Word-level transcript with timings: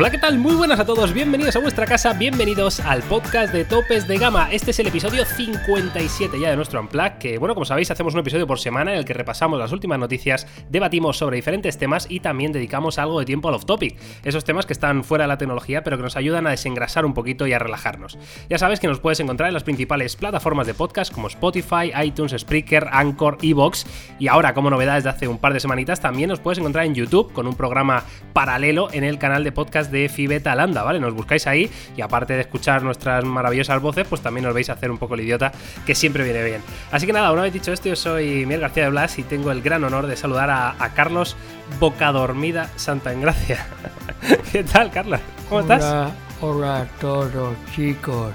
Hola, 0.00 0.12
¿qué 0.12 0.18
tal? 0.18 0.38
Muy 0.38 0.54
buenas 0.54 0.78
a 0.78 0.86
todos, 0.86 1.12
bienvenidos 1.12 1.56
a 1.56 1.58
vuestra 1.58 1.84
casa, 1.84 2.12
bienvenidos 2.12 2.78
al 2.78 3.02
podcast 3.02 3.52
de 3.52 3.64
Topes 3.64 4.06
de 4.06 4.16
Gama. 4.16 4.48
Este 4.52 4.70
es 4.70 4.78
el 4.78 4.86
episodio 4.86 5.24
57 5.24 6.38
ya 6.38 6.50
de 6.50 6.54
nuestro 6.54 6.80
Unplug, 6.80 7.18
que 7.18 7.36
bueno, 7.38 7.54
como 7.54 7.64
sabéis, 7.64 7.90
hacemos 7.90 8.14
un 8.14 8.20
episodio 8.20 8.46
por 8.46 8.60
semana 8.60 8.92
en 8.92 8.98
el 8.98 9.04
que 9.04 9.12
repasamos 9.12 9.58
las 9.58 9.72
últimas 9.72 9.98
noticias, 9.98 10.46
debatimos 10.70 11.16
sobre 11.16 11.34
diferentes 11.34 11.78
temas 11.78 12.06
y 12.08 12.20
también 12.20 12.52
dedicamos 12.52 12.96
algo 13.00 13.18
de 13.18 13.26
tiempo 13.26 13.48
al 13.48 13.56
off-topic, 13.56 13.98
esos 14.22 14.44
temas 14.44 14.66
que 14.66 14.72
están 14.72 15.02
fuera 15.02 15.24
de 15.24 15.28
la 15.28 15.36
tecnología 15.36 15.82
pero 15.82 15.96
que 15.96 16.04
nos 16.04 16.16
ayudan 16.16 16.46
a 16.46 16.50
desengrasar 16.50 17.04
un 17.04 17.12
poquito 17.12 17.48
y 17.48 17.52
a 17.52 17.58
relajarnos. 17.58 18.20
Ya 18.48 18.58
sabes 18.58 18.78
que 18.78 18.86
nos 18.86 19.00
puedes 19.00 19.18
encontrar 19.18 19.48
en 19.48 19.54
las 19.54 19.64
principales 19.64 20.14
plataformas 20.14 20.68
de 20.68 20.74
podcast 20.74 21.12
como 21.12 21.26
Spotify, 21.26 21.90
iTunes, 22.04 22.36
Spreaker, 22.38 22.86
Anchor, 22.92 23.38
Evox 23.42 23.84
y 24.20 24.28
ahora 24.28 24.54
como 24.54 24.70
novedades 24.70 25.02
de 25.02 25.10
hace 25.10 25.26
un 25.26 25.38
par 25.38 25.54
de 25.54 25.58
semanitas 25.58 26.00
también 26.00 26.28
nos 26.28 26.38
puedes 26.38 26.60
encontrar 26.60 26.84
en 26.84 26.94
YouTube 26.94 27.32
con 27.32 27.48
un 27.48 27.56
programa 27.56 28.04
paralelo 28.32 28.90
en 28.92 29.02
el 29.02 29.18
canal 29.18 29.42
de 29.42 29.50
podcast 29.50 29.87
de 29.90 30.08
Fibeta 30.08 30.54
Landa, 30.54 30.82
¿vale? 30.82 31.00
Nos 31.00 31.14
buscáis 31.14 31.46
ahí 31.46 31.70
y 31.96 32.00
aparte 32.00 32.34
de 32.34 32.40
escuchar 32.40 32.82
nuestras 32.82 33.24
maravillosas 33.24 33.80
voces, 33.80 34.06
pues 34.08 34.20
también 34.20 34.46
os 34.46 34.54
veis 34.54 34.70
a 34.70 34.74
hacer 34.74 34.90
un 34.90 34.98
poco 34.98 35.14
el 35.14 35.20
idiota, 35.20 35.52
que 35.86 35.94
siempre 35.94 36.24
viene 36.24 36.44
bien. 36.44 36.60
Así 36.90 37.06
que 37.06 37.12
nada, 37.12 37.32
una 37.32 37.42
vez 37.42 37.52
dicho 37.52 37.72
esto, 37.72 37.88
yo 37.88 37.96
soy 37.96 38.46
Miguel 38.46 38.60
García 38.60 38.84
de 38.84 38.90
Blas 38.90 39.18
y 39.18 39.22
tengo 39.22 39.50
el 39.50 39.62
gran 39.62 39.84
honor 39.84 40.06
de 40.06 40.16
saludar 40.16 40.50
a, 40.50 40.74
Carlos 40.94 41.36
Bocadormida 41.78 42.70
Santa 42.76 43.12
Engracia. 43.12 43.66
¿Qué 44.52 44.64
tal, 44.64 44.90
Carlos? 44.90 45.20
¿Cómo 45.48 45.60
estás? 45.60 46.12
Hola 46.40 46.80
a 46.80 46.84
todos, 47.00 47.54
chicos. 47.74 48.32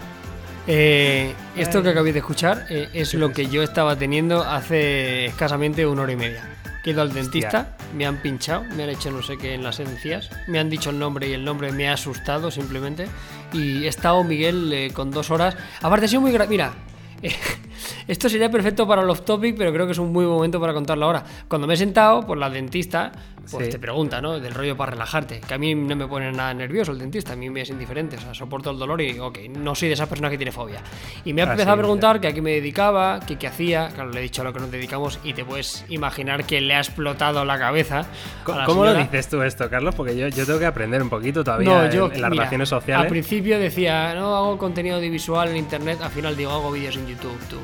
Eh, 0.65 1.33
esto 1.57 1.83
que 1.83 1.89
acabéis 1.89 2.13
de 2.13 2.19
escuchar 2.19 2.65
eh, 2.69 2.89
es 2.93 3.13
lo 3.13 3.31
que 3.31 3.47
yo 3.47 3.63
estaba 3.63 3.97
teniendo 3.97 4.43
hace 4.43 5.25
escasamente 5.25 5.85
una 5.85 6.03
hora 6.03 6.13
y 6.13 6.15
media. 6.15 6.52
He 6.85 6.89
ido 6.89 7.01
al 7.01 7.13
dentista, 7.13 7.77
me 7.95 8.05
han 8.05 8.17
pinchado, 8.17 8.63
me 8.75 8.83
han 8.83 8.89
hecho 8.89 9.09
no 9.09 9.21
sé 9.21 9.37
qué 9.37 9.53
en 9.53 9.63
las 9.63 9.79
encías, 9.79 10.29
me 10.47 10.59
han 10.59 10.69
dicho 10.69 10.89
el 10.89 10.99
nombre 10.99 11.29
y 11.29 11.33
el 11.33 11.45
nombre 11.45 11.71
me 11.71 11.87
ha 11.87 11.93
asustado 11.93 12.51
simplemente. 12.51 13.07
Y 13.53 13.85
he 13.85 13.87
estado, 13.87 14.23
Miguel, 14.23 14.71
eh, 14.73 14.91
con 14.93 15.11
dos 15.11 15.31
horas. 15.31 15.55
Aparte, 15.81 16.05
ha 16.05 16.09
sido 16.09 16.21
muy... 16.21 16.37
Mira, 16.49 16.73
esto 18.07 18.27
sería 18.27 18.49
perfecto 18.51 18.87
para 18.87 19.01
el 19.01 19.09
off-topic, 19.09 19.55
pero 19.57 19.71
creo 19.71 19.85
que 19.85 19.93
es 19.93 19.97
un 19.97 20.11
muy 20.11 20.25
buen 20.25 20.35
momento 20.35 20.59
para 20.59 20.73
contarlo 20.73 21.05
ahora. 21.05 21.23
Cuando 21.47 21.67
me 21.67 21.75
he 21.75 21.77
sentado, 21.77 22.25
por 22.25 22.37
la 22.37 22.49
dentista 22.49 23.11
pues 23.51 23.69
te 23.69 23.79
pregunta, 23.79 24.21
¿no? 24.21 24.39
Del 24.39 24.53
rollo 24.53 24.75
para 24.77 24.91
relajarte. 24.91 25.41
Que 25.41 25.53
a 25.53 25.57
mí 25.57 25.75
no 25.75 25.95
me 25.95 26.07
pone 26.07 26.31
nada 26.31 26.53
nervioso 26.53 26.91
el 26.91 26.99
dentista, 26.99 27.33
a 27.33 27.35
mí 27.35 27.49
me 27.49 27.61
es 27.61 27.69
indiferente, 27.69 28.17
o 28.17 28.19
sea, 28.19 28.33
soporto 28.33 28.71
el 28.71 28.79
dolor 28.79 29.01
y, 29.01 29.19
ok, 29.19 29.39
no 29.57 29.75
soy 29.75 29.89
de 29.89 29.95
esas 29.95 30.07
personas 30.07 30.31
que 30.31 30.37
tiene 30.37 30.51
fobia. 30.51 30.81
Y 31.25 31.33
me 31.33 31.41
ha 31.41 31.45
ah, 31.45 31.51
empezado 31.51 31.73
a 31.73 31.77
preguntar 31.77 32.21
que 32.21 32.27
a 32.27 32.33
qué 32.33 32.41
me 32.41 32.51
dedicaba, 32.51 33.19
que 33.19 33.37
qué 33.37 33.47
hacía, 33.47 33.89
claro, 33.89 34.11
le 34.11 34.19
he 34.19 34.23
dicho 34.23 34.41
a 34.41 34.45
lo 34.45 34.53
que 34.53 34.59
nos 34.59 34.71
dedicamos 34.71 35.19
y 35.23 35.33
te 35.33 35.43
puedes 35.45 35.85
imaginar 35.89 36.45
que 36.45 36.61
le 36.61 36.75
ha 36.75 36.79
explotado 36.79 37.43
la 37.45 37.59
cabeza. 37.59 38.05
¿Cómo, 38.43 38.85
lo 38.85 38.93
dices 38.93 39.29
tú 39.29 39.41
esto, 39.41 39.69
Carlos? 39.69 39.95
Porque 39.95 40.15
yo, 40.15 40.27
yo 40.29 40.45
tengo 40.45 40.59
que 40.59 40.65
aprender 40.65 41.01
un 41.01 41.09
poquito 41.09 41.43
todavía 41.43 41.89
en, 41.89 42.21
las 42.21 42.29
relaciones 42.29 42.69
sociales. 42.69 43.03
Al 43.03 43.09
principio 43.09 43.59
decía, 43.59 44.13
no 44.15 44.35
hago 44.35 44.57
contenido 44.57 44.97
audiovisual 44.97 45.49
en 45.49 45.57
internet, 45.57 45.99
al 46.01 46.11
final 46.11 46.35
digo, 46.35 46.51
hago 46.51 46.71
vídeos 46.71 46.95
en 46.95 47.07
YouTube, 47.07 47.37
tú. 47.49 47.57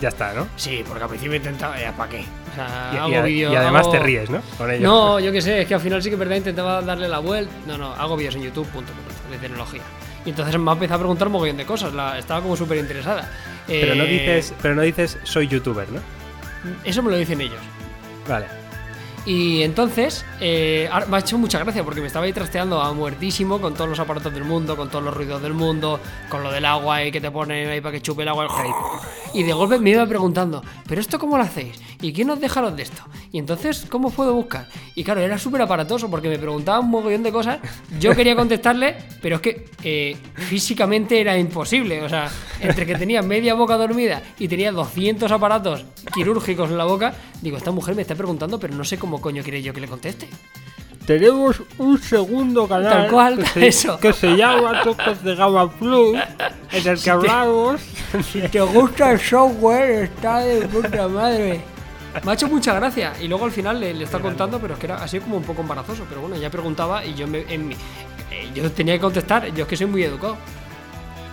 Ya 0.00 0.08
está, 0.08 0.32
¿no? 0.32 0.46
Sí, 0.56 0.84
porque 0.86 1.02
al 1.02 1.08
principio 1.08 1.36
intentaba, 1.36 1.76
¿para 1.96 2.10
qué? 2.10 2.24
O 2.52 2.54
sea, 2.54 2.90
y, 2.92 2.96
hago 2.96 3.22
vídeos. 3.24 3.52
Y 3.52 3.56
además 3.56 3.90
te 3.90 3.98
ríes, 3.98 4.30
¿no? 4.30 4.40
Con 4.56 4.70
ello. 4.70 4.82
No, 4.82 5.20
yo 5.24 5.32
qué 5.32 5.42
sé, 5.42 5.62
es 5.62 5.68
que 5.68 5.74
al 5.74 5.80
final 5.80 6.02
sí 6.02 6.10
que 6.10 6.16
verdad 6.16 6.36
intentaba 6.36 6.82
darle 6.82 7.08
la 7.08 7.18
vuelta. 7.18 7.52
No, 7.66 7.78
no, 7.78 7.92
hago 7.94 8.16
vídeos 8.16 8.36
en 8.36 8.42
YouTube, 8.42 8.66
punto, 8.68 8.92
de 9.30 9.38
tecnología. 9.38 9.82
Y 10.24 10.30
entonces 10.30 10.58
me 10.58 10.70
ha 10.70 10.74
empezado 10.74 10.96
a 10.96 10.98
preguntar 11.00 11.28
un 11.28 11.32
montón 11.32 11.56
de 11.56 11.66
cosas, 11.66 11.92
la, 11.92 12.18
estaba 12.18 12.40
como 12.40 12.56
súper 12.56 12.78
interesada. 12.78 13.30
Pero, 13.66 13.94
no 13.94 14.04
eh, 14.04 14.08
dices, 14.08 14.54
pero 14.60 14.74
no 14.74 14.82
dices 14.82 15.18
soy 15.22 15.48
youtuber, 15.48 15.88
¿no? 15.90 16.00
Eso 16.84 17.02
me 17.02 17.10
lo 17.10 17.16
dicen 17.16 17.40
ellos. 17.40 17.60
Vale. 18.28 18.63
Y 19.26 19.62
entonces 19.62 20.24
eh, 20.40 20.88
me 21.08 21.16
ha 21.16 21.20
hecho 21.20 21.38
mucha 21.38 21.58
gracia 21.58 21.82
porque 21.82 22.00
me 22.00 22.08
estaba 22.08 22.26
ahí 22.26 22.32
trasteando 22.32 22.80
a 22.80 22.92
muertísimo 22.92 23.58
con 23.58 23.72
todos 23.72 23.88
los 23.88 23.98
aparatos 23.98 24.34
del 24.34 24.44
mundo, 24.44 24.76
con 24.76 24.90
todos 24.90 25.02
los 25.02 25.14
ruidos 25.14 25.40
del 25.40 25.54
mundo, 25.54 25.98
con 26.28 26.42
lo 26.42 26.52
del 26.52 26.64
agua 26.66 27.02
y 27.04 27.10
que 27.10 27.20
te 27.20 27.30
ponen 27.30 27.68
ahí 27.68 27.80
para 27.80 27.92
que 27.92 28.02
chupe 28.02 28.22
el 28.22 28.28
agua 28.28 28.44
el 28.44 28.50
Y 29.32 29.42
de 29.42 29.52
golpe 29.54 29.78
me 29.78 29.90
iba 29.90 30.06
preguntando, 30.06 30.62
¿pero 30.86 31.00
esto 31.00 31.18
cómo 31.18 31.38
lo 31.38 31.42
hacéis? 31.42 31.80
¿Y 32.02 32.12
quién 32.12 32.28
os 32.28 32.38
deja 32.38 32.60
los 32.60 32.76
de 32.76 32.82
esto? 32.82 33.02
Y 33.32 33.38
entonces, 33.38 33.86
¿cómo 33.88 34.10
puedo 34.10 34.34
buscar? 34.34 34.68
Y 34.94 35.02
claro, 35.04 35.22
era 35.22 35.38
súper 35.38 35.62
aparatoso 35.62 36.10
porque 36.10 36.28
me 36.28 36.38
preguntaba 36.38 36.80
un 36.80 36.90
mogollón 36.90 37.22
de 37.22 37.32
cosas. 37.32 37.60
Yo 37.98 38.14
quería 38.14 38.36
contestarle, 38.36 38.96
pero 39.22 39.36
es 39.36 39.42
que 39.42 39.64
eh, 39.82 40.16
físicamente 40.34 41.18
era 41.18 41.38
imposible. 41.38 42.02
O 42.02 42.08
sea, 42.08 42.30
entre 42.60 42.84
que 42.84 42.94
tenía 42.94 43.22
media 43.22 43.54
boca 43.54 43.76
dormida 43.76 44.22
y 44.38 44.48
tenía 44.48 44.70
200 44.70 45.32
aparatos 45.32 45.84
quirúrgicos 46.14 46.70
en 46.70 46.78
la 46.78 46.84
boca, 46.84 47.14
digo, 47.40 47.56
esta 47.56 47.70
mujer 47.70 47.94
me 47.94 48.02
está 48.02 48.14
preguntando, 48.14 48.60
pero 48.60 48.74
no 48.74 48.84
sé 48.84 48.98
cómo 48.98 49.13
coño 49.20 49.42
quiere 49.42 49.62
yo 49.62 49.72
que 49.72 49.80
le 49.80 49.88
conteste. 49.88 50.28
Tenemos 51.06 51.62
un 51.76 52.00
segundo 52.00 52.66
canal 52.66 53.36
que, 53.38 53.44
se, 53.52 53.66
eso. 53.66 53.98
que 53.98 54.12
se 54.12 54.36
llama 54.36 54.82
Toques 54.82 55.22
de 55.22 55.34
Gama 55.34 55.70
Plus, 55.70 56.18
en 56.72 56.88
el 56.88 57.02
que 57.02 57.10
hablamos. 57.10 57.80
Si 58.32 58.40
te 58.40 58.60
gusta 58.62 59.12
el 59.12 59.20
software, 59.20 60.04
está 60.04 60.38
de 60.38 60.66
puta 60.66 61.06
madre. 61.08 61.60
Me 62.22 62.30
ha 62.30 62.34
hecho 62.34 62.48
mucha 62.48 62.72
gracia. 62.74 63.12
Y 63.20 63.28
luego 63.28 63.44
al 63.44 63.50
final 63.50 63.80
le, 63.80 64.02
está 64.02 64.18
contando, 64.20 64.58
pero 64.60 64.74
es 64.74 64.80
que 64.80 64.86
era 64.86 64.96
así 64.96 65.20
como 65.20 65.36
un 65.36 65.42
poco 65.42 65.62
embarazoso. 65.62 66.06
Pero 66.08 66.22
bueno, 66.22 66.36
ella 66.36 66.50
preguntaba 66.50 67.04
y 67.04 67.14
yo, 67.14 67.26
me, 67.26 67.40
en 67.52 67.68
mi, 67.68 67.74
eh, 68.30 68.48
yo 68.54 68.70
tenía 68.70 68.94
que 68.94 69.00
contestar. 69.00 69.52
Yo 69.52 69.64
es 69.64 69.68
que 69.68 69.76
soy 69.76 69.86
muy 69.86 70.04
educado. 70.04 70.36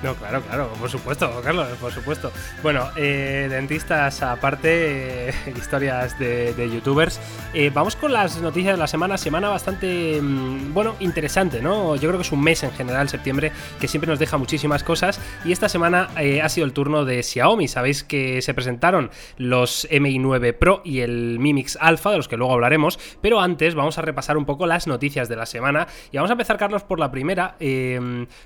No, 0.04 0.16
claro, 0.16 0.42
claro, 0.42 0.68
por 0.80 0.90
supuesto, 0.90 1.30
Carlos, 1.44 1.68
por 1.80 1.92
supuesto. 1.92 2.32
Bueno, 2.64 2.90
eh, 2.96 3.46
dentistas 3.52 4.24
aparte, 4.24 5.30
eh, 5.30 5.34
historias 5.56 6.18
de, 6.18 6.70
youtubers. 6.74 7.20
Eh, 7.54 7.70
vamos 7.72 7.96
con 7.96 8.12
las 8.12 8.42
noticias 8.42 8.74
de 8.74 8.80
la 8.80 8.88
semana. 8.88 9.20
Semana 9.20 9.50
bastante, 9.50 10.20
mm, 10.20 10.74
bueno, 10.74 10.96
interesante, 11.02 11.62
¿no? 11.62 11.96
Yo 11.98 12.10
creo 12.10 12.16
que 12.16 12.24
es 12.26 12.32
un 12.32 12.42
mes 12.42 12.64
en 12.64 12.72
general, 12.72 13.10
septiembre, 13.10 13.52
que 13.80 13.88
siempre 13.88 14.10
nos 14.10 14.18
deja 14.18 14.38
muchísimas 14.40 14.84
cosas. 14.84 15.20
Y 15.46 15.52
esta 15.52 15.70
semana 15.70 16.10
ha 16.16 16.50
sido 16.50 16.66
el 16.66 16.74
turno 16.74 17.06
de 17.06 17.22
Xiaomi. 17.22 17.68
Sabéis 17.68 18.04
que 18.04 18.42
se 18.42 18.56
presentaron 18.56 19.12
los 19.38 19.88
Mi 19.92 20.18
9 20.18 20.54
Pro 20.54 20.82
y 20.84 21.02
el 21.02 21.38
Mi 21.38 21.54
Mix 21.54 21.78
Alpha, 21.80 22.10
de 22.10 22.18
los 22.18 22.28
que 22.28 22.38
luego 22.38 22.54
hablaremos. 22.54 22.98
Pero 23.22 23.40
antes 23.40 23.76
vamos 23.76 24.00
a 24.00 24.02
repasar 24.02 24.36
un 24.36 24.46
poco 24.46 24.66
las 24.66 24.88
noticias 24.88 25.30
de 25.30 25.36
la 25.36 25.46
semana. 25.46 25.88
Y 26.12 26.18
vamos 26.18 26.32
a 26.32 26.34
empezar, 26.34 26.58
Carlos, 26.58 26.82
por 26.82 27.00
la 27.00 27.12
primera. 27.12 27.56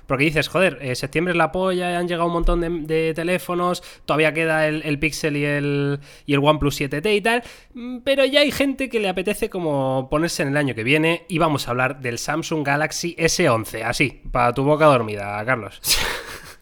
porque 0.06 0.24
dices, 0.24 0.48
joder, 0.48 0.94
septiembre 0.96 1.32
es 1.32 1.38
la 1.38 1.45
polla, 1.52 1.98
han 1.98 2.08
llegado 2.08 2.26
un 2.26 2.32
montón 2.32 2.86
de, 2.86 3.12
teléfonos, 3.14 3.82
todavía 4.04 4.32
queda 4.32 4.66
el, 4.66 4.98
Pixel 4.98 5.36
y 5.36 5.44
el, 5.44 6.00
y 6.26 6.34
el 6.34 6.40
OnePlus 6.40 6.80
7T 6.80 7.16
y 7.16 7.20
tal, 7.20 7.42
mm, 7.74 7.98
pero 7.98 8.24
ya 8.24 8.40
hay 8.40 8.50
gente 8.50 8.88
que 8.88 9.00
le 9.00 9.08
apetece 9.08 9.50
como 9.50 10.08
ponerse 10.10 10.42
en 10.42 10.48
el 10.48 10.56
año 10.56 10.74
que 10.74 10.84
viene 10.84 11.24
y 11.28 11.38
vamos 11.38 11.66
a 11.66 11.70
hablar 11.70 12.00
del 12.00 12.18
Samsung 12.18 12.64
Galaxy 12.66 13.14
S11, 13.16 13.82
así, 13.82 14.22
para 14.30 14.52
tu 14.52 14.64
boca 14.64 14.86
dormida, 14.86 15.44
Carlos. 15.44 15.80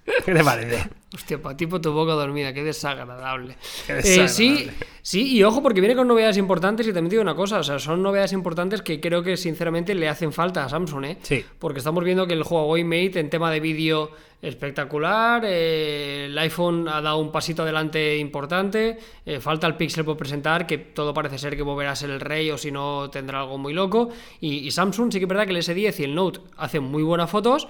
¿Qué 0.24 0.34
te 0.34 0.44
parece? 0.44 0.88
Hostia, 1.14 1.40
para 1.40 1.56
tipo 1.56 1.80
tu 1.80 1.92
boca 1.92 2.12
dormida, 2.12 2.52
qué 2.52 2.62
desagradable. 2.62 3.56
Eh, 3.88 4.28
sí, 4.28 4.68
sí, 5.00 5.36
y 5.36 5.42
ojo, 5.42 5.62
porque 5.62 5.80
viene 5.80 5.94
con 5.94 6.08
novedades 6.08 6.36
importantes 6.36 6.86
y 6.86 6.92
también 6.92 7.10
digo 7.10 7.22
una 7.22 7.34
cosa, 7.34 7.60
o 7.60 7.62
sea, 7.62 7.78
son 7.78 8.02
novedades 8.02 8.32
importantes 8.32 8.82
que 8.82 9.00
creo 9.00 9.22
que 9.22 9.36
sinceramente 9.36 9.94
le 9.94 10.08
hacen 10.08 10.32
falta 10.32 10.64
a 10.64 10.68
Samsung, 10.68 11.04
¿eh? 11.04 11.18
Sí. 11.22 11.44
Porque 11.58 11.78
estamos 11.78 12.04
viendo 12.04 12.26
que 12.26 12.34
el 12.34 12.42
Huawei 12.42 12.84
Mate 12.84 13.20
en 13.20 13.30
tema 13.30 13.50
de 13.50 13.60
vídeo 13.60 14.10
espectacular, 14.44 15.42
eh, 15.44 16.26
el 16.26 16.38
iPhone 16.38 16.88
ha 16.88 17.00
dado 17.00 17.18
un 17.18 17.32
pasito 17.32 17.62
adelante 17.62 18.18
importante, 18.18 18.98
eh, 19.24 19.40
falta 19.40 19.66
el 19.66 19.76
Pixel 19.76 20.04
por 20.04 20.16
presentar, 20.16 20.66
que 20.66 20.78
todo 20.78 21.14
parece 21.14 21.38
ser 21.38 21.56
que 21.56 21.62
volverá 21.62 21.92
a 21.92 21.96
ser 21.96 22.10
el 22.10 22.20
rey 22.20 22.50
o 22.50 22.58
si 22.58 22.70
no 22.70 23.10
tendrá 23.10 23.40
algo 23.40 23.58
muy 23.58 23.72
loco, 23.72 24.10
y, 24.40 24.58
y 24.58 24.70
Samsung 24.70 25.12
sí 25.12 25.18
que 25.18 25.24
es 25.24 25.28
verdad 25.28 25.46
que 25.46 25.52
el 25.52 25.58
S10 25.58 26.00
y 26.00 26.04
el 26.04 26.14
Note 26.14 26.40
hacen 26.56 26.84
muy 26.84 27.02
buenas 27.02 27.30
fotos, 27.30 27.68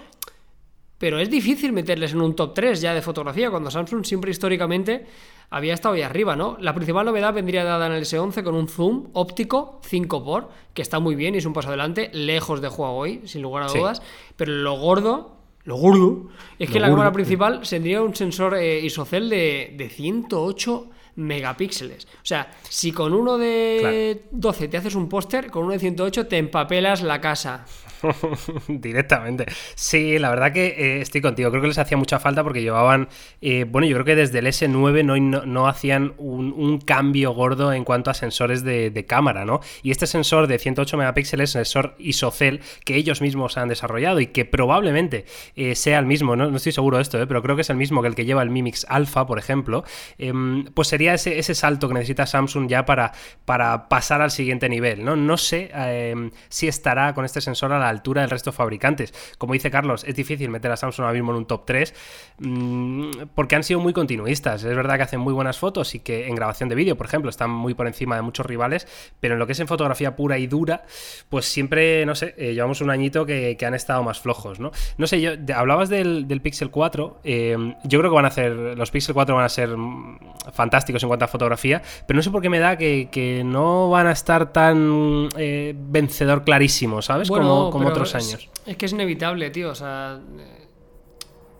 pero 0.98 1.18
es 1.18 1.28
difícil 1.28 1.72
meterles 1.72 2.12
en 2.12 2.20
un 2.20 2.34
top 2.34 2.54
3 2.54 2.80
ya 2.80 2.94
de 2.94 3.02
fotografía, 3.02 3.50
cuando 3.50 3.70
Samsung 3.70 4.04
siempre 4.04 4.30
históricamente 4.30 5.06
había 5.50 5.74
estado 5.74 5.94
ahí 5.94 6.02
arriba, 6.02 6.34
¿no? 6.34 6.56
La 6.60 6.74
principal 6.74 7.04
novedad 7.04 7.34
vendría 7.34 7.64
dada 7.64 7.86
en 7.86 7.92
el 7.92 8.04
S11 8.04 8.42
con 8.42 8.54
un 8.54 8.68
zoom 8.68 9.10
óptico 9.12 9.80
5x, 9.88 10.46
que 10.72 10.82
está 10.82 11.00
muy 11.00 11.14
bien 11.14 11.34
y 11.34 11.38
es 11.38 11.46
un 11.46 11.52
paso 11.52 11.68
adelante, 11.68 12.10
lejos 12.12 12.60
de 12.60 12.68
Huawei, 12.68 13.22
sin 13.26 13.42
lugar 13.42 13.64
a 13.64 13.66
dudas, 13.66 14.02
pero 14.36 14.52
lo 14.52 14.78
gordo, 14.78 15.36
lo 15.64 15.76
gordo, 15.76 16.28
es 16.58 16.70
que 16.70 16.78
la 16.78 16.88
cámara 16.88 17.12
principal 17.12 17.60
tendría 17.68 18.02
un 18.02 18.14
sensor 18.14 18.56
eh, 18.56 18.80
isocel 18.80 19.30
de, 19.30 19.74
de 19.76 19.88
108 19.88 20.90
megapíxeles. 21.16 22.06
O 22.06 22.24
sea, 22.24 22.50
si 22.68 22.92
con 22.92 23.14
uno 23.14 23.38
de 23.38 24.24
12 24.30 24.68
te 24.68 24.76
haces 24.76 24.94
un 24.94 25.08
póster, 25.08 25.50
con 25.50 25.64
uno 25.64 25.72
de 25.72 25.78
108 25.78 26.26
te 26.26 26.38
empapelas 26.38 27.02
la 27.02 27.20
casa. 27.20 27.64
Directamente. 28.68 29.46
Sí, 29.74 30.18
la 30.18 30.30
verdad 30.30 30.52
que 30.52 30.66
eh, 30.66 31.00
estoy 31.00 31.20
contigo. 31.20 31.50
Creo 31.50 31.62
que 31.62 31.68
les 31.68 31.78
hacía 31.78 31.96
mucha 31.96 32.18
falta 32.18 32.42
porque 32.42 32.62
llevaban. 32.62 33.08
Eh, 33.40 33.64
bueno, 33.68 33.86
yo 33.86 33.94
creo 33.94 34.04
que 34.04 34.16
desde 34.16 34.38
el 34.38 34.46
S9 34.46 35.04
no, 35.04 35.44
no, 35.44 35.68
hacían 35.68 36.14
un, 36.18 36.78
cambio 36.84 37.32
gordo 37.32 37.72
en 37.72 37.84
cuanto 37.84 38.10
a 38.10 38.14
sensores 38.14 38.64
de, 38.64 39.04
cámara, 39.06 39.44
¿no? 39.44 39.60
Y 39.82 39.90
este 39.90 40.06
sensor 40.06 40.46
de 40.46 40.58
108 40.58 40.96
megapíxeles, 40.96 41.50
sensor 41.50 41.94
ISOCELL, 41.98 42.60
que 42.84 42.96
ellos 42.96 43.20
mismos 43.20 43.56
han 43.58 43.68
desarrollado 43.68 44.20
y 44.20 44.28
que 44.28 44.44
probablemente 44.44 45.26
eh, 45.56 45.74
sea 45.74 45.98
el 45.98 46.06
mismo, 46.06 46.36
¿no? 46.36 46.50
no 46.50 46.56
estoy 46.56 46.72
seguro 46.72 46.96
de 46.96 47.02
esto, 47.02 47.18
pero 47.28 47.42
creo 47.42 47.54
que 47.54 47.62
es 47.62 47.70
el 47.70 47.76
mismo 47.76 48.00
que 48.02 48.08
el 48.08 48.14
que 48.14 48.24
lleva 48.24 48.42
el 48.42 48.50
Mimix 48.50 48.86
Alpha, 48.88 49.26
por 49.26 49.38
ejemplo, 49.38 49.84
em, 50.18 50.64
pues 50.74 50.88
sería 50.88 51.14
ese, 51.14 51.38
ese, 51.38 51.54
salto 51.54 51.88
que 51.88 51.94
necesita 51.94 52.26
Samsung 52.26 52.68
ya 52.68 52.84
para, 52.86 53.12
para 53.44 53.88
pasar 53.88 54.22
al 54.22 54.30
siguiente 54.30 54.68
nivel, 54.68 55.04
¿no? 55.04 55.16
No 55.16 55.36
sé 55.36 55.70
em, 55.74 56.30
si 56.48 56.66
estará 56.66 57.14
con 57.14 57.24
este 57.24 57.40
sensor 57.40 57.72
a 57.72 57.78
la 57.78 57.88
altura 57.94 58.22
del 58.22 58.30
resto 58.30 58.50
de 58.50 58.56
fabricantes. 58.56 59.14
Como 59.38 59.52
dice 59.52 59.70
Carlos, 59.70 60.04
es 60.04 60.14
difícil 60.14 60.50
meter 60.50 60.70
a 60.70 60.76
Samsung 60.76 61.04
ahora 61.04 61.14
mismo 61.14 61.32
en 61.32 61.38
un 61.38 61.46
top 61.46 61.64
3 61.66 61.94
mmm, 62.38 63.10
porque 63.34 63.56
han 63.56 63.64
sido 63.64 63.80
muy 63.80 63.92
continuistas. 63.92 64.64
Es 64.64 64.76
verdad 64.76 64.96
que 64.96 65.02
hacen 65.02 65.20
muy 65.20 65.32
buenas 65.32 65.58
fotos 65.58 65.94
y 65.94 66.00
que 66.00 66.28
en 66.28 66.34
grabación 66.34 66.68
de 66.68 66.74
vídeo, 66.74 66.96
por 66.96 67.06
ejemplo, 67.06 67.30
están 67.30 67.50
muy 67.50 67.74
por 67.74 67.86
encima 67.86 68.16
de 68.16 68.22
muchos 68.22 68.46
rivales, 68.46 68.86
pero 69.20 69.34
en 69.34 69.40
lo 69.40 69.46
que 69.46 69.52
es 69.52 69.60
en 69.60 69.68
fotografía 69.68 70.16
pura 70.16 70.38
y 70.38 70.46
dura, 70.46 70.84
pues 71.28 71.46
siempre, 71.46 72.04
no 72.06 72.14
sé, 72.14 72.34
eh, 72.36 72.54
llevamos 72.54 72.80
un 72.80 72.90
añito 72.90 73.26
que, 73.26 73.56
que, 73.56 73.66
han 73.66 73.74
estado 73.74 74.02
más 74.02 74.20
flojos, 74.20 74.60
¿no? 74.60 74.72
No 74.98 75.06
sé, 75.06 75.20
yo, 75.20 75.32
hablabas 75.54 75.88
del, 75.88 76.28
del, 76.28 76.40
Pixel 76.40 76.70
4, 76.70 77.20
eh, 77.24 77.74
yo 77.84 77.98
creo 77.98 78.10
que 78.10 78.14
van 78.14 78.26
a 78.26 78.28
hacer, 78.28 78.52
los 78.52 78.90
Pixel 78.90 79.14
4 79.14 79.34
van 79.34 79.44
a 79.44 79.48
ser 79.48 79.76
mm, 79.76 80.18
fantásticos 80.52 81.02
en 81.02 81.08
cuanto 81.08 81.24
a 81.24 81.28
fotografía, 81.28 81.80
pero 82.06 82.16
no 82.16 82.22
sé 82.22 82.30
por 82.30 82.42
qué 82.42 82.50
me 82.50 82.58
da 82.58 82.76
que, 82.76 83.08
que 83.10 83.42
no 83.44 83.88
van 83.88 84.06
a 84.06 84.12
estar 84.12 84.52
tan 84.52 85.28
eh, 85.36 85.74
vencedor 85.76 86.44
clarísimo, 86.44 87.00
¿sabes? 87.02 87.28
Bueno, 87.28 87.70
como 87.70 87.70
como 87.70 87.83
otros 87.92 88.14
es, 88.14 88.26
años. 88.28 88.48
Es 88.66 88.76
que 88.76 88.86
es 88.86 88.92
inevitable, 88.92 89.50
tío, 89.50 89.70
o 89.70 89.74
sea... 89.74 90.20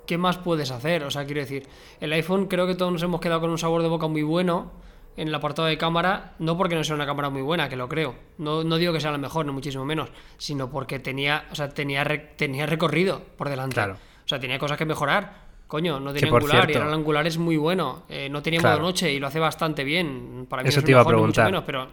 ¿Qué 0.06 0.18
más 0.18 0.36
puedes 0.36 0.70
hacer? 0.70 1.02
O 1.04 1.10
sea, 1.10 1.24
quiero 1.24 1.40
decir, 1.40 1.66
el 2.00 2.12
iPhone 2.12 2.46
creo 2.46 2.66
que 2.66 2.74
todos 2.74 2.92
nos 2.92 3.02
hemos 3.02 3.20
quedado 3.22 3.40
con 3.40 3.48
un 3.50 3.56
sabor 3.58 3.80
de 3.82 3.88
boca 3.88 4.06
muy 4.06 4.22
bueno 4.22 4.70
en 5.16 5.28
el 5.28 5.34
apartado 5.34 5.66
de 5.66 5.78
cámara, 5.78 6.34
no 6.40 6.58
porque 6.58 6.74
no 6.74 6.84
sea 6.84 6.94
una 6.94 7.06
cámara 7.06 7.30
muy 7.30 7.40
buena, 7.40 7.70
que 7.70 7.76
lo 7.76 7.88
creo. 7.88 8.14
No, 8.36 8.64
no 8.64 8.76
digo 8.76 8.92
que 8.92 9.00
sea 9.00 9.12
la 9.12 9.16
mejor, 9.18 9.46
no 9.46 9.54
muchísimo 9.54 9.84
menos, 9.86 10.10
sino 10.36 10.70
porque 10.70 10.98
tenía, 10.98 11.46
o 11.50 11.54
sea, 11.54 11.70
tenía, 11.70 12.04
re, 12.04 12.18
tenía 12.36 12.66
recorrido 12.66 13.22
por 13.38 13.48
delante. 13.48 13.74
Claro. 13.74 13.94
O 13.94 14.28
sea, 14.28 14.38
tenía 14.38 14.58
cosas 14.58 14.76
que 14.76 14.84
mejorar. 14.84 15.44
Coño, 15.68 15.98
no 16.00 16.12
tenía 16.12 16.28
angular 16.28 16.50
cierto- 16.50 16.72
y 16.72 16.74
ahora 16.76 16.88
el 16.88 16.94
angular 16.94 17.26
es 17.26 17.38
muy 17.38 17.56
bueno. 17.56 18.02
Eh, 18.10 18.28
no 18.28 18.42
tenía 18.42 18.60
Claro. 18.60 18.80
modo 18.80 18.88
noche 18.88 19.10
y 19.10 19.18
lo 19.18 19.28
hace 19.28 19.38
bastante 19.40 19.84
bien. 19.84 20.46
Para 20.50 20.62
mí 20.62 20.68
Eso 20.68 20.80
es 20.80 20.84
te 20.84 20.90
iba 20.90 21.00
a 21.00 21.04
mejor, 21.04 21.14
mucho 21.14 21.32
preguntar. 21.32 21.46
menos, 21.46 21.64
pero, 21.64 21.88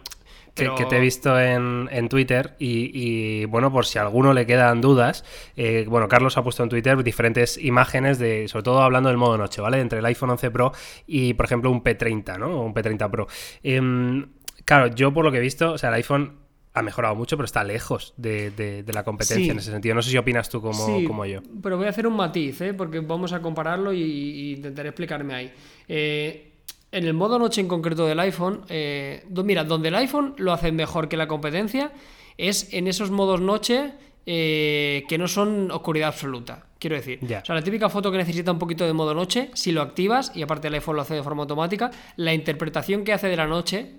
pero- 0.54 0.74
que 0.74 0.84
te 0.84 0.96
he 0.96 1.00
visto 1.00 1.38
en, 1.40 1.88
en 1.90 2.08
Twitter 2.08 2.54
y, 2.58 2.90
y, 2.92 3.44
bueno, 3.46 3.72
por 3.72 3.86
si 3.86 3.98
a 3.98 4.02
alguno 4.02 4.32
le 4.34 4.44
quedan 4.46 4.80
dudas, 4.80 5.24
eh, 5.56 5.86
bueno, 5.88 6.08
Carlos 6.08 6.36
ha 6.36 6.42
puesto 6.42 6.62
en 6.62 6.68
Twitter 6.68 7.02
diferentes 7.02 7.56
imágenes 7.56 8.18
de, 8.18 8.48
sobre 8.48 8.62
todo 8.64 8.82
hablando 8.82 9.08
del 9.08 9.18
modo 9.18 9.38
noche, 9.38 9.60
¿vale? 9.62 9.80
Entre 9.80 9.98
el 10.00 10.04
iPhone 10.06 10.30
11 10.30 10.50
Pro 10.50 10.72
y, 11.06 11.34
por 11.34 11.46
ejemplo, 11.46 11.70
un 11.70 11.82
P30, 11.82 12.38
¿no? 12.38 12.62
Un 12.62 12.74
P30 12.74 13.10
Pro. 13.10 13.26
Em, 13.62 14.26
claro, 14.64 14.88
yo 14.94 15.12
por 15.14 15.24
lo 15.24 15.30
que 15.32 15.38
he 15.38 15.40
visto, 15.40 15.72
o 15.72 15.78
sea, 15.78 15.88
el 15.88 15.96
iPhone 15.96 16.38
ha 16.74 16.80
mejorado 16.82 17.14
mucho, 17.14 17.36
pero 17.36 17.44
está 17.44 17.62
lejos 17.64 18.14
de, 18.16 18.50
de- 18.50 18.82
de 18.82 18.92
la 18.94 19.04
competencia 19.04 19.44
Sí. 19.44 19.50
en 19.50 19.58
ese 19.58 19.70
sentido. 19.70 19.94
No 19.94 20.00
sé 20.00 20.10
si 20.10 20.16
opinas 20.16 20.48
tú 20.48 20.62
como, 20.62 20.86
Sí, 20.98 21.04
como 21.04 21.26
yo. 21.26 21.40
Pero 21.62 21.76
voy 21.76 21.84
a 21.86 21.90
hacer 21.90 22.06
un 22.06 22.16
matiz, 22.16 22.60
¿eh? 22.62 22.72
porque 22.72 23.00
vamos 23.00 23.32
a 23.34 23.42
compararlo 23.42 23.92
y, 23.92 24.00
y 24.02 24.52
intentaré 24.54 24.88
explicarme 24.88 25.34
ahí. 25.34 25.52
Eh, 25.86 26.51
en 26.92 27.06
el 27.06 27.14
modo 27.14 27.38
noche 27.38 27.60
en 27.60 27.68
concreto 27.68 28.06
del 28.06 28.20
iPhone, 28.20 28.62
eh, 28.68 29.24
mira, 29.44 29.64
donde 29.64 29.88
el 29.88 29.94
iPhone 29.94 30.34
lo 30.36 30.52
hace 30.52 30.70
mejor 30.70 31.08
que 31.08 31.16
la 31.16 31.26
competencia 31.26 31.92
es 32.36 32.72
en 32.72 32.86
esos 32.86 33.10
modos 33.10 33.40
noche 33.40 33.94
eh, 34.26 35.04
que 35.08 35.18
no 35.18 35.26
son 35.26 35.70
oscuridad 35.70 36.08
absoluta. 36.08 36.66
Quiero 36.78 36.96
decir, 36.96 37.20
o 37.22 37.26
sea, 37.26 37.54
la 37.54 37.62
típica 37.62 37.88
foto 37.88 38.10
que 38.10 38.18
necesita 38.18 38.52
un 38.52 38.58
poquito 38.58 38.84
de 38.84 38.92
modo 38.92 39.14
noche, 39.14 39.50
si 39.54 39.72
lo 39.72 39.82
activas, 39.82 40.32
y 40.34 40.42
aparte 40.42 40.68
el 40.68 40.74
iPhone 40.74 40.96
lo 40.96 41.02
hace 41.02 41.14
de 41.14 41.22
forma 41.22 41.42
automática, 41.42 41.90
la 42.16 42.34
interpretación 42.34 43.04
que 43.04 43.12
hace 43.12 43.28
de 43.28 43.36
la 43.36 43.46
noche, 43.46 43.92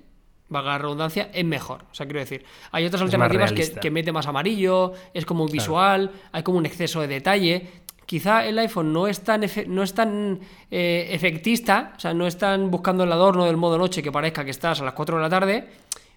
valga 0.50 0.72
la 0.72 0.78
redundancia, 0.78 1.30
es 1.34 1.46
mejor. 1.46 1.86
O 1.92 1.96
sea, 1.96 2.06
quiero 2.06 2.20
decir, 2.20 2.46
hay 2.72 2.86
otras 2.86 3.02
Es 3.02 3.06
alternativas 3.14 3.54
que 3.54 3.92
mete 3.92 4.12
más 4.12 4.28
amarillo, 4.28 4.94
es 5.14 5.26
como 5.26 5.48
visual, 5.48 6.12
hay 6.32 6.44
como 6.44 6.58
un 6.58 6.66
exceso 6.66 7.02
de 7.02 7.08
detalle. 7.08 7.68
Quizá 8.06 8.46
el 8.46 8.60
iPhone 8.60 8.92
no 8.94 9.08
es 9.08 9.22
tan, 9.22 9.44
efe- 9.44 9.66
no 9.68 9.82
es 9.84 9.94
tan 9.94 10.40
eh, 10.70 11.08
efectista, 11.12 11.94
o 11.96 12.00
sea, 12.00 12.14
no 12.14 12.28
es 12.28 12.38
tan 12.38 12.70
buscando 12.70 13.04
el 13.06 13.12
adorno 13.12 13.46
del 13.46 13.58
modo 13.58 13.78
noche 13.78 14.04
que 14.04 14.12
parezca 14.12 14.44
que 14.44 14.52
estás 14.52 14.82
a 14.82 14.84
las 14.86 14.94
4 14.94 15.16
de 15.18 15.22
la 15.24 15.30
tarde, 15.30 15.68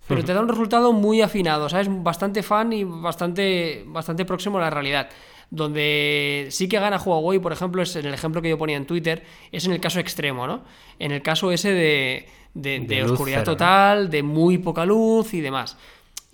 pero 0.08 0.24
te 0.24 0.32
da 0.34 0.40
un 0.40 0.48
resultado 0.48 0.92
muy 0.92 1.20
afinado, 1.22 1.68
¿sabes? 1.68 1.88
Bastante 1.90 2.42
fan 2.42 2.72
y 2.72 2.84
bastante, 2.84 3.84
bastante 3.86 4.24
próximo 4.24 4.58
a 4.58 4.62
la 4.62 4.70
realidad. 4.70 5.08
Donde 5.60 6.48
sí 6.50 6.68
que 6.68 6.78
gana 6.78 6.98
Huawei, 6.98 7.38
por 7.38 7.52
ejemplo, 7.52 7.82
es 7.82 7.94
en 7.96 8.06
el 8.06 8.14
ejemplo 8.14 8.42
que 8.42 8.48
yo 8.50 8.58
ponía 8.58 8.76
en 8.76 8.86
Twitter, 8.86 9.24
es 9.50 9.64
en 9.66 9.72
el 9.72 9.80
caso 9.80 9.98
extremo, 10.00 10.46
¿no? 10.46 10.62
En 10.98 11.12
el 11.12 11.22
caso 11.22 11.50
ese 11.50 11.70
de, 11.72 12.28
de, 12.54 12.80
de 12.80 12.86
De 12.86 13.00
luz 13.02 13.12
oscuridad 13.12 13.38
cero, 13.40 13.52
¿no? 13.52 13.56
total, 13.56 14.10
de 14.10 14.22
muy 14.22 14.58
poca 14.58 14.84
luz 14.84 15.32
y 15.34 15.40
demás. 15.40 15.76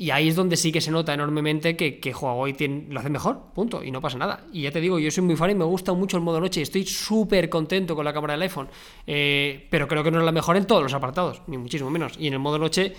Y 0.03 0.11
ahí 0.11 0.27
es 0.27 0.35
donde 0.35 0.57
sí 0.57 0.73
que 0.73 0.81
se 0.81 0.91
nota 0.91 1.15
enormemente 1.15 1.77
que, 1.77 2.01
que 2.01 2.13
Huawei 2.13 2.57
lo 2.89 2.99
hace 2.99 3.09
mejor, 3.09 3.41
punto, 3.55 3.85
y 3.85 3.93
no 3.93 4.01
pasa 4.01 4.19
nada. 4.19 4.45
Y 4.53 4.63
ya 4.63 4.73
te 4.73 4.81
digo, 4.81 4.99
yo 4.99 5.09
soy 5.13 5.23
muy 5.23 5.37
fan 5.37 5.53
y 5.53 5.55
me 5.55 5.65
gusta 5.65 5.93
mucho 5.93 6.17
el 6.17 6.25
modo 6.25 6.41
noche 6.41 6.59
y 6.59 6.65
estoy 6.65 6.85
súper 6.85 7.49
contento 7.49 7.95
con 7.95 8.05
la 8.05 8.13
cámara 8.13 8.33
del 8.33 8.43
iPhone. 8.43 8.67
Eh, 9.07 9.69
pero 9.71 9.87
creo 9.87 10.03
que 10.03 10.11
no 10.11 10.19
es 10.19 10.25
la 10.25 10.33
mejor 10.33 10.57
en 10.57 10.67
todos 10.67 10.83
los 10.83 10.93
apartados, 10.93 11.43
ni 11.47 11.57
muchísimo 11.57 11.89
menos. 11.89 12.15
Y 12.19 12.27
en 12.27 12.33
el 12.33 12.41
modo 12.41 12.59
noche 12.59 12.95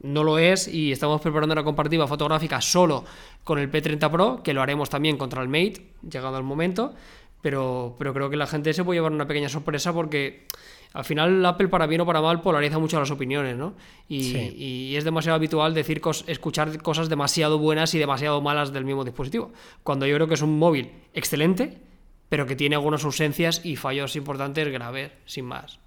no 0.00 0.24
lo 0.24 0.38
es 0.38 0.66
y 0.66 0.92
estamos 0.92 1.20
preparando 1.20 1.52
una 1.52 1.62
comparativa 1.62 2.06
fotográfica 2.06 2.62
solo 2.62 3.04
con 3.44 3.58
el 3.58 3.70
P30 3.70 4.10
Pro, 4.10 4.42
que 4.42 4.54
lo 4.54 4.62
haremos 4.62 4.88
también 4.88 5.18
contra 5.18 5.42
el 5.42 5.48
Mate, 5.48 5.88
llegado 6.10 6.38
el 6.38 6.44
momento. 6.44 6.94
Pero, 7.42 7.96
pero 7.98 8.14
creo 8.14 8.30
que 8.30 8.38
la 8.38 8.46
gente 8.46 8.72
se 8.72 8.82
puede 8.82 8.96
llevar 8.96 9.12
una 9.12 9.26
pequeña 9.26 9.50
sorpresa 9.50 9.92
porque 9.92 10.46
al 10.92 11.04
final 11.04 11.44
Apple 11.44 11.68
para 11.68 11.86
bien 11.86 12.00
o 12.00 12.06
para 12.06 12.20
mal 12.20 12.40
polariza 12.40 12.78
mucho 12.78 12.98
las 12.98 13.10
opiniones, 13.10 13.56
¿no? 13.56 13.74
Y, 14.08 14.22
Sí. 14.24 14.54
y 14.56 14.96
es 14.96 15.04
demasiado 15.04 15.36
habitual 15.36 15.74
decir 15.74 16.00
cos- 16.00 16.24
escuchar 16.26 16.80
cosas 16.82 17.08
demasiado 17.08 17.58
buenas 17.58 17.94
y 17.94 17.98
demasiado 17.98 18.40
malas 18.40 18.72
del 18.72 18.84
mismo 18.84 19.04
dispositivo. 19.04 19.52
Cuando 19.82 20.06
yo 20.06 20.14
creo 20.16 20.28
que 20.28 20.34
es 20.34 20.42
un 20.42 20.58
móvil 20.58 20.90
excelente, 21.14 21.78
pero 22.28 22.46
que 22.46 22.56
tiene 22.56 22.74
algunas 22.76 23.04
ausencias 23.04 23.64
y 23.64 23.76
fallos 23.76 24.16
importantes 24.16 24.68
graves, 24.72 25.12
sin 25.26 25.44
más. 25.44 25.78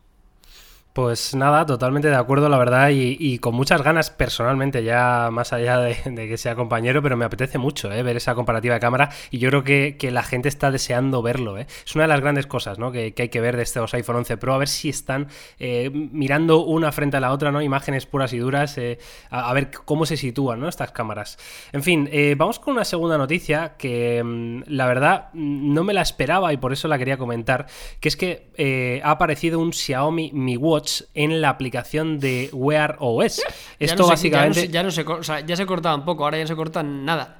Pues 0.91 1.36
nada, 1.36 1.68
totalmente 1.68 2.09
de 2.09 2.15
acuerdo, 2.15 2.50
la 2.50 2.57
verdad, 2.57 2.89
y, 2.91 3.38
con 3.38 3.53
muchas 3.53 3.83
ganas 3.83 4.09
personalmente, 4.09 4.83
ya 4.83 5.30
más 5.31 5.53
allá 5.53 5.77
de, 5.77 5.95
que 6.03 6.36
sea 6.36 6.56
compañero, 6.56 7.03
pero 7.03 7.15
me 7.15 7.25
apetece 7.25 7.59
mucho 7.59 7.91
¿eh? 7.91 8.01
ver 8.01 8.18
esa 8.18 8.33
comparativa 8.33 8.74
de 8.74 8.80
cámara 8.80 9.09
y 9.30 9.38
yo 9.38 9.50
creo 9.50 9.63
que, 9.63 9.97
que 10.00 10.09
la 10.09 10.24
gente 10.24 10.50
está 10.50 10.71
deseando 10.71 11.21
verlo. 11.21 11.59
¿eh? 11.59 11.68
Es 11.86 11.94
una 11.94 12.06
de 12.06 12.07
las 12.07 12.21
grandes 12.21 12.47
cosas 12.47 12.80
¿no? 12.80 12.91
que, 12.91 13.13
hay 13.15 13.30
que 13.30 13.39
ver 13.39 13.56
de 13.56 13.63
estos 13.63 13.94
iPhone 13.94 14.18
11 14.18 14.38
Pro, 14.38 14.56
a 14.56 14.57
ver 14.57 14.68
si 14.68 14.89
están 14.89 15.27
eh, 15.59 15.91
mirando 15.94 16.65
una 16.65 16.92
frente 16.92 17.18
a 17.18 17.19
la 17.19 17.31
otra, 17.33 17.51
¿no? 17.51 17.62
imágenes 17.62 18.07
puras 18.07 18.33
y 18.33 18.39
duras, 18.39 18.75
eh, 18.80 18.97
a, 19.30 19.47
a 19.47 19.53
ver 19.53 19.69
cómo 19.85 20.07
se 20.07 20.18
sitúan 20.18 20.59
¿no? 20.59 20.68
estas 20.68 20.92
cámaras. 20.92 21.38
En 21.71 21.83
fin, 21.83 22.09
eh, 22.12 22.33
vamos 22.35 22.57
con 22.59 22.74
una 22.74 22.83
segunda 22.83 23.18
noticia 23.18 23.75
que 23.77 24.24
mm, 24.24 24.63
la 24.65 24.88
verdad 24.88 25.30
mm, 25.33 25.71
no 25.71 25.83
me 25.83 25.94
la 25.94 26.01
esperaba 26.01 26.51
y 26.51 26.57
por 26.57 26.74
eso 26.74 26.88
la 26.88 26.97
quería 26.97 27.18
comentar, 27.18 27.68
que 28.00 28.09
es 28.09 28.18
que 28.18 29.01
ha 29.03 29.12
aparecido 29.12 29.59
un 29.59 29.71
Xiaomi 29.71 30.31
Mi 30.33 30.57
Watch 30.57 30.88
en 31.13 31.41
la 31.41 31.50
aplicación 31.50 32.19
de 32.19 32.49
Wear 32.54 32.97
OS. 32.99 33.42
Esto 33.80 33.97
no 33.97 34.04
se- 34.06 34.09
básicamente... 34.11 34.68
Ya 34.69 34.83
no, 34.83 34.92
se, 34.92 35.04
ya 35.04 35.04
no 35.04 35.04
se 35.04 35.06
co- 35.06 35.19
o 35.19 35.23
sea, 35.23 35.40
ya 35.42 35.56
se 35.56 35.66
cortaba 35.66 35.95
un 35.95 36.06
poco, 36.06 36.23
ahora 36.23 36.37
ya 36.37 36.44
no 36.44 36.47
se 36.47 36.56
cortan 36.56 37.06
nada. 37.06 37.40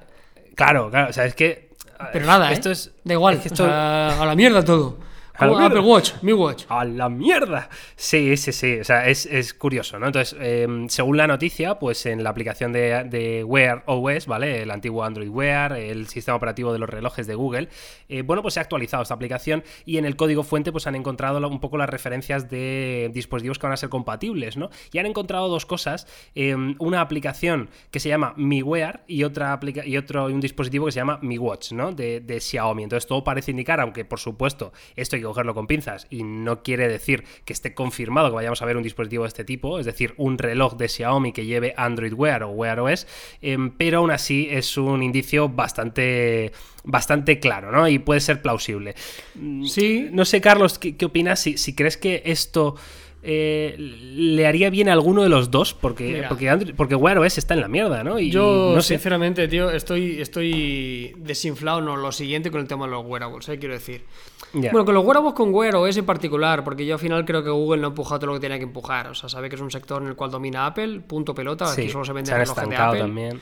Claro, 0.54 0.90
claro, 0.90 1.10
o 1.10 1.12
sea, 1.12 1.24
es 1.26 1.34
que... 1.34 1.70
Pero 2.12 2.26
nada, 2.26 2.50
¿eh? 2.50 2.54
Esto 2.54 2.70
es... 2.70 2.92
Da 3.04 3.12
igual, 3.14 3.34
es 3.34 3.40
que 3.42 3.48
o 3.48 3.52
esto- 3.52 3.64
sea, 3.66 4.22
a 4.22 4.26
la 4.26 4.34
mierda 4.34 4.64
todo. 4.64 4.98
A 5.40 5.46
la 5.46 5.66
Apple. 5.66 5.80
Watch, 5.80 6.12
mi 6.22 6.32
Watch. 6.32 6.64
¡A 6.68 6.84
la 6.84 7.08
mierda! 7.08 7.68
Sí, 7.96 8.36
sí, 8.36 8.52
sí. 8.52 8.80
O 8.80 8.84
sea, 8.84 9.08
es, 9.08 9.26
es 9.26 9.54
curioso, 9.54 9.98
¿no? 9.98 10.06
Entonces, 10.06 10.36
eh, 10.40 10.66
según 10.88 11.16
la 11.16 11.26
noticia, 11.26 11.78
pues 11.78 12.06
en 12.06 12.22
la 12.22 12.30
aplicación 12.30 12.72
de, 12.72 13.04
de 13.04 13.44
Wear 13.44 13.82
OS, 13.86 14.26
¿vale? 14.26 14.62
El 14.62 14.70
antiguo 14.70 15.04
Android 15.04 15.28
Wear, 15.28 15.72
el 15.72 16.06
sistema 16.08 16.36
operativo 16.36 16.72
de 16.72 16.78
los 16.78 16.88
relojes 16.88 17.26
de 17.26 17.34
Google, 17.34 17.68
eh, 18.08 18.22
bueno, 18.22 18.42
pues 18.42 18.54
se 18.54 18.60
ha 18.60 18.62
actualizado 18.62 19.02
esta 19.02 19.14
aplicación 19.14 19.64
y 19.84 19.98
en 19.98 20.04
el 20.04 20.16
código 20.16 20.42
fuente, 20.42 20.72
pues 20.72 20.86
han 20.86 20.94
encontrado 20.94 21.46
un 21.48 21.60
poco 21.60 21.78
las 21.78 21.88
referencias 21.88 22.50
de 22.50 23.10
dispositivos 23.14 23.58
que 23.58 23.66
van 23.66 23.72
a 23.72 23.76
ser 23.76 23.88
compatibles, 23.88 24.56
¿no? 24.56 24.70
Y 24.92 24.98
han 24.98 25.06
encontrado 25.06 25.48
dos 25.48 25.64
cosas: 25.66 26.06
eh, 26.34 26.54
una 26.78 27.00
aplicación 27.00 27.70
que 27.90 28.00
se 28.00 28.08
llama 28.08 28.34
Mi 28.36 28.62
Wear 28.62 29.04
y 29.06 29.24
otra 29.24 29.52
aplica 29.52 29.86
y 29.86 29.96
otro 29.96 30.28
y 30.28 30.32
un 30.32 30.40
dispositivo 30.40 30.86
que 30.86 30.92
se 30.92 31.00
llama 31.00 31.18
Mi 31.22 31.38
Watch, 31.38 31.72
¿no? 31.72 31.92
De, 31.92 32.20
de 32.20 32.40
Xiaomi. 32.40 32.82
Entonces, 32.82 33.06
todo 33.06 33.24
parece 33.24 33.50
indicar, 33.52 33.80
aunque 33.80 34.04
por 34.04 34.18
supuesto 34.18 34.72
esto 34.96 35.16
hay 35.16 35.22
que 35.22 35.29
cogerlo 35.30 35.54
con 35.54 35.66
pinzas 35.66 36.06
y 36.10 36.22
no 36.22 36.62
quiere 36.62 36.88
decir 36.88 37.24
que 37.44 37.52
esté 37.52 37.74
confirmado 37.74 38.28
que 38.28 38.34
vayamos 38.34 38.60
a 38.62 38.66
ver 38.66 38.76
un 38.76 38.82
dispositivo 38.82 39.24
de 39.24 39.28
este 39.28 39.44
tipo, 39.44 39.78
es 39.78 39.86
decir, 39.86 40.14
un 40.16 40.38
reloj 40.38 40.76
de 40.76 40.88
Xiaomi 40.88 41.32
que 41.32 41.46
lleve 41.46 41.74
Android 41.76 42.12
Wear 42.12 42.42
o 42.42 42.50
Wear 42.50 42.80
OS, 42.80 43.06
em, 43.42 43.70
pero 43.70 43.98
aún 43.98 44.10
así 44.10 44.48
es 44.50 44.76
un 44.76 45.02
indicio 45.02 45.48
bastante 45.48 46.52
bastante 46.82 47.38
claro, 47.40 47.70
¿no? 47.72 47.88
Y 47.88 47.98
puede 47.98 48.20
ser 48.20 48.42
plausible. 48.42 48.94
Mm, 49.34 49.64
Sí. 49.66 50.08
No 50.12 50.24
sé, 50.24 50.40
Carlos, 50.40 50.78
¿qué, 50.78 50.96
qué 50.96 51.04
opinas? 51.04 51.40
Si, 51.40 51.58
si 51.58 51.74
crees 51.74 51.96
que 51.96 52.22
esto 52.24 52.76
eh, 53.22 53.74
le 53.78 54.46
haría 54.46 54.70
bien 54.70 54.88
a 54.88 54.92
alguno 54.92 55.22
de 55.22 55.28
los 55.28 55.50
dos, 55.50 55.74
porque, 55.74 56.04
Mira. 56.14 56.28
porque, 56.28 56.48
Android- 56.48 56.74
porque 56.74 56.94
Wear 56.94 57.18
OS 57.18 57.38
está 57.38 57.54
en 57.54 57.60
la 57.60 57.68
mierda, 57.68 58.02
¿no? 58.02 58.18
Y 58.18 58.30
Yo, 58.30 58.72
no 58.74 58.80
sé. 58.82 58.94
sinceramente, 58.94 59.46
tío, 59.48 59.70
estoy, 59.70 60.20
estoy 60.20 61.12
desinflado, 61.18 61.80
no, 61.80 61.96
lo 61.96 62.12
siguiente 62.12 62.50
con 62.50 62.60
el 62.60 62.66
tema 62.68 62.86
de 62.86 62.92
los 62.92 63.04
wearables, 63.04 63.48
¿eh? 63.48 63.58
quiero 63.58 63.74
decir. 63.74 64.04
Bueno, 64.52 64.84
con 64.84 64.94
los 64.94 65.04
wearables 65.04 65.34
con 65.34 65.54
Wear 65.54 65.76
OS 65.76 65.96
en 65.98 66.06
particular, 66.06 66.64
porque 66.64 66.84
yo 66.84 66.94
al 66.94 67.00
final 67.00 67.24
creo 67.24 67.44
que 67.44 67.50
Google 67.50 67.80
no 67.82 67.86
ha 67.88 67.90
empujado 67.90 68.18
todo 68.20 68.26
lo 68.28 68.34
que 68.34 68.40
tenía 68.40 68.58
que 68.58 68.64
empujar. 68.64 69.06
O 69.08 69.14
sea, 69.14 69.28
sabe 69.28 69.48
que 69.48 69.54
es 69.54 69.60
un 69.62 69.70
sector 69.70 70.02
en 70.02 70.08
el 70.08 70.16
cual 70.16 70.30
domina 70.32 70.66
Apple, 70.66 71.00
punto 71.00 71.34
pelota, 71.34 71.66
Sí, 71.66 71.82
aquí 71.82 71.90
solo 71.90 72.04
se 72.04 72.12
venden 72.12 72.26
se 72.32 72.38
relojes 72.38 72.56
de 72.56 72.62
estancado 72.62 72.88
Apple. 72.88 73.00
también. 73.00 73.40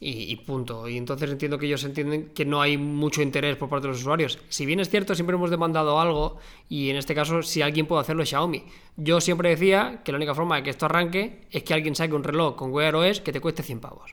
Y, 0.00 0.30
y 0.32 0.36
punto. 0.36 0.88
Y 0.88 0.96
entonces 0.96 1.28
entiendo 1.28 1.58
que 1.58 1.66
ellos 1.66 1.82
entienden 1.82 2.30
que 2.32 2.44
no 2.44 2.60
hay 2.60 2.76
mucho 2.78 3.20
interés 3.20 3.56
por 3.56 3.68
parte 3.68 3.88
de 3.88 3.92
los 3.94 4.00
usuarios. 4.00 4.38
Si 4.48 4.64
bien 4.64 4.78
es 4.78 4.88
cierto, 4.88 5.12
siempre 5.16 5.34
hemos 5.34 5.50
demandado 5.50 5.98
algo, 5.98 6.36
y 6.68 6.90
en 6.90 6.96
este 6.96 7.16
caso, 7.16 7.42
si 7.42 7.62
alguien 7.62 7.86
puede 7.86 8.02
hacerlo, 8.02 8.22
es 8.22 8.28
Xiaomi. 8.28 8.62
Yo 8.96 9.20
siempre 9.20 9.48
decía 9.50 10.02
que 10.04 10.12
la 10.12 10.16
única 10.18 10.36
forma 10.36 10.54
de 10.56 10.62
que 10.62 10.70
esto 10.70 10.86
arranque 10.86 11.40
es 11.50 11.64
que 11.64 11.74
alguien 11.74 11.96
saque 11.96 12.14
un 12.14 12.22
reloj 12.22 12.54
con 12.54 12.70
Wear 12.72 12.94
OS 12.94 13.20
que 13.22 13.32
te 13.32 13.40
cueste 13.40 13.64
100 13.64 13.80
pavos. 13.80 14.12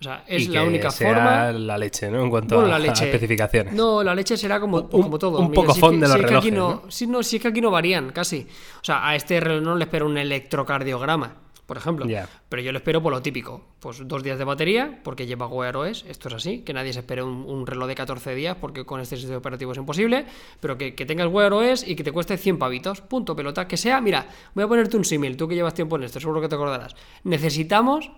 O 0.00 0.02
sea, 0.02 0.24
es 0.26 0.42
Y 0.42 0.48
la 0.48 0.64
única 0.64 0.90
sea 0.90 1.14
forma. 1.14 1.52
la 1.52 1.78
leche, 1.78 2.10
¿no? 2.10 2.20
En 2.24 2.28
cuanto 2.28 2.56
Bueno, 2.56 2.74
a, 2.74 2.78
la 2.80 2.84
leche. 2.88 3.04
a 3.04 3.06
especificaciones. 3.06 3.72
No, 3.74 4.02
la 4.02 4.16
leche 4.16 4.36
será 4.36 4.58
como, 4.58 4.78
Un- 4.78 4.88
como 4.88 5.16
todo. 5.20 5.38
un 5.38 5.52
poco 5.52 5.70
si 5.72 5.78
es 5.78 5.80
fond 5.80 5.94
que- 5.94 6.00
de 6.00 6.08
los 6.08 6.12
si 6.16 6.20
es 6.24 6.26
que 6.28 6.36
aquí 6.36 6.50
relojes, 6.50 6.82
no, 6.84 6.90
sí, 6.90 7.06
no, 7.06 7.22
si 7.22 7.36
es 7.36 7.42
que 7.42 7.46
aquí 7.48 7.60
no 7.60 7.70
varían 7.70 8.10
casi. 8.10 8.44
O 8.80 8.84
sea, 8.84 9.06
a 9.06 9.14
este 9.14 9.38
reloj 9.38 9.62
no 9.62 9.76
le 9.76 9.84
espero 9.84 10.06
un 10.06 10.18
electrocardiograma, 10.18 11.36
por 11.66 11.76
ejemplo. 11.76 12.06
Pero 12.48 12.62
yo 12.62 12.72
le 12.72 12.78
espero 12.78 13.02
por 13.02 13.12
lo 13.12 13.22
típico. 13.22 13.64
Pues 13.80 14.06
dos 14.06 14.22
días 14.22 14.38
de 14.38 14.44
batería, 14.44 15.00
porque 15.02 15.26
lleva 15.26 15.46
Wear 15.46 15.76
OS, 15.76 16.04
esto 16.08 16.28
es 16.28 16.34
así, 16.34 16.60
que 16.60 16.72
nadie 16.72 16.92
se 16.92 17.00
espere 17.00 17.22
un, 17.22 17.44
un 17.46 17.66
reloj 17.66 17.88
de 17.88 17.94
14 17.94 18.34
días, 18.34 18.56
porque 18.60 18.84
con 18.84 19.00
este 19.00 19.16
sistema 19.16 19.38
operativo 19.38 19.72
es 19.72 19.78
imposible, 19.78 20.26
pero 20.60 20.76
que, 20.76 20.94
que 20.94 21.06
tengas 21.06 21.28
Wear 21.28 21.52
OS 21.52 21.86
y 21.86 21.94
que 21.96 22.04
te 22.04 22.12
cueste 22.12 22.36
100 22.36 22.58
pavitos, 22.58 23.00
punto 23.00 23.36
pelota. 23.36 23.68
Que 23.68 23.76
sea, 23.76 24.00
mira, 24.00 24.26
voy 24.54 24.64
a 24.64 24.68
ponerte 24.68 24.96
un 24.96 25.04
símil, 25.04 25.36
tú 25.36 25.48
que 25.48 25.54
llevas 25.54 25.74
tiempo 25.74 25.96
en 25.96 26.04
esto, 26.04 26.20
seguro 26.20 26.40
que 26.40 26.48
te 26.48 26.54
acordarás. 26.56 26.94
Necesitamos 27.24 28.10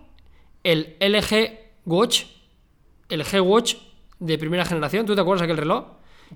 el 0.63 0.95
LG 0.99 1.65
Watch, 1.85 2.23
el 3.09 3.23
G 3.23 3.41
Watch 3.41 3.75
de 4.19 4.37
primera 4.37 4.65
generación, 4.65 5.05
¿tú 5.05 5.13
te 5.13 5.21
acuerdas 5.21 5.43
aquel 5.43 5.57
reloj? 5.57 5.85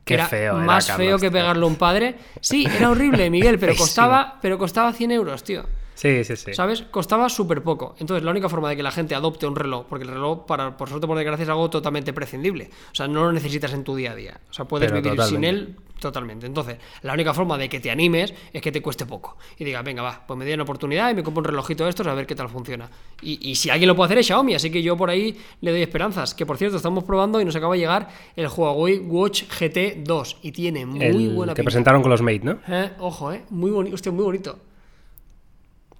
Qué 0.05 0.13
era 0.13 0.27
feo 0.27 0.55
era, 0.55 0.65
más 0.65 0.85
Carlos, 0.85 1.07
feo 1.07 1.17
que 1.17 1.31
pegarle 1.31 1.63
a 1.63 1.67
un 1.67 1.75
padre. 1.75 2.15
Sí, 2.39 2.65
era 2.65 2.91
horrible, 2.91 3.29
Miguel, 3.31 3.57
pero 3.57 3.75
costaba, 3.75 4.37
pero 4.41 4.57
costaba 4.57 4.93
100 4.93 5.11
euros, 5.11 5.43
tío. 5.43 5.65
Sí, 5.99 6.23
sí, 6.23 6.37
sí. 6.37 6.53
¿Sabes? 6.53 6.83
Costaba 6.83 7.27
súper 7.27 7.61
poco. 7.61 7.93
Entonces, 7.99 8.23
la 8.23 8.31
única 8.31 8.47
forma 8.47 8.69
de 8.69 8.77
que 8.77 8.83
la 8.83 8.91
gente 8.91 9.15
adopte 9.15 9.45
un 9.45 9.57
reloj, 9.57 9.85
porque 9.89 10.05
el 10.05 10.11
reloj, 10.11 10.45
para, 10.45 10.77
por 10.77 10.87
suerte, 10.87 11.07
por 11.07 11.17
desgracia, 11.17 11.43
es 11.43 11.49
algo 11.49 11.69
totalmente 11.69 12.13
prescindible. 12.13 12.69
O 12.89 12.95
sea, 12.95 13.09
no 13.09 13.25
lo 13.25 13.33
necesitas 13.33 13.73
en 13.73 13.83
tu 13.83 13.97
día 13.97 14.13
a 14.13 14.15
día. 14.15 14.39
O 14.49 14.53
sea, 14.53 14.63
puedes 14.63 14.89
Pero 14.89 15.01
vivir 15.01 15.21
sin 15.23 15.43
él 15.43 15.75
totalmente. 15.99 16.45
Entonces, 16.45 16.77
la 17.01 17.11
única 17.11 17.33
forma 17.33 17.57
de 17.57 17.67
que 17.67 17.81
te 17.81 17.91
animes 17.91 18.33
es 18.53 18.61
que 18.61 18.71
te 18.71 18.81
cueste 18.81 19.05
poco. 19.05 19.37
Y 19.57 19.65
digas, 19.65 19.83
venga, 19.83 20.01
va, 20.01 20.23
pues 20.25 20.37
me 20.39 20.45
doy 20.45 20.53
una 20.53 20.63
oportunidad 20.63 21.11
y 21.11 21.15
me 21.15 21.21
compro 21.21 21.41
un 21.41 21.45
relojito 21.45 21.83
de 21.83 21.89
estos 21.89 22.07
a 22.07 22.13
ver 22.13 22.25
qué 22.25 22.33
tal 22.35 22.47
funciona. 22.47 22.89
Y, 23.21 23.49
y 23.49 23.55
si 23.55 23.69
alguien 23.69 23.89
lo 23.89 23.95
puede 23.97 24.05
hacer 24.05 24.19
es 24.19 24.25
Xiaomi, 24.27 24.55
así 24.55 24.71
que 24.71 24.81
yo 24.81 24.95
por 24.95 25.09
ahí 25.09 25.37
le 25.59 25.71
doy 25.71 25.81
esperanzas. 25.81 26.33
Que 26.33 26.45
por 26.45 26.55
cierto, 26.57 26.77
estamos 26.77 27.03
probando 27.03 27.41
y 27.41 27.43
nos 27.45 27.57
acaba 27.57 27.73
de 27.73 27.81
llegar 27.81 28.07
el 28.37 28.47
Huawei 28.47 28.99
Watch 28.99 29.43
GT 29.49 29.97
2 30.05 30.37
y 30.43 30.53
tiene 30.53 30.85
muy 30.85 31.03
El 31.03 31.33
buena 31.33 31.51
que 31.51 31.57
pinta. 31.57 31.65
presentaron 31.65 32.01
con 32.01 32.09
los 32.11 32.21
Mate, 32.21 32.39
¿no? 32.43 32.59
Eh, 32.69 32.91
ojo, 32.99 33.33
eh, 33.33 33.43
muy 33.49 33.69
bonito, 33.71 33.95
hostia, 33.95 34.13
muy 34.13 34.23
bonito. 34.23 34.57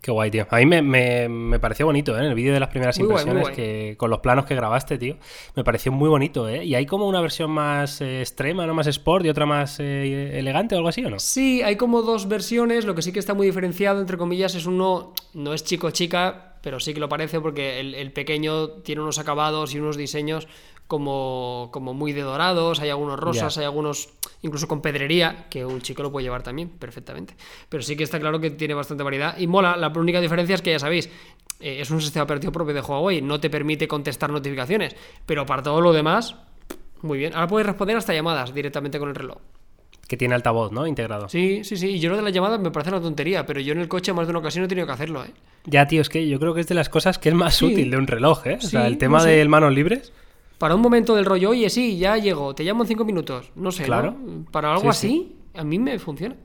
Qué 0.01 0.11
guay, 0.11 0.31
tío. 0.31 0.47
A 0.49 0.57
mí 0.57 0.65
me, 0.65 0.81
me- 0.81 1.27
me 1.27 1.59
pareció 1.59 1.85
bonito, 1.85 2.15
¿eh? 2.15 2.19
En 2.21 2.27
el 2.27 2.33
vídeo 2.33 2.53
de 2.53 2.59
las 2.61 2.69
primeras 2.69 2.97
Muy 2.99 3.07
guay, 3.09 3.25
muy 3.25 3.35
impresiones, 3.35 3.55
que 3.89 3.97
con 3.97 4.09
los 4.09 4.19
planos 4.19 4.45
que 4.45 4.55
grabaste, 4.55 4.97
tío, 4.97 5.17
me 5.57 5.63
pareció 5.65 5.91
muy 5.91 6.07
bonito, 6.07 6.47
¿eh? 6.47 6.63
Y 6.63 6.75
hay 6.75 6.85
como 6.85 7.05
una 7.07 7.19
versión 7.19 7.51
más 7.51 7.99
eh, 7.99 8.21
extrema, 8.21 8.65
¿no? 8.65 8.73
Más 8.73 8.87
sport 8.87 9.25
y 9.25 9.29
otra 9.29 9.45
más 9.45 9.77
eh, 9.81 10.39
elegante 10.39 10.75
o 10.75 10.77
algo 10.77 10.87
así, 10.89 11.03
¿o 11.03 11.09
no? 11.09 11.19
Sí, 11.19 11.61
hay 11.63 11.75
como 11.75 12.01
dos 12.01 12.29
versiones, 12.29 12.85
lo 12.85 12.95
que 12.95 13.01
sí 13.01 13.11
que 13.11 13.19
está 13.19 13.33
muy 13.33 13.45
diferenciado, 13.47 13.99
entre 13.99 14.17
comillas, 14.17 14.55
es 14.55 14.65
uno, 14.65 15.13
no 15.33 15.53
es 15.53 15.65
chico-chica, 15.65 16.55
pero 16.61 16.79
sí 16.79 16.93
que 16.93 17.01
lo 17.01 17.09
parece 17.09 17.41
porque 17.41 17.81
el, 17.81 17.93
el 17.93 18.13
pequeño 18.13 18.69
tiene 18.69 19.01
unos 19.01 19.19
acabados 19.19 19.73
y 19.75 19.79
unos 19.79 19.97
diseños 19.97 20.47
como, 20.89 21.69
como 21.71 21.93
muy 21.93 22.13
de 22.13 22.21
dorados, 22.23 22.79
hay 22.79 22.89
algunos 22.89 23.19
rosas, 23.19 23.55
hay 23.59 23.65
algunos 23.65 24.09
incluso 24.41 24.67
con 24.67 24.81
pedrería, 24.81 25.45
que 25.47 25.63
un 25.63 25.81
chico 25.81 26.01
lo 26.01 26.11
puede 26.11 26.23
llevar 26.23 26.41
también 26.41 26.67
perfectamente. 26.67 27.35
Pero 27.69 27.83
sí 27.83 27.95
que 27.95 28.03
está 28.03 28.19
claro 28.19 28.39
que 28.39 28.49
tiene 28.49 28.73
bastante 28.73 29.03
variedad 29.03 29.37
y 29.37 29.45
mola, 29.45 29.77
la 29.77 29.89
única 29.89 30.19
diferencia 30.19 30.55
es 30.55 30.63
que 30.63 30.71
ya 30.71 30.79
sabéis, 30.79 31.07
eh, 31.59 31.77
es 31.79 31.91
un 31.91 32.01
sistema 32.01 32.23
operativo 32.23 32.51
propio 32.51 32.73
de 32.73 32.81
Huawei, 32.81 33.21
no 33.21 33.39
te 33.39 33.51
permite 33.51 33.87
contestar 33.87 34.31
notificaciones, 34.31 34.95
pero 35.27 35.45
para 35.45 35.61
todo 35.61 35.79
lo 35.79 35.93
demás, 35.93 36.35
muy 37.03 37.19
bien. 37.19 37.35
Ahora 37.35 37.47
puedes 37.47 37.67
responder 37.67 37.95
hasta 37.95 38.13
llamadas 38.15 38.51
directamente 38.51 38.97
con 38.97 39.09
el 39.09 39.15
reloj. 39.15 39.37
Que 40.07 40.17
tiene 40.17 40.33
altavoz, 40.33 40.71
¿no? 40.71 40.87
Integrado. 40.87 41.29
Sí, 41.29 41.63
sí, 41.63 41.77
sí. 41.77 41.87
Y 41.91 41.99
yo 41.99 42.09
lo 42.09 42.15
de 42.15 42.23
las 42.23 42.33
llamadas 42.33 42.59
me 42.59 42.71
parece 42.71 42.89
una 42.89 42.99
tontería, 42.99 43.45
pero 43.45 43.59
yo 43.59 43.73
en 43.73 43.79
el 43.79 43.87
coche 43.87 44.11
más 44.11 44.25
de 44.25 44.31
una 44.31 44.39
ocasión 44.39 44.65
he 44.65 44.67
tenido 44.67 44.87
que 44.87 44.93
hacerlo, 44.93 45.23
¿eh? 45.23 45.29
Ya, 45.65 45.85
tío, 45.87 46.01
es 46.01 46.09
que 46.09 46.27
yo 46.27 46.39
creo 46.39 46.55
que 46.55 46.61
es 46.61 46.67
de 46.67 46.73
las 46.73 46.89
cosas 46.89 47.19
que 47.19 47.29
es 47.29 47.35
más 47.35 47.57
Sí. 47.57 47.65
útil 47.65 47.91
de 47.91 47.97
un 47.97 48.07
reloj, 48.07 48.47
¿eh? 48.47 48.57
O 48.57 48.65
sea, 48.65 48.87
el 48.87 48.97
tema 48.97 49.19
no 49.19 49.25
sé. 49.25 49.29
del 49.31 49.49
manos 49.49 49.71
libres. 49.71 50.11
Para 50.59 50.75
un 50.75 50.81
momento 50.81 51.15
del 51.15 51.25
rollo, 51.25 51.49
oye, 51.49 51.69
sí, 51.71 51.97
ya 51.97 52.17
llego, 52.17 52.53
te 52.53 52.63
llamo 52.63 52.83
en 52.83 52.87
cinco 52.87 53.05
minutos. 53.05 53.51
No 53.55 53.71
sé, 53.71 53.83
Claro. 53.85 54.11
¿no? 54.11 54.45
Para 54.51 54.69
algo 54.73 54.83
Sí, 54.93 55.07
así, 55.07 55.35
a 55.59 55.63
mí 55.63 55.79
me 55.79 55.97
funciona. 55.97 56.35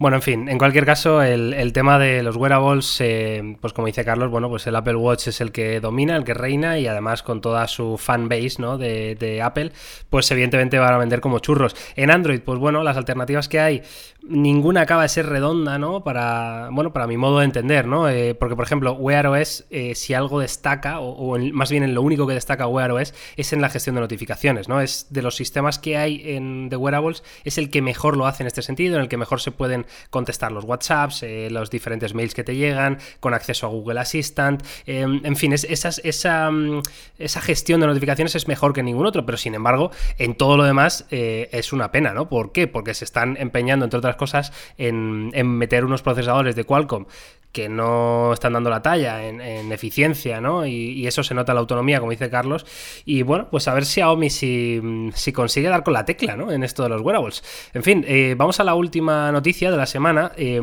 Bueno, 0.00 0.16
en 0.18 0.22
fin, 0.22 0.48
en 0.48 0.58
cualquier 0.58 0.86
caso, 0.86 1.22
el, 1.22 1.52
el 1.54 1.72
tema 1.72 1.98
de 1.98 2.22
los 2.22 2.36
wearables, 2.36 3.00
eh, 3.00 3.56
pues 3.60 3.72
como 3.72 3.88
dice 3.88 4.04
Carlos, 4.04 4.30
bueno, 4.30 4.48
pues 4.48 4.64
el 4.68 4.76
Apple 4.76 4.94
Watch 4.94 5.26
es 5.26 5.40
el 5.40 5.50
que 5.50 5.80
domina, 5.80 6.14
el 6.16 6.22
que 6.22 6.34
reina 6.34 6.78
y 6.78 6.86
además 6.86 7.24
con 7.24 7.40
toda 7.40 7.66
su 7.66 7.98
fan 7.98 8.28
base, 8.28 8.56
¿no? 8.60 8.78
De, 8.78 9.16
de 9.16 9.42
Apple, 9.42 9.72
pues 10.08 10.30
evidentemente 10.30 10.78
van 10.78 10.94
a 10.94 10.98
vender 10.98 11.20
como 11.20 11.40
churros. 11.40 11.74
En 11.96 12.12
Android, 12.12 12.40
pues 12.42 12.60
bueno, 12.60 12.84
las 12.84 12.96
alternativas 12.96 13.48
que 13.48 13.58
hay, 13.58 13.82
ninguna 14.28 14.82
acaba 14.82 15.02
de 15.02 15.08
ser 15.08 15.26
redonda, 15.26 15.78
¿no? 15.78 16.04
Para, 16.04 16.68
bueno, 16.70 16.92
para 16.92 17.06
mi 17.06 17.16
modo 17.16 17.38
de 17.38 17.46
entender, 17.46 17.86
¿no? 17.86 18.08
Eh, 18.08 18.34
porque, 18.34 18.54
por 18.56 18.64
ejemplo, 18.64 18.92
Wear 18.92 19.26
OS, 19.26 19.64
eh, 19.70 19.94
si 19.94 20.14
algo 20.14 20.40
destaca, 20.40 21.00
o, 21.00 21.36
en- 21.36 21.52
más 21.54 21.70
bien 21.70 21.82
en 21.82 21.94
lo 21.94 22.02
único 22.02 22.26
que 22.26 22.34
destaca 22.34 22.66
Wear 22.66 22.92
OS, 22.92 23.14
es 23.36 23.52
en 23.52 23.60
la 23.62 23.70
gestión 23.70 23.94
de 23.94 24.02
notificaciones, 24.02 24.68
¿no? 24.68 24.80
Es 24.80 25.06
de 25.10 25.22
los 25.22 25.34
sistemas 25.36 25.78
que 25.78 25.96
hay 25.96 26.22
en 26.36 26.68
de 26.68 26.76
wearables, 26.76 27.22
es 27.44 27.58
el 27.58 27.70
que 27.70 27.80
mejor 27.82 28.16
lo 28.16 28.26
hace 28.26 28.42
en 28.42 28.48
este 28.48 28.62
sentido, 28.62 28.96
en 28.96 29.02
el 29.02 29.08
que 29.08 29.16
mejor 29.16 29.40
se 29.40 29.50
pueden 29.50 29.86
contestar 30.10 30.52
los 30.52 30.64
WhatsApps, 30.64 31.22
eh, 31.22 31.48
los 31.50 31.70
diferentes 31.70 32.14
mails 32.14 32.34
que 32.34 32.44
te 32.44 32.54
llegan, 32.54 32.98
con 33.20 33.32
acceso 33.34 33.66
a 33.66 33.70
Google 33.70 33.98
Assistant, 34.00 34.62
eh, 34.86 35.00
en 35.22 35.36
fin, 35.36 35.52
es, 35.54 35.64
esas- 35.64 36.00
esa, 36.04 36.50
mm, 36.50 36.82
esa 37.18 37.40
gestión 37.40 37.80
de 37.80 37.86
notificaciones 37.86 38.34
es 38.34 38.46
mejor 38.46 38.72
que 38.74 38.82
ningún 38.82 39.06
otro, 39.06 39.24
pero 39.24 39.38
sin 39.38 39.54
embargo, 39.54 39.90
en 40.18 40.34
todo 40.34 40.56
lo 40.58 40.64
demás 40.64 41.06
es 41.10 41.72
una 41.72 41.90
pena, 41.90 42.12
¿no? 42.12 42.28
¿Por 42.28 42.52
qué? 42.52 42.66
Porque 42.66 42.92
se 42.92 43.04
están 43.04 43.36
empeñando, 43.38 43.84
entre 43.86 43.98
otras 43.98 44.16
cosas, 44.18 44.52
en, 44.76 45.30
meter 45.48 45.84
unos 45.86 46.02
procesadores 46.02 46.54
de 46.54 46.64
Qualcomm 46.64 47.06
que 47.52 47.68
no 47.68 48.32
están 48.32 48.52
dando 48.52 48.68
la 48.68 48.82
talla 48.82 49.26
en, 49.26 49.40
en 49.40 49.72
eficiencia, 49.72 50.40
¿no? 50.40 50.66
Y, 50.66 51.06
eso 51.06 51.22
se 51.22 51.34
nota 51.34 51.54
la 51.54 51.60
autonomía, 51.60 51.98
como 52.00 52.10
dice 52.10 52.28
Carlos. 52.28 52.66
Y 53.06 53.22
bueno, 53.22 53.48
pues 53.50 53.66
a 53.66 53.74
ver 53.74 53.86
si 53.86 53.94
Xiaomi 53.94 54.28
si, 54.28 55.10
si 55.14 55.32
consigue 55.32 55.68
dar 55.68 55.82
con 55.82 55.94
la 55.94 56.04
tecla, 56.04 56.36
¿no? 56.36 56.52
En 56.52 56.62
esto 56.62 56.82
de 56.82 56.90
los 56.90 57.00
wearables. 57.00 57.42
En 57.72 57.82
fin, 57.82 58.04
eh, 58.06 58.34
vamos 58.36 58.60
a 58.60 58.64
la 58.64 58.74
última 58.74 59.32
noticia 59.32 59.70
de 59.70 59.76
la 59.78 59.86
semana, 59.86 60.32
eh, 60.36 60.60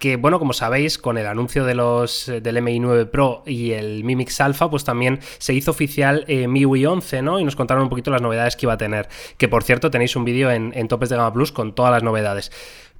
que 0.00 0.16
bueno, 0.16 0.40
como 0.40 0.52
sabéis, 0.52 0.98
con 0.98 1.16
el 1.16 1.26
anuncio 1.26 1.64
de 1.64 1.76
los 1.76 2.26
del 2.26 2.60
MI 2.60 2.80
9 2.80 3.06
Pro 3.06 3.44
y 3.46 3.70
el 3.70 4.02
Mi 4.02 4.16
Mix 4.16 4.40
Alpha, 4.40 4.68
pues 4.68 4.84
también 4.84 5.20
se 5.38 5.54
hizo 5.54 5.70
oficial 5.70 6.24
eh, 6.26 6.48
MIUI 6.48 6.84
11, 6.86 7.22
¿no? 7.22 7.38
Y 7.38 7.44
nos 7.44 7.54
contaron 7.54 7.84
un 7.84 7.88
poquito 7.88 8.10
las 8.10 8.20
novedades 8.20 8.56
que 8.56 8.66
iba 8.66 8.72
a 8.72 8.78
tener. 8.78 9.08
Que 9.38 9.48
por 9.48 9.62
cierto, 9.62 9.90
tenéis 9.92 10.16
un 10.16 10.24
vídeo 10.24 10.50
en, 10.50 10.72
en 10.74 10.88
Topes 10.88 11.08
de 11.08 11.16
Gama 11.16 11.32
Plus 11.32 11.52
con 11.52 11.74
todas 11.74 11.92
las 11.92 12.02
novedades. 12.02 12.50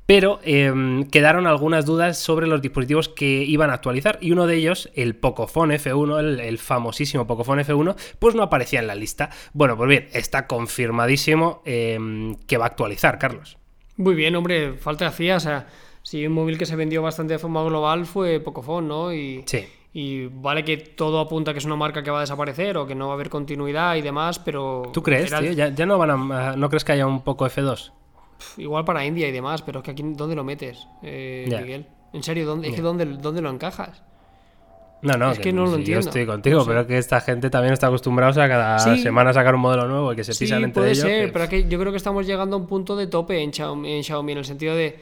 Pero 0.05 0.41
eh, 0.43 1.07
quedaron 1.13 1.47
algunas 1.47 1.87
dudas 1.87 2.19
sobre 2.19 2.49
los 2.49 2.61
dispositivos 2.61 3.09
que 3.09 3.45
iban 3.45 3.71
a 3.71 3.75
actualizar 3.75 4.19
y 4.21 4.33
uno 4.33 4.47
de 4.47 4.57
ellos, 4.57 4.91
el 4.95 5.15
Pocophone 5.15 5.79
F1, 5.79 6.19
el, 6.19 6.41
el 6.41 6.59
famosísimo 6.59 7.27
Pocophone 7.27 7.65
F1, 7.65 7.95
pues 8.19 8.35
no 8.35 8.43
aparecía 8.43 8.81
en 8.81 8.89
la 8.89 8.97
lista. 8.97 9.31
Bueno, 9.53 9.77
pues 9.77 9.89
bien, 9.89 10.09
está 10.13 10.49
confirmadísimo 10.49 11.63
eh, 11.65 12.35
que 12.47 12.59
va 12.59 12.65
a 12.65 12.69
actualizar, 12.69 13.19
Carlos. 13.19 13.57
Muy 13.97 14.15
bien, 14.15 14.35
hombre, 14.35 14.75
falta 14.75 15.07
hacía, 15.07 15.37
o 15.37 15.41
sea, 15.41 15.69
si 16.03 16.27
un 16.27 16.33
móvil 16.33 16.59
que 16.59 16.67
se 16.67 16.75
vendió 16.77 17.01
bastante 17.01 17.35
de 17.35 17.39
forma 17.39 17.63
global 17.63 18.05
fue 18.05 18.41
Pocophone, 18.41 18.89
¿no? 18.89 19.15
Y, 19.15 19.45
Sí. 19.47 19.67
y 19.93 20.27
vale 20.27 20.65
que 20.65 20.79
todo 20.79 21.21
apunta 21.21 21.53
que 21.53 21.61
es 21.61 21.65
una 21.65 21.77
marca 21.77 22.03
que 22.03 22.11
va 22.11 22.19
a 22.19 22.23
desaparecer 22.23 22.77
o 22.77 22.87
que 22.87 22.97
no 22.97 23.07
va 23.07 23.13
a 23.13 23.15
haber 23.15 23.31
continuidad 23.31 23.95
y 23.95 24.03
demás, 24.03 24.41
pero... 24.41 24.83
¿Tú 24.93 25.03
crees, 25.03 25.31
tío? 25.33 25.53
¿Ya, 25.53 25.69
ya 25.69 25.87
no 25.87 25.97
van 25.97 26.11
a, 26.33 26.57
no 26.57 26.69
crees 26.69 26.85
que 26.85 26.93
haya 26.93 27.07
un 27.07 27.23
Poco 27.23 27.47
F2? 27.47 27.93
Igual 28.59 28.85
para 28.85 29.05
India 29.05 29.29
y 29.29 29.33
demás, 29.33 29.63
pero 29.63 29.81
es 29.81 29.85
que 29.85 29.91
aquí, 29.93 30.03
¿dónde 30.05 30.35
lo 30.37 30.45
metes, 30.45 30.87
eh. 31.03 31.47
Miguel? 31.49 31.87
En 32.13 32.23
serio, 32.23 32.45
¿dónde, 32.47 32.69
es 32.69 32.75
que 32.75 32.83
¿dónde, 32.83 33.05
¿dónde 33.07 33.41
lo 33.43 33.51
encajas? 33.51 34.03
No, 35.01 35.15
no, 35.15 35.33
Es 35.33 35.41
que 35.41 35.53
no 35.53 35.63
lo 35.63 35.71
sí, 35.73 35.75
entiendo. 35.79 36.03
Yo 36.03 36.09
estoy 36.11 36.27
contigo, 36.27 36.59
No 36.59 36.65
sé. 36.65 36.71
pero 36.71 36.87
que 36.87 36.97
esta 36.99 37.21
gente 37.21 37.51
también 37.51 37.73
está 37.73 37.89
acostumbrada 37.89 38.45
a 38.45 38.49
cada 38.49 38.79
Sí. 38.79 39.03
semana 39.03 39.33
sacar 39.33 39.55
un 39.55 39.61
modelo 39.63 39.89
nuevo 39.89 40.13
y 40.13 40.17
que 40.17 40.23
se 40.23 40.33
Sí, 40.33 40.45
pisan 40.45 40.63
entre 40.63 40.81
puede 40.81 40.93
ellos. 40.93 41.03
ser, 41.05 41.27
que- 41.27 41.33
pero 41.33 41.45
es 41.45 41.51
que 41.51 41.69
yo 41.69 41.79
creo 41.81 41.91
que 41.91 41.97
estamos 41.97 42.25
llegando 42.27 42.55
a 42.55 42.59
un 42.61 42.67
punto 42.69 42.95
de 42.95 43.09
tope 43.09 43.43
en 43.43 43.53
Xiaomi, 43.53 43.93
en, 43.95 44.05
Xiaomi, 44.05 44.33
en 44.33 44.39
el 44.39 44.45
sentido 44.45 44.77
de... 44.77 44.97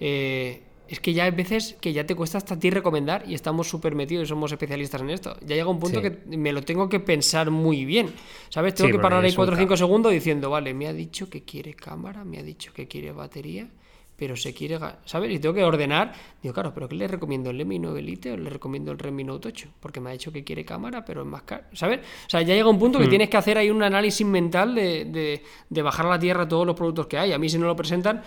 eh, 0.00 0.62
es 0.88 1.00
que 1.00 1.12
ya 1.14 1.24
hay 1.24 1.30
veces 1.30 1.76
que 1.80 1.92
ya 1.92 2.04
te 2.06 2.14
cuesta 2.14 2.38
hasta 2.38 2.54
a 2.54 2.58
ti 2.58 2.70
recomendar 2.70 3.24
y 3.26 3.34
estamos 3.34 3.68
súper 3.68 3.94
metidos 3.94 4.24
y 4.24 4.28
somos 4.28 4.52
especialistas 4.52 5.00
en 5.00 5.10
esto. 5.10 5.36
Ya 5.40 5.56
llega 5.56 5.68
un 5.68 5.78
punto 5.78 6.00
Sí. 6.00 6.10
que 6.10 6.36
me 6.36 6.52
lo 6.52 6.62
tengo 6.62 6.88
que 6.88 7.00
pensar 7.00 7.50
muy 7.50 7.84
bien. 7.84 8.12
¿Sabes? 8.50 8.74
Tengo 8.74 8.88
Sí, 8.88 8.92
que 8.92 8.98
parar 8.98 9.22
ahí 9.22 9.28
es 9.28 9.34
un 9.34 9.36
4 9.38 9.54
o 9.54 9.58
5 9.58 9.68
caos. 9.70 9.78
segundos 9.80 10.12
diciendo, 10.12 10.50
vale, 10.50 10.74
me 10.74 10.86
ha 10.86 10.92
dicho 10.92 11.30
que 11.30 11.42
quiere 11.42 11.74
cámara, 11.74 12.24
me 12.24 12.38
ha 12.38 12.42
dicho 12.42 12.72
que 12.74 12.86
quiere 12.86 13.12
batería, 13.12 13.68
pero 14.16 14.36
se 14.36 14.54
quiere... 14.54 14.78
¿Sabes? 15.06 15.32
Y 15.32 15.40
tengo 15.40 15.54
que 15.56 15.64
ordenar. 15.64 16.12
Digo, 16.40 16.54
claro, 16.54 16.72
pero 16.72 16.88
¿qué 16.88 16.94
le 16.94 17.08
recomiendo? 17.08 17.50
¿El 17.50 17.66
Mi 17.66 17.80
9 17.80 18.00
Lite 18.00 18.30
o 18.30 18.36
le 18.36 18.48
recomiendo 18.48 18.92
el 18.92 18.98
Redmi 19.00 19.24
Note 19.24 19.48
8? 19.48 19.68
Porque 19.80 19.98
me 20.00 20.10
ha 20.10 20.12
dicho 20.12 20.30
que 20.30 20.44
quiere 20.44 20.64
cámara, 20.64 21.04
pero 21.04 21.22
es 21.22 21.26
más 21.26 21.42
caro. 21.42 21.64
¿Sabes? 21.72 21.98
O 21.98 22.30
sea, 22.30 22.40
ya 22.42 22.54
llega 22.54 22.68
un 22.68 22.76
Hmm. 22.76 22.78
punto 22.78 22.98
que 23.00 23.08
tienes 23.08 23.28
que 23.28 23.36
hacer 23.36 23.58
ahí 23.58 23.70
un 23.70 23.82
análisis 23.82 24.24
mental 24.24 24.72
de, 24.76 25.06
de- 25.06 25.42
de 25.68 25.82
bajar 25.82 26.06
a 26.06 26.10
la 26.10 26.18
tierra 26.20 26.46
todos 26.46 26.64
los 26.64 26.76
productos 26.76 27.08
que 27.08 27.18
hay. 27.18 27.32
A 27.32 27.38
mí 27.40 27.48
si 27.48 27.58
no 27.58 27.66
lo 27.66 27.74
presentan, 27.74 28.22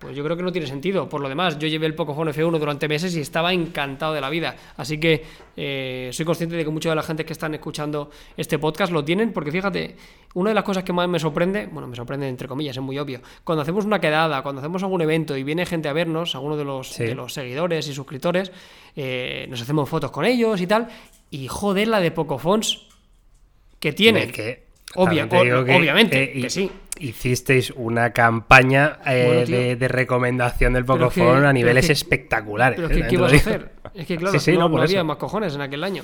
pues 0.00 0.16
yo 0.16 0.24
creo 0.24 0.34
que 0.34 0.42
no 0.42 0.50
tiene 0.50 0.66
sentido. 0.66 1.08
Por 1.10 1.20
lo 1.20 1.28
demás, 1.28 1.58
yo 1.58 1.68
llevé 1.68 1.84
el 1.86 1.94
Pocophone 1.94 2.32
F1 2.32 2.58
durante 2.58 2.88
meses 2.88 3.14
y 3.14 3.20
estaba 3.20 3.52
encantado 3.52 4.14
de 4.14 4.20
la 4.22 4.30
vida. 4.30 4.56
Así 4.78 4.98
que 4.98 5.22
eh, 5.56 6.08
soy 6.12 6.24
consciente 6.24 6.56
de 6.56 6.64
que 6.64 6.70
mucha 6.70 6.88
de 6.88 6.94
la 6.96 7.02
gente 7.02 7.26
que 7.26 7.34
están 7.34 7.52
escuchando 7.52 8.10
este 8.34 8.58
podcast 8.58 8.92
lo 8.94 9.04
tienen, 9.04 9.34
porque 9.34 9.52
fíjate, 9.52 9.96
una 10.32 10.50
de 10.50 10.54
las 10.54 10.64
cosas 10.64 10.84
que 10.84 10.94
más 10.94 11.06
me 11.06 11.18
sorprende, 11.18 11.66
bueno, 11.70 11.86
me 11.86 11.94
sorprende 11.94 12.26
entre 12.28 12.48
comillas, 12.48 12.74
es 12.78 12.82
muy 12.82 12.98
obvio, 12.98 13.20
cuando 13.44 13.60
hacemos 13.60 13.84
una 13.84 14.00
quedada, 14.00 14.42
cuando 14.42 14.60
hacemos 14.62 14.82
algún 14.82 15.02
evento 15.02 15.36
y 15.36 15.42
viene 15.42 15.66
gente 15.66 15.90
a 15.90 15.92
vernos, 15.92 16.34
alguno 16.34 16.56
de 16.56 16.64
los, 16.64 16.88
Sí. 16.88 17.04
de 17.04 17.14
los 17.14 17.34
seguidores 17.34 17.86
y 17.86 17.92
suscriptores, 17.92 18.50
eh, 18.96 19.46
nos 19.50 19.60
hacemos 19.60 19.86
fotos 19.86 20.10
con 20.10 20.24
ellos 20.24 20.60
y 20.62 20.66
tal, 20.66 20.88
y 21.30 21.46
joder, 21.46 21.88
la 21.88 22.00
de 22.00 22.10
Pocophones 22.10 22.86
que 23.78 23.92
tiene. 23.92 24.32
Que 24.32 24.69
Obvia- 24.94 25.26
obviamente, 25.78 26.38
eh, 26.38 26.42
que 26.42 26.50
sí. 26.50 26.70
Hicisteis 26.98 27.70
una 27.76 28.12
campaña 28.12 28.98
eh, 29.06 29.44
Bueno, 29.44 29.46
de, 29.58 29.76
de 29.76 29.88
recomendación 29.88 30.72
del 30.74 30.84
pero 30.84 30.94
a 31.46 31.48
es 31.50 31.54
niveles 31.54 31.86
que- 31.86 31.92
espectaculares. 31.92 32.76
Pero 32.76 32.88
es 32.88 32.96
eh, 32.96 33.00
que, 33.02 33.08
¿qué 33.08 33.16
lo 33.16 33.24
a 33.24 33.28
hacer? 33.28 33.72
Es 33.94 34.06
que, 34.06 34.16
claro, 34.18 34.38
Sí, 34.38 34.44
sí, 34.52 34.52
no, 34.58 34.68
no, 34.68 34.82
había 34.82 35.04
más 35.04 35.16
cojones 35.16 35.54
en 35.54 35.60
aquel 35.62 35.82
año. 35.84 36.02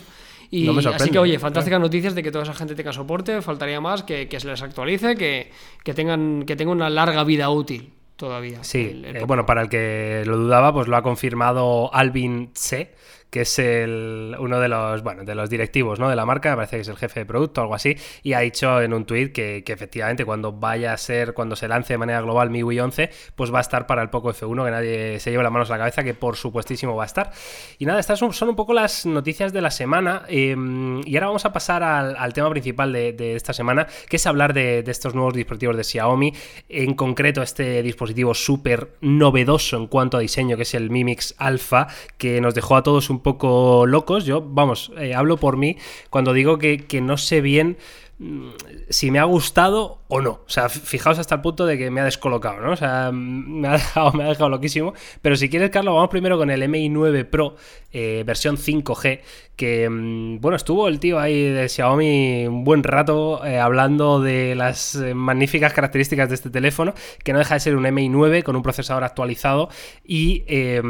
Y 0.50 0.64
No 0.64 0.78
así 0.94 1.10
que, 1.10 1.18
oye, 1.18 1.38
fantásticas 1.40 1.80
noticias 1.80 2.14
de 2.14 2.22
que 2.22 2.30
toda 2.30 2.44
esa 2.44 2.54
gente 2.54 2.74
tenga 2.76 2.92
soporte, 2.92 3.42
faltaría 3.42 3.80
más, 3.80 4.04
que, 4.04 4.28
que 4.28 4.38
se 4.40 4.46
les 4.46 4.62
actualice, 4.62 5.16
que, 5.16 5.50
que 5.82 5.92
tengan, 5.92 6.44
que 6.44 6.54
tengan 6.56 6.76
una 6.76 6.88
larga 6.88 7.24
vida 7.24 7.50
útil 7.50 7.92
todavía. 8.14 8.62
Sí, 8.62 8.88
el- 8.92 9.04
el 9.04 9.16
eh, 9.16 9.24
bueno, 9.26 9.44
para 9.44 9.60
el 9.62 9.68
que 9.68 10.22
lo 10.24 10.36
dudaba, 10.38 10.72
pues 10.72 10.86
lo 10.88 10.96
ha 10.96 11.02
confirmado 11.02 11.92
Alvin 11.92 12.52
Tse, 12.52 12.92
que 13.30 13.42
es 13.42 13.58
el, 13.58 14.36
uno 14.38 14.60
de 14.60 14.68
los, 14.68 15.02
bueno, 15.02 15.24
de 15.24 15.34
los 15.34 15.50
directivos 15.50 15.98
¿no? 15.98 16.08
de 16.08 16.16
la 16.16 16.24
marca, 16.26 16.50
me 16.50 16.56
parece 16.56 16.76
que 16.76 16.82
es 16.82 16.88
el 16.88 16.96
jefe 16.96 17.20
de 17.20 17.26
producto 17.26 17.60
o 17.60 17.64
algo 17.64 17.74
así, 17.74 17.96
y 18.22 18.32
ha 18.32 18.40
dicho 18.40 18.80
en 18.80 18.92
un 18.92 19.04
tuit 19.04 19.32
que, 19.32 19.62
que 19.64 19.72
efectivamente 19.72 20.24
cuando 20.24 20.52
vaya 20.52 20.92
a 20.92 20.96
ser, 20.96 21.34
cuando 21.34 21.56
se 21.56 21.68
lance 21.68 21.94
de 21.94 21.98
manera 21.98 22.20
global 22.20 22.50
MIUI 22.50 22.80
11, 22.80 23.10
pues 23.34 23.52
va 23.52 23.58
a 23.58 23.60
estar 23.62 23.86
para 23.86 24.02
el 24.02 24.10
Poco 24.10 24.32
F1, 24.32 24.64
que 24.64 24.70
nadie 24.70 25.20
se 25.20 25.30
lleve 25.30 25.42
las 25.42 25.52
manos 25.52 25.70
a 25.70 25.74
la 25.74 25.78
cabeza, 25.78 26.04
que 26.04 26.14
por 26.14 26.36
supuestísimo 26.36 26.94
va 26.96 27.04
a 27.04 27.06
estar. 27.06 27.30
Y 27.78 27.86
nada, 27.86 28.00
estas 28.00 28.18
son, 28.18 28.32
un 28.48 28.56
poco 28.56 28.72
las 28.72 29.06
noticias 29.06 29.52
de 29.52 29.60
la 29.60 29.70
semana, 29.70 30.22
eh, 30.28 30.56
y 31.04 31.16
ahora 31.16 31.26
vamos 31.26 31.44
a 31.44 31.52
pasar 31.52 31.82
al, 31.82 32.32
tema 32.32 32.50
principal 32.50 32.92
de, 32.92 33.34
esta 33.36 33.52
semana, 33.52 33.86
que 34.08 34.16
es 34.16 34.26
hablar 34.26 34.52
de, 34.52 34.82
de 34.82 34.90
estos 34.90 35.14
nuevos 35.14 35.34
dispositivos 35.34 35.76
de 35.76 35.84
Xiaomi, 35.84 36.32
en 36.68 36.94
concreto 36.94 37.42
este 37.42 37.82
dispositivo 37.82 38.34
súper 38.34 38.96
novedoso 39.00 39.76
en 39.76 39.86
cuanto 39.86 40.16
a 40.16 40.20
diseño, 40.20 40.56
que 40.56 40.62
es 40.62 40.74
el 40.74 40.90
Mi 40.90 41.04
Mix 41.04 41.34
Alpha, 41.38 41.88
que 42.18 42.40
nos 42.40 42.54
dejó 42.54 42.76
a 42.76 42.82
todos 42.82 43.10
un 43.10 43.15
poco 43.20 43.86
locos. 43.86 44.24
Yo, 44.24 44.42
vamos, 44.42 44.92
eh, 44.98 45.14
hablo 45.14 45.36
por 45.36 45.56
mí 45.56 45.76
cuando 46.10 46.32
digo 46.32 46.58
que, 46.58 46.86
que 46.86 47.00
no 47.00 47.16
sé 47.16 47.40
bien 47.40 47.78
mm, 48.18 48.48
si 48.88 49.10
me 49.10 49.18
ha 49.18 49.24
gustado 49.24 50.00
o 50.08 50.20
no. 50.20 50.40
O 50.46 50.48
sea, 50.48 50.68
fijaos 50.68 51.18
hasta 51.18 51.36
el 51.36 51.40
punto 51.40 51.66
de 51.66 51.78
que 51.78 51.90
me 51.90 52.00
ha 52.00 52.04
descolocado, 52.04 52.60
¿no? 52.60 52.72
O 52.72 52.76
sea, 52.76 53.10
me 53.12 53.68
ha 53.68 53.72
dejado, 53.72 54.48
loquísimo. 54.48 54.94
Pero 55.22 55.36
si 55.36 55.48
quieres, 55.48 55.70
Carlos, 55.70 55.94
vamos 55.94 56.10
primero 56.10 56.38
con 56.38 56.50
el 56.50 56.68
MI 56.68 56.88
9 56.88 57.24
Pro, 57.24 57.56
eh, 57.92 58.22
versión 58.26 58.56
5G, 58.56 59.20
que, 59.56 59.88
mm, 59.88 60.40
bueno, 60.40 60.56
estuvo 60.56 60.86
el 60.88 61.00
tío 61.00 61.18
ahí 61.18 61.42
de 61.44 61.68
Xiaomi 61.68 62.46
un 62.46 62.62
buen 62.64 62.82
rato 62.82 63.44
eh, 63.44 63.58
hablando 63.58 64.20
de 64.20 64.54
las 64.54 64.94
eh, 64.96 65.14
magníficas 65.14 65.72
características 65.72 66.28
de 66.28 66.34
este 66.34 66.50
teléfono, 66.50 66.94
que 67.24 67.32
no 67.32 67.38
deja 67.38 67.54
de 67.54 67.60
ser 67.60 67.76
un 67.76 67.86
MI 67.90 68.08
9 68.08 68.42
con 68.42 68.56
un 68.56 68.62
procesador 68.62 69.04
actualizado 69.04 69.68
y... 70.04 70.44
eh, 70.46 70.82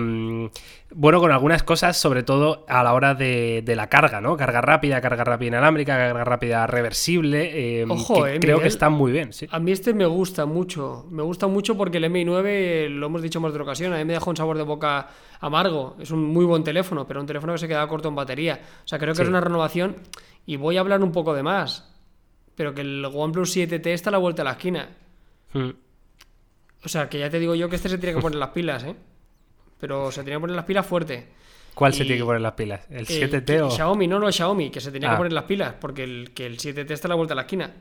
bueno, 0.95 1.19
con 1.19 1.33
algunas 1.33 1.65
cosas, 1.65 1.97
sobre 1.97 2.23
todo 2.23 2.65
a 2.69 2.85
la 2.85 2.95
hora 2.95 3.15
de, 3.15 3.61
de 3.65 3.75
la 3.75 3.89
carga, 3.89 4.21
¿no? 4.21 4.37
Carga 4.37 4.61
rápida, 4.61 5.01
carga 5.01 5.25
rápida 5.25 5.49
inalámbrica, 5.49 5.97
carga 5.97 6.23
rápida 6.25 6.67
reversible. 6.69 7.81
eh, 7.81 7.85
Ojo, 7.89 8.23
que 8.23 8.37
eh, 8.37 8.41
creo 8.41 8.61
que 8.61 8.69
están 8.69 8.93
muy 8.93 9.11
bien, 9.11 9.33
sí. 9.33 9.49
A 9.51 9.59
mí 9.59 9.73
este 9.73 9.93
me 9.95 10.07
gusta 10.07 10.47
mucho. 10.47 11.05
Me 11.11 11.25
gusta 11.25 11.49
mucho 11.49 11.77
porque 11.77 11.99
el 11.99 12.05
MI9, 12.05 12.89
lo 12.89 13.07
hemos 13.07 13.21
dicho 13.21 13.41
más 13.41 13.53
de 13.53 13.61
ocasión, 13.61 13.93
a 13.93 13.97
mí 13.99 14.05
me 14.05 14.13
deja 14.13 14.31
un 14.31 14.37
sabor 14.37 14.57
de 14.57 14.63
boca 14.63 15.09
amargo. 15.41 15.97
Es 16.01 16.11
un 16.11 16.25
muy 16.25 16.45
buen 16.45 16.63
teléfono, 16.65 17.07
pero 17.07 17.21
un 17.21 17.27
teléfono 17.27 17.53
que 17.55 17.59
se 17.59 17.69
queda 17.69 17.87
corto 17.89 18.09
en 18.09 18.15
batería. 18.15 18.61
O 18.85 18.89
sea, 18.89 18.99
creo 18.99 19.13
que 19.13 19.19
Sí. 19.19 19.23
es 19.23 19.29
una 19.29 19.41
renovación. 19.41 19.97
Y 20.47 20.57
voy 20.57 20.77
a 20.77 20.81
hablar 20.81 21.03
un 21.03 21.13
poco 21.13 21.35
de 21.35 21.43
más. 21.43 21.93
Pero 22.55 22.75
que 22.75 22.81
el 22.83 23.05
OnePlus 23.05 23.55
7T 23.57 23.87
está 23.93 24.11
a 24.11 24.13
la 24.13 24.19
vuelta 24.19 24.43
de 24.43 24.45
la 24.45 24.53
esquina. 24.53 24.89
Mm. 25.53 25.71
O 26.85 26.89
sea, 26.89 27.09
que 27.09 27.19
ya 27.19 27.29
te 27.29 27.39
digo 27.39 27.55
yo 27.55 27.69
que 27.69 27.77
este 27.77 27.89
se 27.89 27.99
tiene 27.99 28.15
que 28.15 28.23
poner 28.23 28.39
las 28.39 28.51
pilas, 28.51 28.85
¿eh? 28.85 28.95
Pero 29.79 30.11
se 30.13 30.23
tiene 30.23 30.37
que 30.37 30.41
poner 30.41 30.57
las 30.57 30.65
pilas 30.65 30.87
fuerte. 30.87 31.29
¿Cuál 31.75 31.93
se 31.93 32.05
tiene 32.05 32.19
que 32.19 32.25
poner 32.25 32.41
las 32.41 32.53
pilas? 32.53 32.81
¿El 32.89 32.99
El 33.01 33.07
7T 33.07 33.45
que- 33.45 33.61
o...? 33.63 33.71
Xiaomi, 33.71 34.07
no, 34.07 34.19
no, 34.19 34.33
Xiaomi, 34.33 34.71
que 34.71 34.81
se 34.81 34.91
tenía 34.91 35.11
Ah. 35.11 35.13
que 35.13 35.17
poner 35.19 35.33
las 35.35 35.45
pilas, 35.45 35.75
porque 35.79 36.05
el, 36.05 36.31
que 36.33 36.47
el 36.47 36.57
7T 36.59 36.91
está 36.95 37.09
a 37.09 37.11
la 37.11 37.15
vuelta 37.17 37.33
de 37.33 37.37
la 37.37 37.43
esquina. 37.43 37.75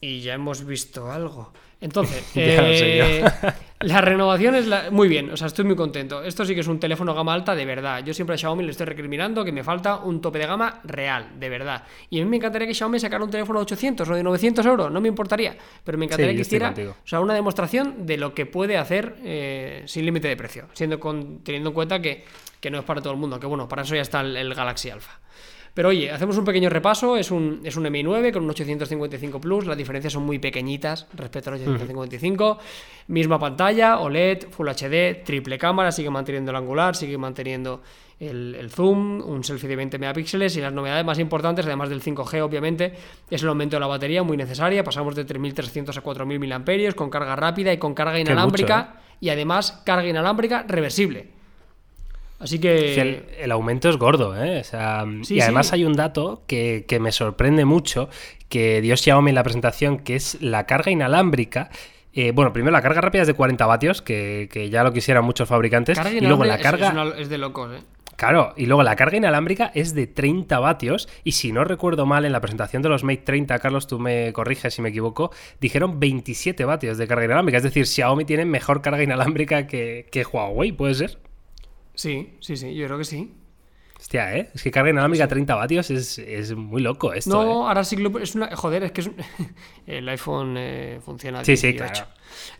Y 0.00 0.20
ya 0.20 0.34
hemos 0.34 0.64
visto 0.64 1.10
algo. 1.12 1.52
Entonces, 1.80 2.24
eh, 2.34 3.22
la 3.80 4.00
renovación 4.00 4.54
es 4.54 4.66
la- 4.66 4.90
muy 4.90 5.06
bien, 5.06 5.30
o 5.30 5.36
sea, 5.36 5.48
estoy 5.48 5.64
muy 5.66 5.76
contento. 5.76 6.22
Esto 6.22 6.44
sí 6.46 6.54
que 6.54 6.60
es 6.62 6.66
un 6.66 6.80
teléfono 6.80 7.14
gama 7.14 7.34
alta 7.34 7.54
de 7.54 7.64
verdad. 7.66 8.02
Yo 8.04 8.14
siempre 8.14 8.34
a 8.34 8.38
Xiaomi 8.38 8.64
le 8.64 8.70
estoy 8.70 8.86
recriminando 8.86 9.44
que 9.44 9.52
me 9.52 9.62
falta 9.62 9.96
un 9.96 10.20
tope 10.22 10.38
de 10.38 10.46
gama 10.46 10.80
real, 10.84 11.38
de 11.38 11.48
verdad. 11.50 11.84
Y 12.08 12.20
a 12.20 12.24
mí 12.24 12.30
me 12.30 12.36
encantaría 12.36 12.66
que 12.66 12.74
Xiaomi 12.74 12.98
sacara 12.98 13.22
un 13.22 13.30
teléfono 13.30 13.58
de 13.58 13.64
800 13.64 14.08
o 14.08 14.14
de 14.14 14.22
900 14.22 14.64
euros, 14.64 14.90
no 14.90 15.00
me 15.00 15.08
importaría. 15.08 15.56
Pero 15.84 15.98
me 15.98 16.06
encantaría 16.06 16.30
Sí, 16.32 16.36
que 16.36 16.42
hiciera 16.42 16.68
o 16.92 17.06
sea, 17.08 17.20
una 17.20 17.34
demostración 17.34 18.06
de 18.06 18.16
lo 18.16 18.32
que 18.32 18.46
puede 18.46 18.78
hacer 18.78 19.16
eh, 19.22 19.82
sin 19.86 20.06
límite 20.06 20.28
de 20.28 20.36
precio, 20.36 20.68
siendo 20.72 20.98
con- 20.98 21.40
teniendo 21.44 21.68
en 21.70 21.74
cuenta 21.74 22.00
que, 22.00 22.24
que 22.60 22.70
no 22.70 22.78
es 22.78 22.84
para 22.84 23.02
todo 23.02 23.12
el 23.12 23.18
mundo, 23.18 23.38
que 23.38 23.46
bueno, 23.46 23.68
para 23.68 23.82
eso 23.82 23.94
ya 23.94 24.00
está 24.02 24.20
el, 24.22 24.36
el 24.36 24.54
Galaxy 24.54 24.88
Alpha. 24.90 25.20
Pero 25.76 25.90
oye, 25.90 26.10
hacemos 26.10 26.38
un 26.38 26.46
pequeño 26.46 26.70
repaso, 26.70 27.18
es 27.18 27.30
un, 27.30 27.60
es 27.62 27.76
un 27.76 27.92
Mi 27.92 28.02
9 28.02 28.32
con 28.32 28.44
un 28.44 28.48
855 28.48 29.38
Plus, 29.38 29.66
las 29.66 29.76
diferencias 29.76 30.10
son 30.10 30.22
muy 30.22 30.38
pequeñitas 30.38 31.06
respecto 31.12 31.50
al 31.50 31.56
855, 31.56 32.58
misma 33.08 33.38
pantalla, 33.38 33.98
OLED, 33.98 34.48
Full 34.48 34.70
HD, 34.70 35.22
triple 35.22 35.58
cámara, 35.58 35.92
sigue 35.92 36.08
manteniendo 36.08 36.50
el 36.50 36.56
angular, 36.56 36.96
sigue 36.96 37.18
manteniendo 37.18 37.82
el, 38.18 38.54
el 38.54 38.70
zoom, 38.70 39.20
un 39.20 39.44
selfie 39.44 39.68
de 39.68 39.76
20 39.76 39.98
megapíxeles 39.98 40.56
y 40.56 40.62
las 40.62 40.72
novedades 40.72 41.04
más 41.04 41.18
importantes, 41.18 41.66
además 41.66 41.90
del 41.90 42.00
5G 42.00 42.40
obviamente, 42.40 42.94
es 43.28 43.42
el 43.42 43.48
aumento 43.50 43.76
de 43.76 43.80
la 43.80 43.86
batería 43.86 44.22
muy 44.22 44.38
necesaria, 44.38 44.82
pasamos 44.82 45.14
de 45.14 45.26
3300 45.26 45.94
a 45.94 46.00
4000 46.00 46.38
mAh 46.40 46.94
con 46.94 47.10
carga 47.10 47.36
rápida 47.36 47.70
y 47.74 47.76
con 47.76 47.92
carga 47.92 48.18
inalámbrica 48.18 48.94
y 49.20 49.28
además 49.28 49.82
carga 49.84 50.08
inalámbrica 50.08 50.64
reversible. 50.66 51.35
Así 52.38 52.58
que... 52.58 53.00
El, 53.00 53.24
el 53.38 53.52
aumento 53.52 53.88
es 53.88 53.96
gordo, 53.96 54.36
¿eh? 54.42 54.60
O 54.60 54.64
sea, 54.64 55.04
Sí, 55.22 55.36
y 55.36 55.40
además 55.40 55.68
sí. 55.68 55.76
hay 55.76 55.84
un 55.84 55.94
dato 55.94 56.42
que, 56.46 56.84
que 56.86 57.00
me 57.00 57.12
sorprende 57.12 57.64
mucho, 57.64 58.08
que 58.48 58.80
dio 58.82 58.96
Xiaomi 58.96 59.30
en 59.30 59.34
la 59.34 59.42
presentación, 59.42 59.98
que 59.98 60.16
es 60.16 60.40
la 60.42 60.66
carga 60.66 60.90
inalámbrica. 60.90 61.70
Eh, 62.12 62.32
bueno, 62.32 62.52
primero 62.52 62.72
la 62.72 62.82
carga 62.82 63.00
rápida 63.00 63.22
es 63.22 63.28
de 63.28 63.34
40 63.34 63.64
vatios, 63.66 64.02
que, 64.02 64.48
que 64.52 64.68
ya 64.70 64.82
lo 64.84 64.92
quisieran 64.92 65.24
muchos 65.24 65.48
fabricantes. 65.48 65.96
carga 65.98 66.12
y 66.12 66.20
luego 66.20 66.44
la 66.44 66.56
es- 66.56 66.62
carga... 66.62 66.86
es, 66.88 66.92
una- 66.92 67.16
es 67.18 67.28
de 67.28 67.38
locos, 67.38 67.72
¿eh? 67.74 67.80
Claro, 68.16 68.54
y 68.56 68.64
luego 68.64 68.82
la 68.82 68.96
carga 68.96 69.18
inalámbrica 69.18 69.70
es 69.74 69.94
de 69.94 70.06
30 70.06 70.58
vatios 70.58 71.06
y 71.22 71.32
si 71.32 71.52
no 71.52 71.64
recuerdo 71.64 72.06
mal 72.06 72.24
en 72.24 72.32
la 72.32 72.40
presentación 72.40 72.80
de 72.80 72.88
los 72.88 73.04
Mate 73.04 73.18
30, 73.26 73.58
Carlos, 73.58 73.86
tú 73.86 73.98
me 73.98 74.32
corriges 74.32 74.72
si 74.72 74.80
me 74.80 74.88
equivoco, 74.88 75.30
dijeron 75.60 76.00
27 76.00 76.64
vatios 76.64 76.96
de 76.96 77.06
carga 77.06 77.26
inalámbrica, 77.26 77.58
es 77.58 77.64
decir, 77.64 77.86
Xiaomi 77.86 78.24
tiene 78.24 78.46
mejor 78.46 78.80
carga 78.80 79.02
inalámbrica 79.02 79.66
que, 79.66 80.06
que 80.10 80.24
Huawei, 80.24 80.72
¿puede 80.72 80.94
ser? 80.94 81.18
Sí, 81.96 82.36
sí, 82.40 82.56
sí, 82.56 82.72
yo 82.76 82.86
creo 82.86 82.98
que 82.98 83.04
sí. 83.04 83.34
Hostia, 83.98 84.36
¿eh? 84.36 84.50
Es 84.54 84.62
que 84.62 84.70
carga 84.70 84.90
inalámbrica 84.90 85.24
a 85.24 85.28
30 85.28 85.54
vatios 85.54 85.90
es, 85.90 86.18
es 86.18 86.54
muy 86.54 86.82
loco 86.82 87.14
esto, 87.14 87.30
no, 87.30 87.42
¿eh? 87.42 87.68
ahora 87.68 87.82
sí 87.82 87.96
que 87.96 88.02
lo- 88.02 88.18
es 88.18 88.34
una. 88.34 88.54
Joder, 88.54 88.84
es 88.84 88.92
que 88.92 89.00
es 89.00 89.06
un- 89.08 89.16
el 89.86 90.08
iPhone 90.10 90.54
eh, 90.58 91.00
funciona. 91.04 91.42
Sí, 91.44 91.56
sí, 91.56 91.68
18. 91.72 91.92
claro. 91.94 92.10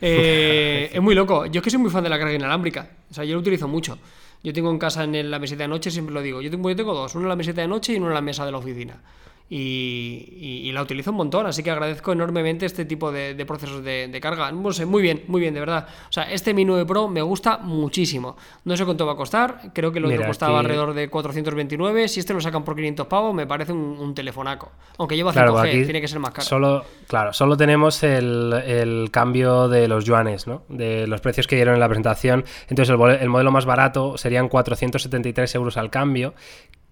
Eh, 0.01 0.91
Es 0.93 1.01
muy 1.03 1.15
loco. 1.15 1.47
Yo 1.47 1.61
es 1.61 1.65
que 1.65 1.71
soy 1.71 1.79
muy 1.79 1.91
fan 1.91 2.03
de 2.03 2.09
la 2.11 2.19
carga 2.19 2.33
inalámbrica. 2.35 2.89
O 3.11 3.15
sea, 3.15 3.25
yo 3.25 3.35
lo 3.35 3.41
utilizo 3.41 3.69
mucho. 3.69 3.99
Yo 4.43 4.53
tengo 4.53 4.71
en 4.71 4.79
casa 4.79 5.05
en 5.05 5.31
la 5.31 5.39
mesita 5.39 5.65
de 5.65 5.69
noche, 5.69 5.91
siempre 5.91 6.15
lo 6.15 6.23
digo. 6.23 6.41
Yo 6.41 6.51
tengo, 6.51 6.71
yo 6.71 6.77
tengo 6.77 6.95
dos, 6.95 7.15
uno 7.15 7.25
en 7.25 7.29
la 7.31 7.37
mesita 7.37 7.61
de 7.61 7.69
noche 7.69 7.93
y 7.93 7.97
uno 7.97 8.09
en 8.09 8.15
la 8.15 8.21
mesa 8.21 8.45
de 8.47 8.53
la 8.53 8.59
oficina. 8.59 9.01
Y, 9.49 10.29
y- 10.41 10.69
y 10.69 10.73
la 10.73 10.83
utilizo 10.83 11.13
un 11.13 11.19
montón, 11.19 11.47
así 11.47 11.63
que 11.63 11.71
agradezco 11.71 12.11
enormemente 12.13 12.67
este 12.67 12.85
tipo 12.85 13.13
de, 13.13 13.35
de 13.35 13.47
procesos 13.47 13.85
de, 13.85 14.09
de 14.09 14.21
carga. 14.21 14.51
No 14.51 14.73
sé, 14.73 14.87
muy 14.87 15.03
bien, 15.03 15.23
muy 15.29 15.41
bien, 15.41 15.55
de 15.55 15.61
verdad. 15.61 15.87
O 16.09 16.13
sea, 16.13 16.25
este 16.25 16.53
Mi 16.53 16.65
9 16.65 16.85
Pro 16.85 17.07
me 17.09 17.23
gusta 17.23 17.59
muchísimo. 17.59 18.37
No 18.65 18.77
sé 18.77 18.85
cuánto 18.85 19.07
va 19.07 19.13
a 19.13 19.17
costar, 19.17 19.71
creo 19.73 19.93
que 19.93 20.01
lo 20.01 20.09
otro 20.09 20.27
costaba 20.27 20.59
alrededor 20.61 20.95
de 20.95 21.09
429. 21.09 22.09
Si 22.09 22.19
este 22.21 22.35
lo 22.35 22.41
sacan 22.41 22.65
por 22.65 22.75
500 22.75 23.07
pavos, 23.07 23.35
me 23.35 23.47
parece 23.47 23.73
un, 23.73 23.79
un 24.01 24.15
telefonaco. 24.15 24.73
Aunque 24.99 25.15
lleva 25.17 25.33
5G, 25.33 25.35
Claro, 25.35 25.63
tiene 25.63 26.01
que 26.01 26.09
ser 26.09 26.19
más 26.19 26.31
caro. 26.33 26.45
Solo, 26.47 26.85
claro, 27.07 27.33
solo 27.33 27.57
tenemos 27.57 28.03
el, 28.03 28.53
el 28.67 29.11
cambio 29.13 29.69
de 29.69 29.87
los 29.87 30.05
yuanes, 30.05 30.47
¿no? 30.49 30.63
De 30.69 31.07
los 31.07 31.21
precios 31.21 31.47
que 31.47 31.55
dieron 31.55 31.75
en 31.75 31.81
la 31.81 31.89
presentación. 31.89 32.45
Entonces, 32.69 32.93
el, 32.93 33.01
el 33.23 33.29
modelo 33.29 33.53
más 33.53 33.65
barato 33.65 34.19
serían 34.19 34.49
473 34.49 35.55
euros 35.55 35.77
al 35.77 35.91
cambio, 35.91 36.35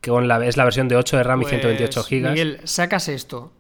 que 0.05 0.11
con 0.11 0.29
la, 0.29 0.45
es 0.45 0.57
la 0.57 0.65
versión 0.65 0.87
de 0.87 0.97
8 0.97 1.17
de 1.17 1.23
RAM 1.23 1.43
y 1.43 1.47
128 1.47 1.93
Pues, 1.95 2.07
gigas. 2.07 2.33
Miguel, 2.33 2.61
sacas 2.65 3.09
esto. 3.09 3.53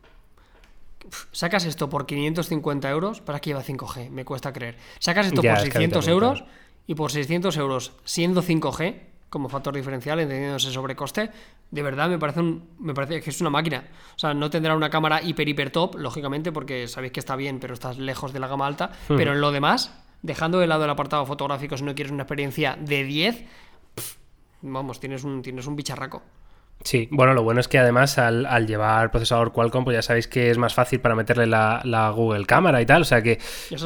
Uf, 1.07 1.25
Sacas 1.33 1.65
esto 1.65 1.89
por 1.89 2.07
550 2.07 2.91
euros, 2.91 3.21
para 3.21 3.41
que 3.41 3.51
lleva 3.51 3.63
5G, 3.63 4.11
me 4.11 4.25
cuesta 4.25 4.53
creer. 4.53 4.77
Sacas 4.99 5.27
esto 5.27 5.43
Ya, 5.43 5.55
por 5.55 5.65
es 5.65 5.71
que 5.71 5.79
a 5.79 5.81
mí 5.81 5.87
600 5.87 6.05
también, 6.05 6.13
euros 6.13 6.45
y 6.87 6.95
por 6.95 7.11
600 7.11 7.57
euros 7.57 7.93
siendo 8.05 8.43
5G 8.43 9.01
como 9.31 9.49
factor 9.49 9.75
diferencial, 9.75 10.21
entendiendo 10.21 10.59
ese 10.59 10.71
sobrecoste, 10.71 11.31
de 11.71 11.83
verdad 11.83 12.09
me 12.09 12.19
parece, 12.19 12.41
un, 12.41 12.69
me 12.79 12.95
parece 12.95 13.21
que 13.21 13.31
es 13.31 13.41
una 13.41 13.51
máquina. 13.51 13.89
O 14.15 14.19
sea, 14.19 14.33
no 14.33 14.49
tendrá 14.49 14.77
una 14.77 14.91
cámara 14.91 15.23
hiper, 15.23 15.49
hiper 15.49 15.71
top, 15.71 15.97
lógicamente, 15.97 16.53
porque 16.53 16.87
sabéis 16.87 17.13
que 17.13 17.21
está 17.21 17.35
bien, 17.35 17.59
pero 17.59 17.75
estás 17.75 17.99
lejos 17.99 18.33
de 18.33 18.39
la 18.39 18.47
gama 18.47 18.67
alta. 18.67 18.93
Hmm. 19.09 19.17
Pero 19.17 19.33
en 19.33 19.41
lo 19.41 19.51
demás, 19.51 19.93
dejando 20.23 20.61
de 20.61 20.69
lado 20.69 20.85
el 20.85 20.91
apartado 20.91 21.27
fotográfico, 21.27 21.77
si 21.77 21.83
no 21.83 21.95
quieres 21.97 22.13
una 22.13 22.23
experiencia 22.23 22.77
de 22.81 23.03
10, 23.03 23.37
pf, 23.37 23.49
vamos, 24.73 25.01
tienes 25.01 25.25
un, 25.25 25.43
tienes 25.43 25.67
un 25.67 25.77
bicharraco. 25.77 26.23
Sí, 26.83 27.09
bueno, 27.11 27.33
lo 27.33 27.43
bueno 27.43 27.61
es 27.61 27.69
que 27.69 27.79
además 27.79 28.19
al, 28.19 28.45
al, 28.45 28.67
llevar 28.67 29.11
procesador 29.11 29.53
Qualcomm, 29.53 29.85
pues 29.85 29.95
ya 29.95 30.03
sabéis 30.03 30.29
que 30.29 30.51
es 30.51 30.59
más 30.59 30.75
fácil 30.75 31.01
para 31.01 31.15
meterle 31.15 31.47
la, 31.47 31.81
la 31.85 32.11
Google 32.11 32.45
Cámara 32.45 32.83
y 32.83 32.85
tal, 32.85 33.01
o 33.01 33.05
sea 33.07 33.23
que 33.23 33.39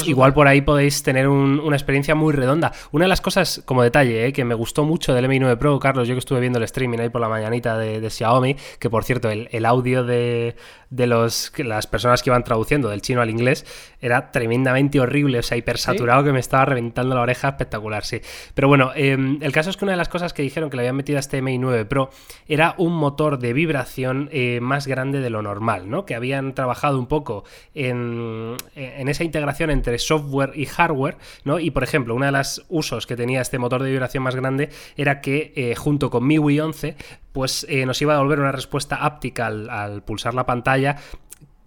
igual 0.04 0.34
por 0.34 0.48
ahí 0.48 0.62
podéis 0.62 1.04
tener 1.04 1.28
un, 1.28 1.60
una 1.60 1.76
experiencia 1.76 2.16
muy 2.16 2.32
redonda. 2.32 2.72
Una 2.90 3.04
de 3.04 3.08
las 3.08 3.20
cosas, 3.20 3.62
como 3.64 3.84
detalle, 3.84 4.26
eh, 4.26 4.32
que 4.32 4.44
me 4.44 4.54
gustó 4.54 4.82
mucho 4.82 5.14
del 5.14 5.28
Mi 5.28 5.38
9 5.38 5.56
Pro, 5.58 5.78
Carlos, 5.78 6.08
yo 6.08 6.16
que 6.16 6.18
estuve 6.18 6.40
viendo 6.40 6.58
el 6.58 6.64
streaming 6.64 6.98
ahí 6.98 7.08
por 7.08 7.20
la 7.20 7.28
mañanita 7.28 7.78
de, 7.78 8.00
de 8.00 8.10
Xiaomi, 8.10 8.56
que 8.80 8.90
por 8.90 9.04
cierto, 9.04 9.30
el, 9.30 9.48
el 9.52 9.64
audio 9.64 10.02
de, 10.02 10.56
de 10.90 11.06
los, 11.06 11.52
las 11.58 11.86
personas 11.86 12.22
que 12.22 12.30
iban 12.30 12.44
traduciendo 12.44 12.88
del 12.88 13.02
chino 13.02 13.20
al 13.20 13.30
inglés 13.30 13.66
era 14.00 14.30
tremendamente 14.30 14.98
horrible, 15.00 15.38
o 15.38 15.42
sea, 15.42 15.56
hipersaturado 15.58 16.22
¿Sí? 16.22 16.26
que 16.26 16.32
me 16.32 16.40
estaba 16.40 16.64
reventando 16.64 17.14
la 17.14 17.20
oreja, 17.20 17.48
espectacular, 17.50 18.04
sí. 18.04 18.20
Pero 18.54 18.68
bueno, 18.68 18.92
eh, 18.94 19.16
el 19.40 19.52
caso 19.52 19.70
es 19.70 19.76
que 19.76 19.84
una 19.84 19.92
de 19.92 19.98
las 19.98 20.08
cosas 20.08 20.32
que 20.32 20.42
dijeron 20.42 20.70
que 20.70 20.76
le 20.76 20.82
habían 20.82 20.96
metido 20.96 21.18
a 21.18 21.20
este 21.20 21.42
Mi 21.42 21.58
9 21.58 21.84
Pro 21.84 22.10
era 22.46 22.74
un 22.78 22.94
motor 22.94 23.38
de 23.38 23.52
vibración 23.52 24.28
eh, 24.32 24.60
más 24.60 24.86
grande 24.86 25.20
de 25.20 25.30
lo 25.30 25.42
normal, 25.42 25.90
¿no? 25.90 26.06
Que 26.06 26.14
habían 26.14 26.54
trabajado 26.54 26.98
un 26.98 27.06
poco 27.06 27.44
en, 27.74 28.56
esa 28.74 29.24
integración 29.24 29.70
entre 29.70 29.98
software 29.98 30.52
y 30.54 30.66
hardware, 30.66 31.18
¿no? 31.44 31.58
Y 31.58 31.70
por 31.70 31.84
ejemplo, 31.84 32.14
uno 32.14 32.26
de 32.26 32.32
los 32.32 32.64
usos 32.68 33.06
que 33.06 33.16
tenía 33.16 33.40
este 33.40 33.58
motor 33.58 33.82
de 33.82 33.90
vibración 33.90 34.22
más 34.22 34.34
grande 34.34 34.70
era 34.96 35.20
que 35.20 35.52
eh, 35.56 35.74
junto 35.74 36.10
con 36.10 36.26
MIUI 36.26 36.60
11 36.60 36.96
pues 37.32 37.66
eh, 37.68 37.86
nos 37.86 38.00
iba 38.02 38.14
a 38.14 38.16
devolver 38.16 38.40
una 38.40 38.52
respuesta 38.52 38.96
áptica 38.96 39.46
al 39.46 40.02
pulsar 40.02 40.34
la 40.34 40.46
pantalla 40.46 40.96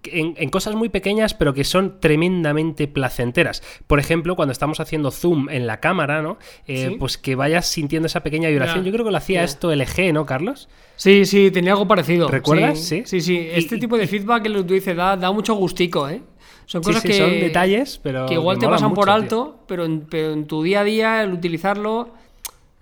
en, 0.04 0.34
en, 0.36 0.50
cosas 0.50 0.74
muy 0.74 0.88
pequeñas, 0.88 1.34
pero 1.34 1.54
que 1.54 1.64
son 1.64 2.00
tremendamente 2.00 2.88
placenteras. 2.88 3.62
Por 3.86 3.98
ejemplo, 3.98 4.36
cuando 4.36 4.52
estamos 4.52 4.80
haciendo 4.80 5.10
zoom 5.10 5.48
en 5.50 5.66
la 5.66 5.80
cámara, 5.80 6.22
¿no? 6.22 6.38
Eh, 6.66 6.88
¿Sí? 6.90 6.96
Pues 6.98 7.18
que 7.18 7.34
vayas 7.34 7.66
sintiendo 7.66 8.06
esa 8.06 8.22
pequeña 8.22 8.48
vibración. 8.48 8.84
Yo 8.84 8.92
creo 8.92 9.04
que 9.04 9.10
lo 9.10 9.16
hacía 9.16 9.44
esto 9.44 9.74
LG, 9.74 10.12
¿no, 10.12 10.26
Carlos? 10.26 10.68
Sí, 10.96 11.24
sí, 11.24 11.50
tenía 11.50 11.72
algo 11.72 11.86
parecido. 11.86 12.28
¿Recuerdas? 12.28 12.78
Sí, 12.78 13.02
sí. 13.04 13.20
sí, 13.20 13.20
sí. 13.20 13.48
Este 13.52 13.76
y, 13.76 13.80
tipo 13.80 13.96
de 13.96 14.06
feedback 14.06 14.42
que 14.42 14.50
tú 14.50 14.74
dices 14.74 14.96
da, 14.96 15.16
da 15.16 15.32
mucho 15.32 15.54
gustico, 15.54 16.08
¿eh? 16.08 16.22
Son 16.66 16.82
cosas 16.82 17.02
que. 17.02 17.14
Son 17.14 17.30
detalles, 17.30 17.98
pero. 18.02 18.26
Que 18.26 18.34
igual 18.34 18.58
te 18.58 18.66
pasan 18.66 18.90
mucho, 18.90 19.00
por 19.00 19.10
alto, 19.10 19.64
pero 19.66 19.84
en, 19.84 20.02
pero 20.02 20.32
en 20.32 20.46
tu 20.46 20.62
día 20.62 20.80
a 20.80 20.84
día, 20.84 21.22
el 21.22 21.32
utilizarlo. 21.32 22.10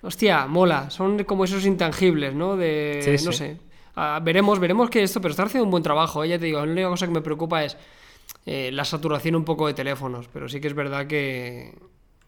Hostia, 0.02 0.46
mola. 0.46 0.90
Son 0.90 1.22
como 1.24 1.44
esos 1.44 1.66
intangibles, 1.66 2.34
¿no? 2.34 2.56
De. 2.56 3.00
Sí, 3.18 3.24
no 3.24 3.32
sé 3.32 3.69
Uh, 3.96 4.22
veremos, 4.22 4.58
veremos 4.58 4.90
que 4.90 5.02
esto, 5.02 5.20
pero 5.20 5.32
está 5.32 5.44
haciendo 5.44 5.64
un 5.64 5.70
buen 5.70 5.82
trabajo. 5.82 6.24
¿eh? 6.24 6.28
Ya 6.28 6.38
te 6.38 6.46
digo, 6.46 6.64
la 6.64 6.72
única 6.72 6.88
cosa 6.88 7.06
que 7.06 7.12
me 7.12 7.22
preocupa 7.22 7.64
es 7.64 7.76
eh, 8.46 8.70
la 8.72 8.84
saturación 8.84 9.36
un 9.36 9.44
poco 9.44 9.66
de 9.66 9.74
teléfonos. 9.74 10.28
Pero 10.32 10.48
sí 10.48 10.60
que 10.60 10.68
es 10.68 10.74
verdad 10.74 11.06
que. 11.06 11.74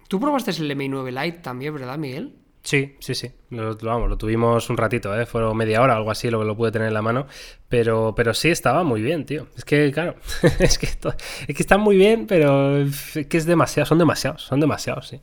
Tú 0.08 0.20
probaste 0.20 0.50
el 0.50 0.76
Mi 0.76 0.88
9 0.88 1.10
Lite 1.10 1.38
también, 1.38 1.74
¿verdad, 1.74 1.96
Miguel? 1.96 2.34
Sí, 2.62 2.94
sí, 3.00 3.14
sí. 3.14 3.30
Lo, 3.50 3.76
vamos, 3.76 4.08
lo 4.08 4.16
tuvimos 4.16 4.70
un 4.70 4.76
ratito, 4.76 5.18
¿eh? 5.18 5.26
Fueron 5.26 5.56
media 5.56 5.82
hora 5.82 5.94
o 5.94 5.96
algo 5.96 6.10
así 6.12 6.30
lo 6.30 6.38
que 6.38 6.44
lo 6.44 6.56
pude 6.56 6.70
tener 6.70 6.88
en 6.88 6.94
la 6.94 7.02
mano. 7.02 7.26
Pero, 7.68 8.14
pero 8.14 8.34
sí, 8.34 8.50
estaba 8.50 8.84
muy 8.84 9.02
bien, 9.02 9.26
tío. 9.26 9.48
Es 9.56 9.64
que, 9.64 9.90
claro, 9.90 10.14
es 10.60 10.78
que, 10.78 10.86
esto, 10.86 11.12
es 11.48 11.56
que 11.56 11.62
están 11.62 11.80
muy 11.80 11.96
bien, 11.96 12.26
pero 12.26 12.78
es 12.78 13.26
que 13.28 13.36
es 13.36 13.46
demasiado, 13.46 13.86
son 13.86 13.98
demasiados, 13.98 14.42
son 14.42 14.60
demasiados, 14.60 15.08
sí. 15.08 15.20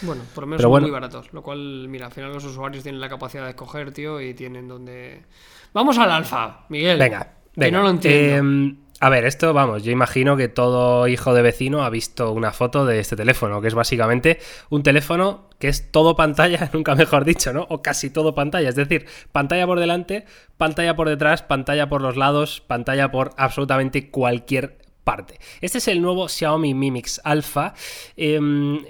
Bueno, 0.00 0.22
por 0.34 0.44
lo 0.44 0.46
menos 0.46 0.58
pero 0.58 0.66
son 0.66 0.70
bueno. 0.70 0.86
muy 0.86 0.92
baratos. 0.92 1.32
Lo 1.34 1.42
cual, 1.42 1.88
mira, 1.88 2.06
al 2.06 2.12
final 2.12 2.32
los 2.32 2.44
usuarios 2.44 2.82
tienen 2.82 3.00
la 3.02 3.10
capacidad 3.10 3.44
de 3.44 3.50
escoger, 3.50 3.92
tío, 3.92 4.20
y 4.20 4.32
tienen 4.32 4.66
donde... 4.66 5.24
Vamos 5.72 5.98
al 5.98 6.10
alfa, 6.10 6.64
Miguel. 6.68 6.98
Venga, 6.98 7.34
venga. 7.54 7.66
Que 7.66 7.72
no 7.72 7.82
lo 7.82 7.90
entiendo. 7.90 8.74
Eh, 8.74 8.88
a 9.00 9.10
ver, 9.10 9.26
esto, 9.26 9.54
vamos, 9.54 9.84
yo 9.84 9.92
imagino 9.92 10.36
que 10.36 10.48
todo 10.48 11.06
hijo 11.06 11.32
de 11.32 11.40
vecino 11.40 11.84
ha 11.84 11.90
visto 11.90 12.32
una 12.32 12.50
foto 12.52 12.84
de 12.84 12.98
este 12.98 13.14
teléfono, 13.14 13.60
que 13.60 13.68
es 13.68 13.74
básicamente 13.74 14.40
un 14.70 14.82
teléfono 14.82 15.48
que 15.60 15.68
es 15.68 15.92
todo 15.92 16.16
pantalla, 16.16 16.68
nunca 16.72 16.96
mejor 16.96 17.24
dicho, 17.24 17.52
¿no? 17.52 17.64
O 17.68 17.80
casi 17.80 18.10
todo 18.10 18.34
pantalla, 18.34 18.70
es 18.70 18.74
decir, 18.74 19.06
pantalla 19.30 19.66
por 19.66 19.78
delante, 19.78 20.24
pantalla 20.56 20.96
por 20.96 21.08
detrás, 21.08 21.44
pantalla 21.44 21.88
por 21.88 22.02
los 22.02 22.16
lados, 22.16 22.60
pantalla 22.66 23.12
por 23.12 23.30
absolutamente 23.36 24.10
cualquier 24.10 24.78
parte. 25.08 25.38
Este 25.62 25.78
es 25.78 25.88
el 25.88 26.02
nuevo 26.02 26.28
Xiaomi 26.28 26.74
Mi 26.74 26.90
Mix 26.90 27.18
Alpha. 27.24 27.72
Eh, 28.14 28.38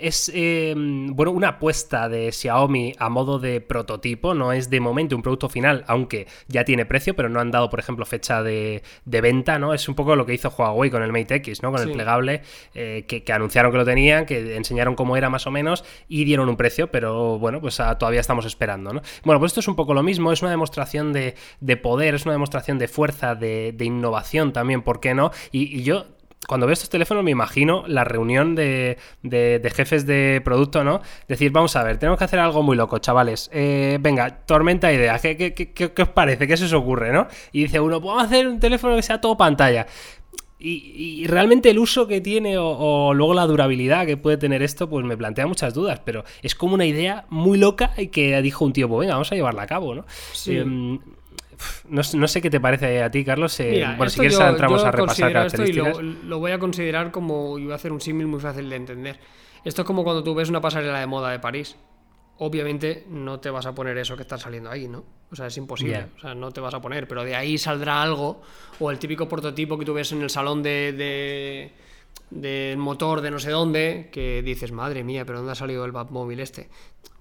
es 0.00 0.28
eh, 0.34 0.74
bueno, 0.76 1.30
una 1.30 1.50
apuesta 1.50 2.08
de 2.08 2.32
Xiaomi 2.32 2.92
a 2.98 3.08
modo 3.08 3.38
de 3.38 3.60
prototipo. 3.60 4.34
No 4.34 4.52
es 4.52 4.68
de 4.68 4.80
momento 4.80 5.14
un 5.14 5.22
producto 5.22 5.48
final, 5.48 5.84
aunque 5.86 6.26
ya 6.48 6.64
tiene 6.64 6.86
precio, 6.86 7.14
pero 7.14 7.28
no 7.28 7.38
han 7.38 7.52
dado, 7.52 7.70
por 7.70 7.78
ejemplo, 7.78 8.04
fecha 8.04 8.42
de, 8.42 8.82
de 9.04 9.20
venta. 9.20 9.60
¿no? 9.60 9.72
Es 9.72 9.88
un 9.88 9.94
poco 9.94 10.16
lo 10.16 10.26
que 10.26 10.34
hizo 10.34 10.50
Huawei 10.50 10.90
con 10.90 11.04
el 11.04 11.12
Mate 11.12 11.36
X, 11.36 11.62
¿no? 11.62 11.70
Con 11.70 11.78
sí. 11.78 11.86
el 11.86 11.92
plegable, 11.92 12.42
eh, 12.74 13.04
que, 13.06 13.22
que, 13.22 13.32
anunciaron 13.32 13.70
que 13.70 13.78
lo 13.78 13.84
tenían, 13.84 14.26
que 14.26 14.56
enseñaron 14.56 14.96
cómo 14.96 15.16
era 15.16 15.30
más 15.30 15.46
o 15.46 15.52
menos 15.52 15.84
y 16.08 16.24
dieron 16.24 16.48
un 16.48 16.56
precio, 16.56 16.90
pero 16.90 17.38
bueno, 17.38 17.60
pues 17.60 17.78
a, 17.78 17.96
todavía 17.96 18.20
estamos 18.20 18.44
esperando. 18.44 18.92
¿no? 18.92 19.02
Bueno, 19.22 19.38
pues 19.38 19.50
esto 19.50 19.60
es 19.60 19.68
un 19.68 19.76
poco 19.76 19.94
lo 19.94 20.02
mismo. 20.02 20.32
Es 20.32 20.42
una 20.42 20.50
demostración 20.50 21.12
de, 21.12 21.36
de 21.60 21.76
poder, 21.76 22.16
es 22.16 22.24
una 22.24 22.32
demostración 22.32 22.76
de 22.80 22.88
fuerza, 22.88 23.36
de, 23.36 23.70
de 23.72 23.84
innovación 23.84 24.52
también, 24.52 24.82
¿por 24.82 24.98
qué 24.98 25.14
no? 25.14 25.30
y, 25.52 25.78
y 25.78 25.84
yo 25.84 26.07
cuando 26.46 26.66
veo 26.66 26.72
estos 26.72 26.88
teléfonos 26.88 27.24
me 27.24 27.30
imagino 27.30 27.84
la 27.86 28.04
reunión 28.04 28.54
de, 28.54 28.96
de, 29.22 29.58
de, 29.58 29.70
jefes 29.70 30.06
de 30.06 30.40
producto, 30.44 30.84
¿no? 30.84 31.00
Decir, 31.26 31.50
vamos 31.50 31.74
a 31.76 31.82
ver, 31.82 31.98
tenemos 31.98 32.18
que 32.18 32.24
hacer 32.24 32.38
algo 32.38 32.62
muy 32.62 32.76
loco, 32.76 32.98
chavales. 32.98 33.50
Eh, 33.52 33.98
venga, 34.00 34.44
tormenta 34.46 34.92
idea. 34.92 35.18
¿Qué, 35.18 35.36
qué, 35.36 35.52
qué, 35.52 35.72
¿Qué, 35.72 36.02
os 36.02 36.08
parece? 36.08 36.46
¿Qué 36.46 36.56
se 36.56 36.66
os 36.66 36.72
ocurre, 36.72 37.12
no? 37.12 37.26
Y 37.52 37.64
dice 37.64 37.80
uno, 37.80 38.00
vamos 38.00 38.22
a 38.22 38.26
hacer 38.26 38.46
un 38.46 38.60
teléfono 38.60 38.96
que 38.96 39.02
sea 39.02 39.20
todo 39.20 39.36
pantalla. 39.36 39.86
Y, 40.60 41.22
y, 41.22 41.26
realmente 41.28 41.70
el 41.70 41.78
uso 41.78 42.08
que 42.08 42.20
tiene 42.20 42.58
o, 42.58 42.66
o, 42.66 43.14
luego 43.14 43.32
la 43.32 43.46
durabilidad 43.46 44.06
que 44.06 44.16
puede 44.16 44.38
tener 44.38 44.62
esto, 44.62 44.88
pues 44.88 45.04
me 45.04 45.16
plantea 45.16 45.46
muchas 45.46 45.72
dudas, 45.72 46.00
pero 46.04 46.24
es 46.42 46.56
como 46.56 46.74
una 46.74 46.84
idea 46.84 47.26
muy 47.28 47.58
loca 47.58 47.92
y 47.96 48.08
que 48.08 48.40
dijo 48.42 48.64
un 48.64 48.72
tío, 48.72 48.88
pues 48.88 49.00
venga, 49.00 49.14
vamos 49.14 49.30
a 49.30 49.36
llevarla 49.36 49.62
a 49.62 49.66
cabo, 49.66 49.94
¿no? 49.94 50.04
Sí. 50.32 50.56
Eh, 50.56 50.98
no, 51.88 52.02
no, 52.14 52.28
sé 52.28 52.42
qué 52.42 52.50
te 52.50 52.60
parece 52.60 53.02
a 53.02 53.10
ti, 53.10 53.24
Carlos. 53.24 53.58
Eh, 53.60 53.70
Mira, 53.72 53.96
bueno, 53.96 54.10
si 54.10 54.18
quieres 54.18 54.38
yo, 54.38 54.46
entramos 54.46 54.84
a 54.84 54.90
repasar 54.90 55.32
características. 55.32 55.88
Esto 55.88 56.02
y 56.02 56.04
lo, 56.04 56.18
lo, 56.24 56.38
voy 56.38 56.52
a 56.52 56.58
considerar 56.58 57.10
como, 57.10 57.58
y 57.58 57.64
voy 57.64 57.72
a 57.72 57.76
hacer 57.76 57.92
un 57.92 58.00
símil 58.00 58.26
muy 58.26 58.40
fácil 58.40 58.68
de 58.68 58.76
entender. 58.76 59.20
Esto 59.64 59.82
es 59.82 59.86
como 59.86 60.04
cuando 60.04 60.22
tú 60.22 60.34
ves 60.34 60.48
una 60.48 60.60
pasarela 60.60 61.00
de 61.00 61.06
moda 61.06 61.30
de 61.30 61.38
París. 61.38 61.76
Obviamente 62.40 63.04
no 63.08 63.40
te 63.40 63.50
vas 63.50 63.66
a 63.66 63.74
poner 63.74 63.98
eso 63.98 64.14
que 64.14 64.22
está 64.22 64.38
saliendo 64.38 64.70
ahí, 64.70 64.86
¿no? 64.86 65.04
O 65.30 65.36
sea, 65.36 65.48
es 65.48 65.56
imposible. 65.56 65.94
Yeah. 65.94 66.08
O 66.16 66.20
sea, 66.20 66.34
no 66.34 66.52
te 66.52 66.60
vas 66.60 66.72
a 66.72 66.80
poner, 66.80 67.08
pero 67.08 67.24
de 67.24 67.34
ahí 67.34 67.58
saldrá 67.58 68.00
algo. 68.00 68.42
O 68.78 68.90
el 68.90 68.98
típico 68.98 69.28
prototipo 69.28 69.76
que 69.76 69.84
tú 69.84 69.94
ves 69.94 70.12
en 70.12 70.22
el 70.22 70.30
salón 70.30 70.62
de, 70.62 70.92
de 70.92 71.72
del 72.30 72.76
motor 72.76 73.20
de 73.20 73.30
no 73.30 73.38
sé 73.38 73.50
dónde, 73.50 74.10
que 74.12 74.42
dices, 74.42 74.72
madre 74.72 75.02
mía, 75.02 75.24
pero 75.24 75.38
¿dónde 75.38 75.52
ha 75.52 75.56
salido 75.56 75.84
el 75.84 75.92
Batmóvil 75.92 76.40
este? 76.40 76.68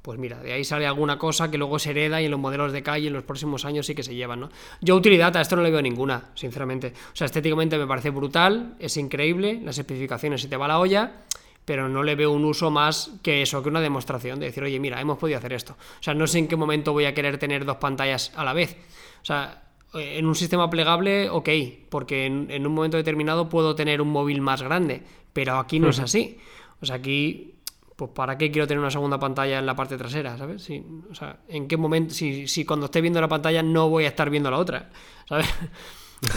Pues 0.02 0.20
mira, 0.20 0.42
de 0.42 0.54
ahí 0.54 0.64
sale 0.64 0.88
alguna 0.88 1.18
cosa 1.18 1.52
que 1.52 1.58
luego 1.58 1.80
se 1.80 1.90
hereda 1.90 2.22
y 2.22 2.26
en 2.26 2.32
los 2.32 2.40
modelos 2.40 2.72
de 2.72 2.82
calle 2.82 3.08
en 3.08 3.14
los 3.14 3.24
próximos 3.24 3.66
años 3.66 3.86
sí 3.86 3.96
que 3.96 4.04
se 4.04 4.16
llevan, 4.16 4.40
¿no? 4.40 4.50
Yo 4.80 4.96
utilidad 4.96 5.36
a 5.36 5.42
esto 5.42 5.56
no 5.56 5.64
le 5.64 5.72
veo 5.72 5.82
ninguna, 5.82 6.30
sinceramente. 6.34 6.94
O 7.12 7.16
sea, 7.16 7.26
estéticamente 7.26 7.78
me 7.78 7.86
parece 7.88 8.10
brutal, 8.10 8.76
es 8.80 8.96
increíble, 8.98 9.60
las 9.64 9.78
especificaciones 9.78 10.42
se 10.42 10.48
te 10.48 10.56
va 10.56 10.68
la 10.68 10.80
olla, 10.80 11.24
pero 11.66 11.90
no 11.90 12.04
le 12.04 12.16
veo 12.16 12.32
un 12.32 12.46
uso 12.46 12.72
más 12.72 13.12
que 13.22 13.42
eso, 13.42 13.62
que 13.62 13.68
una 13.68 13.82
demostración 13.82 14.40
de 14.40 14.46
decir, 14.46 14.64
oye, 14.64 14.80
mira, 14.80 15.02
hemos 15.02 15.18
podido 15.18 15.38
hacer 15.38 15.52
esto. 15.52 15.74
O 15.74 16.04
sea, 16.04 16.14
no 16.14 16.26
sé 16.26 16.40
en 16.40 16.48
qué 16.48 16.56
momento 16.56 16.94
voy 16.94 17.04
a 17.04 17.14
querer 17.14 17.38
tener 17.38 17.66
dos 17.66 17.76
pantallas 17.76 18.32
a 18.38 18.46
la 18.46 18.54
vez. 18.54 18.78
O 19.22 19.26
sea, 19.26 19.64
en 19.94 20.26
un 20.26 20.36
sistema 20.36 20.70
plegable, 20.70 21.30
ok, 21.30 21.50
porque 21.90 22.26
en, 22.26 22.48
en 22.52 22.66
un 22.66 22.74
momento 22.74 22.96
determinado 22.96 23.50
puedo 23.50 23.76
tener 23.76 24.02
un 24.02 24.10
móvil 24.10 24.40
más 24.40 24.62
grande, 24.62 25.04
pero 25.34 25.58
aquí 25.58 25.80
no 25.80 25.88
uh 25.88 25.90
-huh. 25.90 25.94
es 25.94 26.00
así. 26.08 26.38
O 26.82 26.86
sea, 26.86 26.96
aquí 26.96 27.57
pues 27.98 28.12
¿para 28.12 28.38
qué 28.38 28.52
quiero 28.52 28.68
tener 28.68 28.80
una 28.80 28.92
segunda 28.92 29.20
pantalla 29.20 29.58
en 29.58 29.66
la 29.66 29.76
parte 29.76 29.98
trasera? 29.98 30.38
¿Sabes? 30.38 30.64
Si, 30.64 30.86
o 31.10 31.16
sea, 31.16 31.40
¿en 31.50 31.68
qué 31.68 31.78
momento? 31.78 32.14
Si, 32.14 32.48
si, 32.48 32.64
cuando 32.64 32.86
esté 32.86 33.02
viendo 33.02 33.20
la 33.20 33.28
pantalla 33.28 33.64
no 33.64 33.90
voy 33.90 34.06
a 34.06 34.10
estar 34.10 34.30
viendo 34.30 34.52
la 34.52 34.58
otra, 34.58 34.92
¿sabes? 35.28 35.48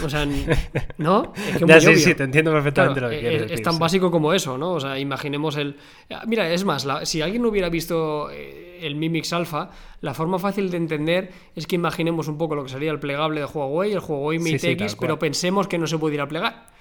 O 0.03 0.09
sea, 0.09 0.25
¿no? 0.97 1.33
Es 1.35 1.57
que 1.57 1.65
ya, 1.67 1.79
sí, 1.79 1.95
sí, 1.97 2.15
te 2.15 2.23
entiendo 2.23 2.51
perfectamente 2.51 2.99
claro, 2.99 3.07
lo 3.07 3.11
que 3.11 3.17
es, 3.17 3.21
quieres 3.21 3.41
es, 3.43 3.49
decir, 3.51 3.65
tan 3.65 3.77
básico 3.77 4.09
como 4.09 4.33
eso, 4.33 4.57
¿no? 4.57 4.71
O 4.73 4.79
sea, 4.79 4.97
imaginemos 4.97 5.55
el... 5.55 5.77
Mira, 6.25 6.51
es 6.51 6.65
más, 6.65 6.83
la, 6.83 7.05
si 7.05 7.21
alguien 7.21 7.45
hubiera 7.45 7.69
visto 7.69 8.31
eh, 8.31 8.79
el 8.81 8.95
Mi 8.95 9.09
Mix 9.09 9.31
Alpha, 9.31 9.69
la 10.01 10.15
forma 10.15 10.39
fácil 10.39 10.71
de 10.71 10.77
entender 10.77 11.31
es 11.55 11.67
que 11.67 11.75
imaginemos 11.75 12.27
un 12.27 12.39
poco 12.39 12.55
lo 12.55 12.63
que 12.63 12.69
sería 12.69 12.91
el 12.91 12.99
plegable 12.99 13.41
de 13.41 13.45
Huawei, 13.45 13.93
el 13.93 13.99
Huawei 13.99 14.39
Mate 14.39 14.59
sí, 14.59 14.67
X, 14.69 14.97
pero 14.99 15.19
pensemos 15.19 15.67
que 15.67 15.77
no 15.77 15.85
se 15.85 15.99
pudiera 15.99 16.27
plegar. 16.27 16.71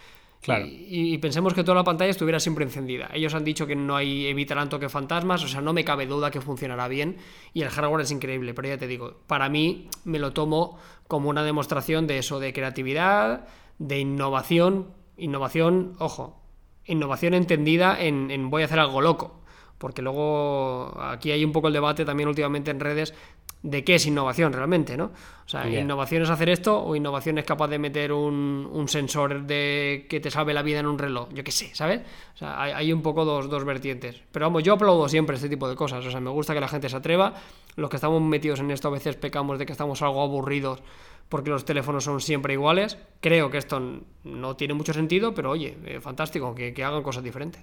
Y, 0.47 1.19
pensemos 1.19 1.53
que 1.53 1.63
toda 1.63 1.77
la 1.77 1.85
pantalla 1.85 2.11
estuviera 2.11 2.41
siempre 2.41 2.65
encendida. 2.65 3.11
Ellos 3.13 3.35
han 3.35 3.45
dicho 3.45 3.67
que 3.67 3.77
no 3.77 3.97
hay 3.97 4.27
evitarán 4.27 4.71
toque 4.71 4.89
fantasmas, 4.89 5.45
o 5.45 5.49
sea, 5.49 5.61
no 5.61 5.75
me 5.75 5.85
cabe 5.85 6.07
duda 6.07 6.31
que 6.31 6.41
funcionará 6.41 6.89
bien 6.89 7.19
y 7.53 7.63
el 7.63 7.69
hardware 7.69 8.03
es 8.03 8.11
increíble, 8.11 8.55
pero 8.55 8.69
ya 8.69 8.79
te 8.79 8.87
digo, 8.87 9.19
para 9.27 9.51
mí 9.51 9.89
me 10.05 10.19
lo 10.19 10.33
tomo 10.33 10.79
como 11.09 11.29
una 11.29 11.43
demostración 11.43 12.07
de 12.07 12.19
eso, 12.19 12.41
de 12.41 12.55
creatividad, 12.55 13.49
de 13.79 13.99
innovación, 13.99 14.89
innovación, 15.19 15.95
ojo, 15.99 16.41
innovación 16.87 17.35
entendida 17.35 18.01
en, 18.01 18.31
en 18.31 18.49
voy 18.49 18.63
a 18.63 18.65
hacer 18.65 18.81
algo 18.81 19.03
loco, 19.03 19.40
porque 19.81 20.03
luego 20.03 20.95
aquí 21.01 21.33
hay 21.33 21.43
un 21.43 21.53
poco 21.53 21.69
el 21.69 21.73
debate 21.73 22.05
también 22.05 22.29
últimamente 22.29 22.71
en 22.71 22.81
redes 22.81 23.15
de 23.63 23.83
qué 23.83 23.95
es 23.95 24.07
innovación 24.07 24.53
realmente, 24.53 24.97
¿no? 24.97 25.07
O 25.45 25.49
sea, 25.49 25.67
innovación 25.69 26.23
es 26.23 26.31
hacer 26.31 26.51
esto 26.51 26.83
o 26.83 26.95
innovación 26.95 27.39
es 27.39 27.45
capaz 27.45 27.69
de 27.69 27.79
meter 27.79 28.13
un, 28.13 28.69
un 28.71 28.89
sensor 28.89 29.47
de 29.47 30.07
que 30.09 30.21
te 30.21 30.31
salve 30.31 30.53
la 30.53 30.63
vida 30.63 30.81
en 30.81 30.87
un 30.87 30.99
reloj, 30.99 31.31
yo 31.33 31.43
qué 31.43 31.51
sé, 31.51 31.75
¿sabes? 31.75 32.03
O 32.35 32.39
sea, 32.39 32.63
hay, 32.63 32.73
hay 32.73 32.93
un 32.93 33.01
poco 33.01 33.25
dos, 33.25 33.49
dos 33.49 33.65
vertientes. 33.65 34.23
Pero 34.31 34.47
vamos, 34.47 34.63
yo 34.63 34.75
aplaudo 34.75 35.09
siempre 35.09 35.37
este 35.37 35.49
tipo 35.49 35.67
de 35.67 35.77
cosas, 35.77 36.05
o 36.05 36.11
sea, 36.11 36.21
me 36.21 36.31
gusta 36.31 36.53
que 36.53 36.61
la 36.61 36.69
gente 36.69 36.89
se 36.91 36.97
atreva. 36.97 37.35
Los 37.77 37.89
que 37.89 37.97
estamos 37.97 38.21
metidos 38.21 38.61
en 38.61 38.71
esto 38.71 38.89
a 38.89 38.93
veces 38.93 39.17
pecamos 39.17 39.59
de 39.59 39.65
que 39.65 39.73
estamos 39.73 40.03
algo 40.03 40.23
aburridos 40.23 40.83
porque 41.31 41.49
los 41.49 41.65
teléfonos 41.65 42.05
son 42.05 42.21
siempre 42.21 42.53
iguales. 42.53 42.99
Creo 43.21 43.51
que 43.51 43.59
esto 43.59 43.81
no 44.25 44.57
tiene 44.57 44.75
mucho 44.75 44.93
sentido, 44.93 45.33
pero 45.33 45.51
oye, 45.51 45.79
eh, 45.87 46.01
fantástico, 46.01 46.55
que, 46.55 46.75
que 46.75 46.85
hagan 46.85 47.03
cosas 47.03 47.23
diferentes. 47.23 47.63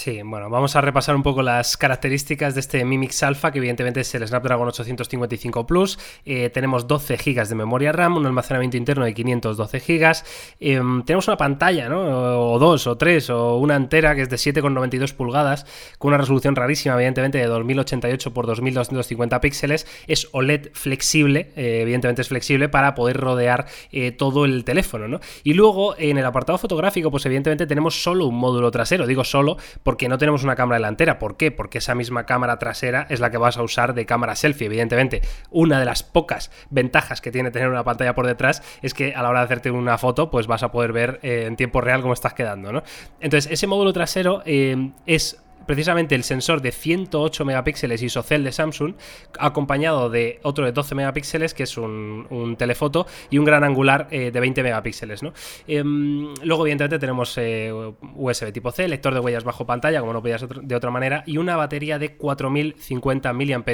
Sí, 0.00 0.22
bueno, 0.24 0.48
vamos 0.48 0.76
a 0.76 0.80
repasar 0.80 1.14
un 1.14 1.22
poco 1.22 1.42
las 1.42 1.76
características 1.76 2.54
de 2.54 2.60
este 2.60 2.86
Mi 2.86 2.96
Mix 2.96 3.22
Alpha, 3.22 3.52
que 3.52 3.58
evidentemente 3.58 4.00
es 4.00 4.14
el 4.14 4.26
Snapdragon 4.26 4.66
855 4.66 5.66
Plus. 5.66 5.98
Eh, 6.24 6.48
tenemos 6.48 6.88
12 6.88 7.18
GB 7.18 7.46
de 7.46 7.54
memoria 7.54 7.92
RAM, 7.92 8.16
un 8.16 8.24
almacenamiento 8.24 8.78
interno 8.78 9.04
de 9.04 9.12
512 9.12 9.78
GB. 9.78 10.22
Eh, 10.58 10.80
tenemos 11.04 11.28
una 11.28 11.36
pantalla, 11.36 11.90
¿no? 11.90 12.52
O 12.52 12.58
dos, 12.58 12.86
o 12.86 12.96
tres, 12.96 13.28
o 13.28 13.58
una 13.58 13.76
entera 13.76 14.14
que 14.14 14.22
es 14.22 14.30
de 14.30 14.36
7,92 14.36 15.12
pulgadas, 15.12 15.66
con 15.98 16.08
una 16.08 16.16
resolución 16.16 16.56
rarísima, 16.56 16.94
evidentemente, 16.94 17.36
de 17.36 17.44
2088 17.44 18.32
por 18.32 18.46
2250 18.46 19.38
píxeles. 19.42 19.86
Es 20.06 20.28
OLED 20.32 20.70
flexible, 20.72 21.50
eh, 21.56 21.80
evidentemente 21.82 22.22
es 22.22 22.28
flexible 22.28 22.70
para 22.70 22.94
poder 22.94 23.18
rodear 23.18 23.66
eh, 23.92 24.12
todo 24.12 24.46
el 24.46 24.64
teléfono, 24.64 25.08
¿no? 25.08 25.20
Y 25.44 25.52
luego, 25.52 25.94
en 25.98 26.16
el 26.16 26.24
apartado 26.24 26.56
fotográfico, 26.56 27.10
pues 27.10 27.26
evidentemente 27.26 27.66
tenemos 27.66 28.02
solo 28.02 28.24
un 28.24 28.36
módulo 28.36 28.70
trasero. 28.70 29.06
Digo 29.06 29.24
solo 29.24 29.58
porque 29.90 30.08
no 30.08 30.18
tenemos 30.18 30.44
una 30.44 30.54
cámara 30.54 30.76
delantera. 30.76 31.18
¿Por 31.18 31.36
qué? 31.36 31.50
Porque 31.50 31.78
esa 31.78 31.96
misma 31.96 32.24
cámara 32.24 32.60
trasera 32.60 33.08
es 33.10 33.18
la 33.18 33.32
que 33.32 33.38
vas 33.38 33.56
a 33.56 33.62
usar 33.64 33.92
de 33.92 34.06
cámara 34.06 34.36
selfie. 34.36 34.66
Evidentemente, 34.66 35.20
una 35.50 35.80
de 35.80 35.84
las 35.84 36.04
pocas 36.04 36.52
ventajas 36.70 37.20
que 37.20 37.32
tiene 37.32 37.50
tener 37.50 37.68
una 37.68 37.82
pantalla 37.82 38.14
por 38.14 38.28
detrás 38.28 38.62
es 38.82 38.94
que 38.94 39.14
a 39.16 39.22
la 39.24 39.30
hora 39.30 39.40
de 39.40 39.46
hacerte 39.46 39.72
una 39.72 39.98
foto, 39.98 40.30
pues 40.30 40.46
vas 40.46 40.62
a 40.62 40.70
poder 40.70 40.92
ver 40.92 41.18
eh, 41.24 41.46
en 41.48 41.56
tiempo 41.56 41.80
real 41.80 42.02
cómo 42.02 42.12
estás 42.12 42.34
quedando, 42.34 42.70
¿no? 42.70 42.84
Entonces, 43.18 43.50
ese 43.50 43.66
módulo 43.66 43.92
trasero 43.92 44.44
eh, 44.46 44.92
es 45.06 45.42
precisamente 45.66 46.14
el 46.14 46.24
sensor 46.24 46.60
de 46.62 46.72
108 46.72 47.44
megapíxeles 47.44 48.02
ISOCELL 48.02 48.44
de 48.44 48.52
Samsung, 48.52 48.94
acompañado 49.38 50.10
de 50.10 50.40
otro 50.42 50.64
de 50.64 50.72
12 50.72 50.94
megapíxeles, 50.94 51.54
que 51.54 51.62
es 51.64 51.76
un, 51.76 52.26
un 52.30 52.56
telefoto, 52.56 53.06
y 53.30 53.38
un 53.38 53.44
gran 53.44 53.64
angular 53.64 54.08
eh, 54.10 54.30
de 54.30 54.40
20 54.40 54.62
megapíxeles. 54.62 55.22
¿no? 55.22 55.32
Em, 55.66 56.34
luego, 56.42 56.64
evidentemente, 56.64 56.98
tenemos 56.98 57.36
eh, 57.38 57.72
USB 58.14 58.52
tipo 58.52 58.70
C, 58.72 58.88
lector 58.88 59.14
de 59.14 59.20
huellas 59.20 59.44
bajo 59.44 59.66
pantalla, 59.66 60.00
como 60.00 60.12
no 60.12 60.20
podía 60.22 60.38
ser 60.38 60.46
otro- 60.46 60.62
de 60.62 60.74
otra 60.74 60.90
manera, 60.90 61.22
y 61.26 61.36
una 61.36 61.56
batería 61.56 61.98
de 61.98 62.14
4050 62.16 63.32
mAh 63.32 63.64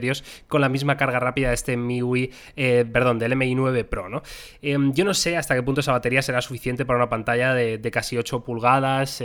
con 0.49 0.61
la 0.61 0.69
misma 0.69 0.97
carga 0.97 1.21
rápida 1.21 1.49
de 1.49 1.55
este 1.55 1.77
MIUI, 1.77 2.31
eh, 2.57 2.85
perdón, 2.93 3.19
del 3.19 3.33
MI 3.37 3.55
9 3.55 3.85
Pro. 3.85 4.09
¿no? 4.09 4.23
Em, 4.63 4.93
yo 4.93 5.05
no 5.05 5.15
sé 5.15 5.37
hasta 5.37 5.55
qué 5.55 5.63
punto 5.63 5.81
esa 5.81 5.93
batería 5.93 6.23
será 6.23 6.41
suficiente 6.43 6.85
para 6.85 6.99
una 6.99 7.09
pantalla 7.09 7.55
de, 7.55 7.81
casi 7.91 8.17
8 8.19 8.43
pulgadas, 8.45 9.23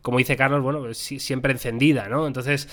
como 0.00 0.18
dice 0.18 0.36
Carlos, 0.36 0.62
bueno, 0.62 0.94
si- 0.94 1.18
siempre 1.18 1.52
encendida, 1.52 1.89
¿no? 1.92 2.26
Entonces, 2.26 2.68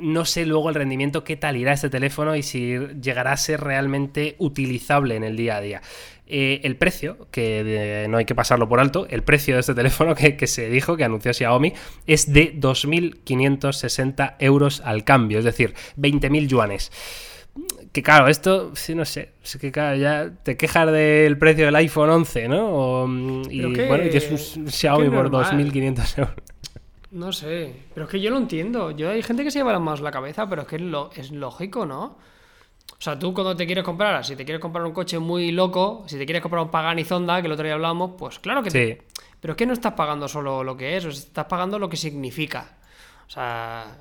no 0.00 0.24
sé 0.24 0.46
luego 0.46 0.68
el 0.68 0.74
rendimiento, 0.74 1.24
qué 1.24 1.36
tal 1.36 1.56
irá 1.56 1.72
este 1.72 1.90
teléfono 1.90 2.36
y 2.36 2.42
si 2.42 2.76
llegará 3.00 3.32
a 3.32 3.36
ser 3.36 3.60
realmente 3.60 4.34
utilizable 4.38 5.16
en 5.16 5.24
el 5.24 5.36
día 5.36 5.56
a 5.56 5.60
día. 5.60 5.82
Eh, 6.30 6.60
el 6.64 6.76
precio, 6.76 7.26
que 7.30 7.64
de- 7.64 8.06
no 8.08 8.18
hay 8.18 8.26
que 8.26 8.34
pasarlo 8.34 8.68
por 8.68 8.80
alto, 8.80 9.06
el 9.08 9.22
precio 9.22 9.54
de 9.54 9.60
este 9.60 9.74
teléfono 9.74 10.14
que, 10.14 10.36
que 10.36 10.46
se 10.46 10.68
dijo, 10.68 10.96
que 10.96 11.04
anunció 11.04 11.32
Xiaomi, 11.32 11.72
es 12.06 12.30
de 12.32 12.52
2.560 13.32 14.34
euros 14.38 14.82
al 14.84 15.04
cambio, 15.04 15.38
es 15.38 15.44
decir, 15.44 15.74
20.000 15.96 16.46
yuanes. 16.48 16.92
Que 17.92 18.02
claro, 18.02 18.28
esto, 18.28 18.72
sí, 18.76 18.94
no 18.94 19.04
sé, 19.04 19.30
es 19.42 19.56
que 19.56 19.72
claro, 19.72 19.96
ya 19.96 20.30
te 20.44 20.56
quejas 20.56 20.92
del 20.92 21.38
precio 21.38 21.64
del 21.64 21.74
iPhone 21.76 22.10
11, 22.10 22.46
¿no? 22.48 22.68
O, 22.68 23.06
mm, 23.08 23.42
y 23.50 23.72
que- 23.72 23.86
bueno, 23.88 24.04
y 24.04 24.16
es 24.16 24.56
un 24.56 24.68
Xiaomi 24.70 25.04
que 25.06 25.10
por 25.10 25.30
normal. 25.30 25.58
2.500 25.72 26.18
euros. 26.18 26.34
No 27.10 27.32
sé, 27.32 27.74
pero 27.94 28.04
es 28.04 28.10
que 28.12 28.20
yo 28.20 28.30
lo 28.30 28.36
entiendo. 28.36 28.90
Yo 28.90 29.10
hay 29.10 29.22
gente 29.22 29.42
que 29.44 29.50
se 29.50 29.58
lleva 29.60 29.78
más 29.78 30.00
la 30.00 30.10
cabeza, 30.10 30.48
pero 30.48 30.62
es 30.62 30.68
que 30.68 30.76
es, 30.76 30.82
lo, 30.82 31.10
es 31.14 31.30
lógico, 31.30 31.86
¿no? 31.86 32.04
O 32.90 33.00
sea, 33.00 33.18
tú 33.18 33.32
cuando 33.32 33.54
te 33.56 33.64
quieres 33.66 33.84
comprar, 33.84 34.24
si 34.24 34.34
te 34.36 34.44
quieres 34.44 34.60
comprar 34.60 34.84
un 34.84 34.92
coche 34.92 35.18
muy 35.18 35.52
loco, 35.52 36.04
si 36.06 36.18
te 36.18 36.26
quieres 36.26 36.42
comprar 36.42 36.62
un 36.62 36.70
Pagani 36.70 37.04
Zonda, 37.04 37.40
que 37.40 37.46
el 37.46 37.52
otro 37.52 37.64
día 37.64 37.74
hablábamos, 37.74 38.12
pues 38.18 38.38
claro 38.38 38.62
que 38.62 38.70
te- 38.70 38.96
Sí. 38.96 39.02
Pero 39.40 39.52
es 39.52 39.56
que 39.56 39.66
no 39.66 39.72
estás 39.72 39.92
pagando 39.92 40.26
solo 40.26 40.64
lo 40.64 40.76
que 40.76 40.96
es, 40.96 41.04
o 41.04 41.12
sea, 41.12 41.20
estás 41.22 41.44
pagando 41.46 41.78
lo 41.78 41.88
que 41.88 41.96
significa. 41.96 42.76
O 43.26 43.30
sea, 43.30 43.96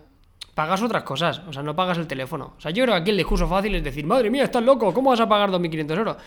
pagas 0.55 0.81
otras 0.81 1.03
cosas, 1.03 1.39
o 1.47 1.53
sea, 1.53 1.61
no 1.61 1.75
pagas 1.75 1.97
el 1.99 2.07
teléfono. 2.07 2.55
O 2.57 2.59
sea, 2.61 2.71
yo 2.71 2.83
creo 2.83 2.95
que 2.95 3.01
aquí 3.01 3.11
el 3.11 3.17
discurso 3.17 3.47
fácil 3.47 3.75
es 3.75 3.83
decir, 3.83 4.05
madre 4.05 4.29
mía, 4.31 4.43
estás 4.45 4.63
loco, 4.63 4.91
¿cómo 4.93 5.11
vas 5.11 5.19
a 5.19 5.29
pagar 5.29 5.51
2.500 5.51 5.97
euros? 5.97 6.17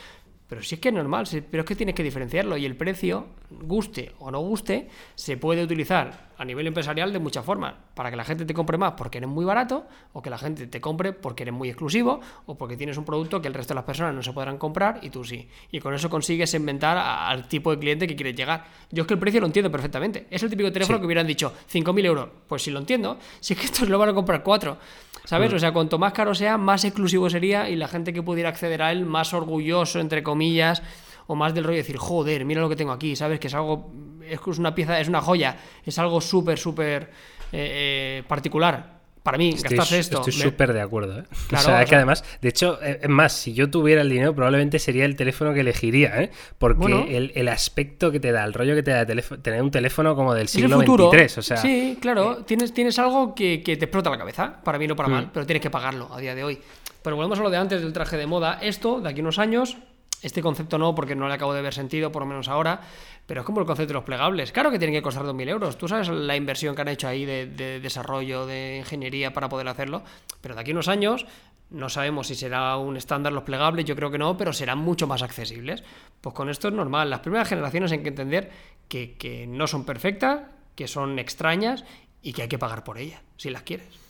Pero 0.49 0.63
sí 0.63 0.77
es 0.77 0.81
que 0.81 0.89
es 0.91 0.95
normal, 0.95 1.27
pero 1.51 1.63
es 1.63 1.67
que 1.67 1.77
tienes 1.77 1.95
que 1.95 2.03
diferenciarlo 2.05 2.57
y 2.57 2.65
el 2.67 2.77
precio, 2.77 3.27
guste 3.51 4.13
o 4.21 4.31
no 4.31 4.41
guste, 4.41 4.89
se 5.15 5.37
puede 5.37 5.63
utilizar 5.65 6.30
a 6.41 6.45
nivel 6.47 6.67
empresarial 6.67 7.13
de 7.13 7.19
muchas 7.19 7.45
formas. 7.45 7.75
Para 7.95 8.11
que 8.11 8.17
la 8.17 8.25
gente 8.25 8.47
te 8.47 8.55
compre 8.55 8.79
más 8.79 8.95
porque 8.97 9.19
eres 9.19 9.29
muy 9.29 9.45
barato, 9.45 9.87
o 10.15 10.23
que 10.23 10.31
la 10.31 10.39
gente 10.39 10.67
te 10.67 10.81
compre 10.81 11.13
porque 11.13 11.43
eres 11.43 11.55
muy 11.55 11.69
exclusivo, 11.69 12.21
o 12.47 12.57
porque 12.57 12.79
tienes 12.79 12.97
un 12.97 13.05
producto 13.05 13.43
que 13.43 13.49
el 13.49 13.53
resto 13.53 13.75
de 13.75 13.77
las 13.77 13.85
personas 13.85 14.15
no 14.15 14.23
se 14.23 14.33
podrán 14.33 14.57
comprar 14.57 15.01
y 15.03 15.11
tú 15.11 15.23
sí. 15.23 15.47
Y 15.71 15.81
con 15.81 15.93
eso 15.93 16.09
consigues 16.09 16.55
inventar 16.55 16.97
al 16.97 17.47
tipo 17.47 17.71
de 17.71 17.79
cliente 17.79 18.07
que 18.07 18.17
quieres 18.17 18.35
llegar. 18.35 18.65
Yo 18.91 19.03
es 19.03 19.07
que 19.07 19.13
el 19.15 19.21
precio 19.21 19.39
lo 19.41 19.47
entiendo 19.47 19.71
perfectamente. 19.71 20.27
Es 20.31 20.43
el 20.43 20.49
típico 20.49 20.73
teléfono 20.73 20.97
Sí. 20.97 21.01
que 21.01 21.07
hubieran 21.07 21.27
dicho 21.27 21.53
5.000 21.71 22.07
euros. 22.07 22.29
Pues 22.49 22.63
si 22.63 22.71
lo 22.71 22.79
entiendo, 22.79 23.19
si 23.41 23.53
es 23.53 23.61
que 23.61 23.67
estos 23.67 23.89
lo 23.91 23.99
van 23.99 24.09
a 24.09 24.15
comprar 24.15 24.43
cuatro. 24.43 24.79
¿Sabes? 25.27 25.53
O 25.53 25.59
sea, 25.59 25.73
cuanto 25.73 25.99
más 25.99 26.15
caro 26.15 26.35
sea, 26.35 26.57
más 26.57 26.85
exclusivo 26.87 27.29
sería 27.29 27.69
y 27.69 27.77
la 27.77 27.87
gente 27.87 28.15
que 28.15 28.23
pudiera 28.23 28.49
acceder 28.49 28.81
a 28.81 28.91
él, 28.91 29.05
más 29.05 29.35
orgulloso, 29.35 30.01
entre 30.01 30.23
comillas, 30.23 30.83
o 31.27 31.37
más 31.37 31.55
del 31.55 31.63
rollo 31.65 31.77
de 31.77 31.83
decir, 31.83 31.99
joder, 31.99 32.45
mira 32.47 32.61
lo 32.63 32.69
que 32.69 32.75
tengo 32.75 32.91
aquí, 32.91 33.15
¿sabes? 33.15 33.39
Que 33.39 33.47
es 33.47 33.55
algo, 33.55 33.93
es 34.31 34.41
que 34.41 34.51
es 34.51 34.59
una 34.59 34.75
pieza, 34.75 34.99
es 35.01 35.09
una 35.09 35.21
joya, 35.21 35.57
es 35.85 35.99
algo 35.99 36.21
súper, 36.21 36.59
súper 36.59 37.05
eh, 37.53 38.19
eh, 38.21 38.23
particular. 38.29 39.01
Para 39.23 39.37
mí, 39.37 39.51
Estoy 39.51 39.77
gastarse 39.77 39.99
esto. 39.99 40.19
estoy 40.21 40.33
me- 40.35 40.45
súper 40.51 40.73
de 40.73 40.81
acuerdo. 40.81 41.19
¿eh? 41.21 41.25
Claro, 41.49 41.63
o 41.63 41.67
sea, 41.67 41.75
o 41.77 41.79
es 41.81 41.85
que 41.85 41.89
sea- 41.91 41.99
además, 41.99 42.25
de 42.41 42.49
hecho, 42.49 42.79
eh, 42.83 43.01
es 43.03 43.09
más, 43.11 43.35
si 43.35 43.53
yo 43.53 43.69
tuviera 43.69 44.01
el 44.01 44.09
dinero, 44.09 44.35
probablemente 44.35 44.79
sería 44.79 45.05
el 45.05 45.15
teléfono 45.15 45.53
que 45.53 45.61
elegiría, 45.61 46.23
¿eh? 46.23 46.31
Porque 46.57 46.79
Bueno. 46.81 47.05
el, 47.07 47.31
el 47.35 47.49
aspecto 47.49 48.11
que 48.11 48.19
te 48.19 48.33
da, 48.33 48.45
el 48.45 48.55
rollo 48.55 48.75
que 48.75 48.83
te 48.83 48.93
da 48.93 49.05
tener 49.05 49.61
un 49.63 49.71
teléfono 49.71 50.17
como 50.17 50.33
del 50.33 50.49
siglo. 50.49 50.79
XXIII, 50.81 51.25
o 51.39 51.43
sea, 51.43 51.59
sí, 51.59 51.99
claro. 52.01 52.45
Tienes, 52.47 52.73
tienes 52.73 52.99
algo 52.99 53.35
que, 53.35 53.63
que 53.63 53.77
te 53.77 53.85
explota 53.85 54.09
la 54.09 54.17
cabeza, 54.17 54.59
para 54.65 54.79
bien 54.79 54.93
o 54.93 54.97
para 54.97 55.11
Mm. 55.11 55.13
mal, 55.13 55.31
pero 55.35 55.45
tienes 55.45 55.61
que 55.61 55.71
pagarlo 55.71 56.09
a 56.15 56.19
día 56.19 56.35
de 56.35 56.43
hoy. 56.43 56.59
Pero 57.03 57.17
volvemos 57.17 57.39
a 57.39 57.43
lo 57.43 57.51
de 57.51 57.59
antes 57.59 57.83
del 57.83 57.93
traje 57.93 58.17
de 58.17 58.27
moda. 58.27 58.59
Esto, 58.63 59.01
de 59.03 59.11
aquí 59.11 59.21
a 59.21 59.23
unos 59.23 59.39
años, 59.39 59.77
este 60.23 60.43
concepto 60.43 60.79
no, 60.79 60.95
porque 60.95 61.15
no 61.15 61.29
le 61.29 61.35
acabo 61.35 61.55
de 61.55 61.63
ver 61.63 61.75
sentido, 61.75 62.13
por 62.13 62.23
lo 62.23 62.27
menos 62.27 62.49
ahora, 62.49 62.81
pero 63.27 63.41
es 63.41 63.47
como 63.47 63.61
el 63.61 63.67
concepto 63.67 63.89
de 63.89 63.95
los 63.95 64.05
plegables. 64.05 64.53
Claro 64.53 64.71
que 64.71 64.79
tienen 64.79 64.95
que 64.95 65.03
costar 65.03 65.25
2.000 65.25 65.49
euros. 65.49 65.79
Tú 65.79 65.89
sabes 65.89 66.09
la 66.09 66.37
inversión 66.37 66.75
que 66.75 66.83
han 66.83 66.89
hecho 66.89 67.09
ahí 67.09 67.25
de, 67.25 67.47
de 67.47 67.81
desarrollo, 67.81 68.47
de 68.47 68.79
ingeniería 68.79 69.33
para 69.33 69.49
poder 69.49 69.69
hacerlo, 69.69 70.03
pero 70.41 70.55
de 70.55 70.61
aquí 70.61 70.71
a 70.71 70.75
unos 70.75 70.89
años. 70.89 71.27
No 71.71 71.89
sabemos 71.89 72.27
si 72.27 72.35
será 72.35 72.77
un 72.79 72.97
estándar 72.97 73.33
los 73.33 73.45
plegables, 73.45 73.85
yo 73.85 73.95
creo 73.95 74.11
que 74.11 74.19
no, 74.19 74.37
pero 74.37 74.53
serán 74.53 74.79
mucho 74.79 75.07
más 75.07 75.23
accesibles. 75.23 75.85
Pues 76.21 76.35
con 76.35 76.51
esto 76.51 76.67
es 76.67 76.75
normal. 76.75 77.09
Las 77.11 77.21
primeras 77.21 77.49
generaciones 77.49 77.93
hay 77.93 78.03
que 78.03 78.09
entender 78.09 78.51
que, 78.89 79.15
que 79.17 79.47
no 79.47 79.69
son 79.69 79.85
perfectas, 79.85 80.41
que 80.75 80.89
son 80.89 81.19
extrañas 81.21 81.85
y 82.23 82.33
que 82.33 82.43
hay 82.43 82.49
que 82.49 82.59
pagar 82.59 82.83
por 82.83 82.99
ellas, 82.99 83.23
si 83.37 83.51
las 83.51 83.63
quieres. 83.63 84.10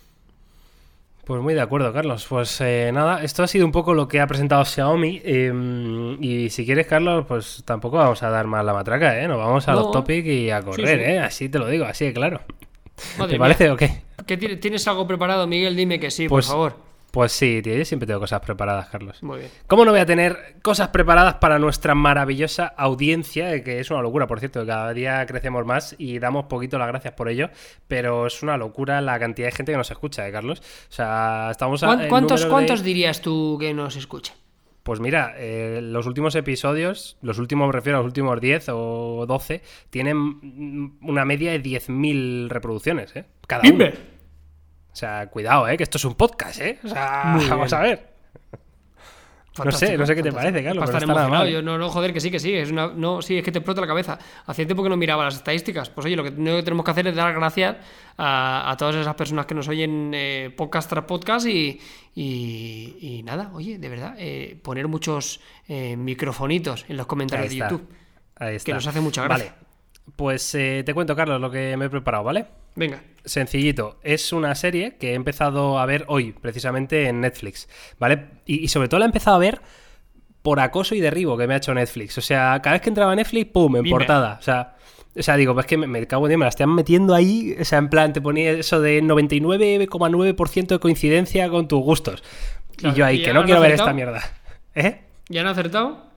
Pues 1.25 1.41
muy 1.43 1.55
de 1.55 1.61
acuerdo, 1.61 1.93
Carlos. 1.93 2.27
Pues 2.29 2.61
eh, 2.61 2.91
nada, 2.93 3.23
esto 3.23 3.43
ha 3.43 3.47
sido 3.47 3.65
un 3.65 3.73
poco 3.73 3.95
lo 3.95 4.09
que 4.09 4.21
ha 4.21 4.27
presentado 4.27 4.65
Xiaomi. 4.65 5.21
eh, 5.25 6.17
y 6.21 6.51
si 6.51 6.65
quieres, 6.65 6.87
Carlos, 6.87 7.25
pues 7.29 7.63
tampoco 7.65 7.99
vamos 7.99 8.23
a 8.23 8.31
dar 8.31 8.47
más 8.47 8.65
la 8.65 8.73
matraca, 8.73 9.21
¿eh? 9.21 9.29
Nos 9.29 9.39
vamos 9.39 9.69
a 9.69 9.73
No. 9.73 9.81
los 9.83 9.91
topics 9.93 10.27
y 10.27 10.51
a 10.51 10.63
correr, 10.63 10.99
sí. 10.99 11.05
¿eh? 11.13 11.19
Así 11.21 11.49
te 11.49 11.59
lo 11.59 11.69
digo, 11.69 11.85
así 11.85 12.07
de 12.07 12.13
claro. 12.13 12.41
Madre 13.19 13.33
¿Te 13.35 13.39
mía. 13.39 13.39
parece 13.39 13.71
o 13.71 13.77
qué? 13.77 14.03
¿Qué 14.27 14.37
tiene- 14.37 14.57
¿Tienes 14.57 14.87
algo 14.89 15.07
preparado, 15.07 15.47
Miguel? 15.47 15.77
Dime 15.77 16.01
que 16.01 16.11
sí, 16.11 16.29
Pues- 16.29 16.47
por 16.47 16.53
favor. 16.55 16.89
Pues 17.11 17.33
sí, 17.33 17.61
tío, 17.62 17.75
yo 17.75 17.85
siempre 17.85 18.07
tengo 18.07 18.20
cosas 18.20 18.40
preparadas, 18.40 18.88
Carlos. 18.88 19.20
Muy 19.23 19.40
bien. 19.40 19.51
¿Cómo 19.66 19.85
no 19.85 19.90
voy 19.90 19.99
a 20.01 20.07
tener 20.07 20.57
cosas 20.62 20.88
preparadas 20.88 21.35
para 21.35 21.59
nuestra 21.59 21.94
maravillosa 21.96 22.66
audiencia? 22.66 23.53
eh, 23.53 23.64
Que 23.64 23.81
es 23.81 23.90
una 23.90 24.01
locura, 24.01 24.27
por 24.29 24.38
cierto, 24.38 24.61
que 24.61 24.66
cada 24.68 24.92
día 24.92 25.27
crecemos 25.27 25.66
más 25.66 25.96
y 25.99 26.20
damos 26.20 26.44
poquito 26.46 26.79
las 26.79 26.87
gracias 26.88 27.14
por 27.14 27.29
ello, 27.29 27.51
pero 27.88 28.27
es 28.29 28.42
una 28.44 28.57
locura 28.57 29.01
la 29.01 29.18
cantidad 29.18 29.49
de 29.49 29.53
gente 29.53 29.73
que 29.73 29.79
nos 29.79 29.90
escucha, 29.90 30.29
¿eh, 30.29 30.31
Carlos? 30.31 30.61
O 30.61 30.92
sea, 30.92 31.49
estamos 31.51 31.83
a. 31.83 31.87
¿Cuán- 31.87 32.01
en 32.03 32.09
¿Cuántos, 32.09 32.42
de- 32.44 32.49
¿Cuántos 32.49 32.83
dirías 32.85 33.20
tú 33.20 33.57
que 33.59 33.75
nos 33.75 33.96
escuchan? 33.96 34.37
Pues 34.85 34.99
mira, 34.99 35.35
eh, 35.37 35.81
los 35.83 36.07
últimos 36.07 36.35
episodios, 36.37 37.18
los 37.23 37.38
últimos, 37.38 37.66
me 37.66 37.73
refiero 37.73 37.99
a 37.99 38.01
los 38.01 38.07
últimos 38.07 38.40
10 38.40 38.68
o 38.70 39.25
12, 39.27 39.62
tienen 39.90 40.96
una 41.03 41.25
media 41.25 41.51
de 41.53 41.59
10.000 41.61 42.49
reproducciones, 42.49 43.14
¿eh? 43.14 43.25
Cada 43.46 43.68
uno. 43.68 43.85
O 45.01 45.07
sea, 45.09 45.31
cuidado, 45.31 45.67
¿eh? 45.67 45.79
Que 45.79 45.85
esto 45.85 45.97
es 45.97 46.05
un 46.05 46.15
podcast, 46.15 46.61
¿eh? 46.61 46.79
O 46.85 46.89
sea, 46.89 47.39
vamos 47.49 47.73
a 47.73 47.81
ver. 47.81 48.11
No 49.65 49.73
sé, 49.73 49.97
no 49.97 50.05
sé 50.05 50.15
qué 50.15 50.23
te 50.23 50.31
parece, 50.31 50.63
Carlos. 50.63 50.85
Pero 50.85 50.99
está 50.99 51.11
nada 51.11 51.27
mal. 51.27 51.49
Yo, 51.49 51.63
no, 51.63 51.79
no, 51.79 51.89
joder, 51.89 52.13
que 52.13 52.21
sí, 52.21 52.31
que 52.31 52.39
sí. 52.39 52.55
Es 52.55 52.71
una, 52.71 52.89
no, 52.89 53.23
sí, 53.23 53.39
es 53.39 53.43
que 53.43 53.51
te 53.51 53.61
explota 53.61 53.81
la 53.81 53.87
cabeza. 53.87 54.19
Hacía 54.45 54.67
tiempo 54.67 54.83
que 54.83 54.91
no 54.91 54.99
miraba 54.99 55.25
las 55.25 55.37
estadísticas. 55.37 55.89
Pues 55.89 56.05
oye, 56.05 56.17
lo 56.17 56.23
que 56.23 56.33
tenemos 56.33 56.85
que 56.85 56.91
hacer 56.91 57.07
es 57.07 57.17
dar 57.17 57.33
gracias 57.33 57.79
a, 58.19 58.71
a 58.71 58.77
todas 58.77 58.95
esas 58.97 59.15
personas 59.15 59.47
que 59.47 59.55
nos 59.55 59.69
oyen 59.69 60.13
eh, 60.13 60.53
podcast 60.55 60.91
tras 60.91 61.07
podcast 61.07 61.47
y, 61.47 61.81
y, 62.15 62.99
y 63.01 63.23
nada, 63.23 63.53
oye, 63.55 63.79
de 63.79 63.89
verdad, 63.89 64.17
eh, 64.19 64.61
poner 64.63 64.87
muchos 64.87 65.41
eh, 65.67 65.97
microfonitos 65.97 66.85
en 66.91 66.99
los 66.99 67.07
comentarios 67.07 67.49
de. 67.49 67.57
YouTube. 67.57 67.89
Ahí 68.37 68.57
está. 68.57 68.67
Que 68.67 68.75
nos 68.75 68.87
hace 68.87 69.01
mucha 69.01 69.25
gracia. 69.25 69.47
Vale. 69.47 69.70
Pues 70.21 70.55
eh, 70.55 70.83
te 70.85 70.93
cuento, 70.93 71.17
Carlos, 71.17 71.41
lo 71.41 71.51
que 71.51 71.79
me 71.79 71.87
he 71.87 71.89
preparado, 71.89 72.25
¿vale? 72.25 72.45
Venga. 72.75 73.03
Sencillito, 73.25 73.99
es 74.03 74.35
una 74.35 74.55
serie 74.55 74.99
que 74.99 75.13
he 75.13 75.15
empezado 75.15 75.79
a 75.79 75.87
ver 75.87 76.05
hoy, 76.09 76.33
precisamente 76.33 77.09
en 77.09 77.23
Netflix, 77.23 77.71
¿vale? 77.99 78.27
Y, 78.45 78.63
y 78.63 78.69
sobre 78.69 78.89
todo 78.89 79.01
la 79.01 79.07
he 79.07 79.09
empezado 79.09 79.37
a 79.37 79.39
ver 79.39 79.63
por 80.43 80.61
acoso 80.61 80.95
y 80.95 81.01
derribo 81.01 81.39
que 81.39 81.47
me 81.47 81.55
ha 81.55 81.57
hecho 81.57 81.73
Netflix. 81.73 82.19
O 82.19 82.21
sea, 82.21 82.61
cada 82.63 82.75
vez 82.75 82.83
que 82.83 82.91
entraba 82.91 83.13
a 83.13 83.17
Netflix, 83.17 83.51
¡pum! 83.51 83.77
en 83.77 83.83
Mime. 83.83 83.97
portada. 83.97 84.37
O 84.39 84.43
sea, 84.43 84.77
o 85.17 85.23
sea, 85.23 85.39
digo, 85.39 85.55
pues 85.55 85.65
que 85.65 85.79
me, 85.79 85.87
me 85.87 86.07
cago 86.07 86.27
en 86.27 86.33
Dios, 86.33 86.39
me 86.39 86.45
la 86.45 86.51
están 86.51 86.75
metiendo 86.75 87.15
ahí. 87.15 87.57
O 87.59 87.65
sea, 87.65 87.79
en 87.79 87.89
plan, 87.89 88.13
te 88.13 88.21
ponía 88.21 88.51
eso 88.51 88.79
de 88.83 89.03
99,9% 89.03 90.67
de 90.67 90.79
coincidencia 90.79 91.49
con 91.49 91.67
tus 91.67 91.81
gustos. 91.81 92.23
Claro, 92.77 92.95
y 92.95 92.99
yo 92.99 93.07
ahí, 93.07 93.23
¿y 93.23 93.25
que 93.25 93.33
no 93.33 93.45
quiero 93.47 93.63
ver 93.63 93.73
esta 93.73 93.95
mierda. 93.95 94.23
¿Eh? 94.75 95.01
¿Ya 95.31 95.41
han 95.41 95.47
acertado? 95.47 96.10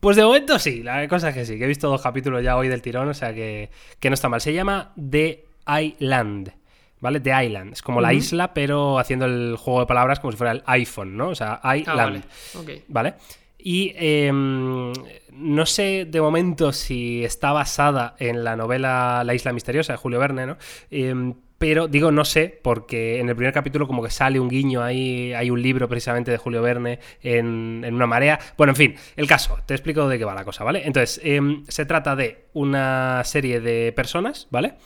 Pues 0.00 0.16
de 0.16 0.24
momento 0.24 0.58
sí, 0.58 0.82
la 0.82 1.06
cosa 1.08 1.28
es 1.28 1.34
que 1.34 1.44
sí, 1.44 1.58
que 1.58 1.64
he 1.64 1.68
visto 1.68 1.88
dos 1.88 2.02
capítulos 2.02 2.42
ya 2.42 2.56
hoy 2.56 2.68
del 2.68 2.80
tirón, 2.82 3.08
o 3.08 3.14
sea 3.14 3.34
que, 3.34 3.68
que 3.98 4.08
no 4.10 4.14
está 4.14 4.28
mal. 4.28 4.40
Se 4.40 4.52
llama 4.54 4.92
The 5.10 5.44
Island, 5.82 6.52
¿vale? 7.00 7.20
The 7.20 7.44
Island. 7.44 7.72
Es 7.74 7.82
como 7.82 8.00
la 8.00 8.12
isla, 8.14 8.54
pero 8.54 8.98
haciendo 8.98 9.26
el 9.26 9.56
juego 9.56 9.80
de 9.80 9.86
palabras 9.86 10.18
como 10.20 10.32
si 10.32 10.38
fuera 10.38 10.52
el 10.52 10.62
iPhone, 10.66 11.16
¿no? 11.16 11.28
O 11.28 11.34
sea, 11.34 11.60
Ah, 11.62 11.76
Island. 11.76 11.96
vale. 11.98 12.20
Ok. 12.58 12.82
¿Vale? 12.88 13.14
Y 13.62 13.92
em, 13.96 14.90
no 15.32 15.66
sé 15.66 16.06
de 16.08 16.20
momento 16.22 16.72
si 16.72 17.22
está 17.22 17.52
basada 17.52 18.14
en 18.18 18.42
la 18.42 18.56
novela 18.56 19.22
La 19.22 19.34
Isla 19.34 19.52
Misteriosa 19.52 19.92
de 19.92 19.98
Julio 19.98 20.18
Verne, 20.18 20.46
¿no? 20.46 20.56
Em, 20.90 21.34
pero 21.60 21.88
digo 21.88 22.10
no 22.10 22.24
sé, 22.24 22.58
porque 22.62 23.20
en 23.20 23.28
el 23.28 23.36
primer 23.36 23.52
capítulo 23.52 23.86
como 23.86 24.02
que 24.02 24.08
sale 24.08 24.40
un 24.40 24.48
guiño 24.48 24.82
ahí, 24.82 25.34
hay 25.34 25.50
un 25.50 25.60
libro 25.60 25.90
precisamente 25.90 26.30
de 26.30 26.38
Julio 26.38 26.62
Verne 26.62 27.00
en, 27.22 27.82
en 27.84 27.94
una 27.94 28.06
marea. 28.06 28.40
Bueno, 28.56 28.70
en 28.70 28.76
fin, 28.76 28.94
el 29.14 29.26
caso, 29.26 29.58
te 29.66 29.74
explico 29.74 30.08
de 30.08 30.18
qué 30.18 30.24
va 30.24 30.34
la 30.34 30.46
cosa, 30.46 30.64
¿vale? 30.64 30.80
Entonces, 30.86 31.20
em, 31.22 31.66
se 31.68 31.84
trata 31.84 32.16
de 32.16 32.46
una 32.54 33.20
serie 33.24 33.60
de 33.60 33.92
personas, 33.92 34.48
¿vale? 34.50 34.76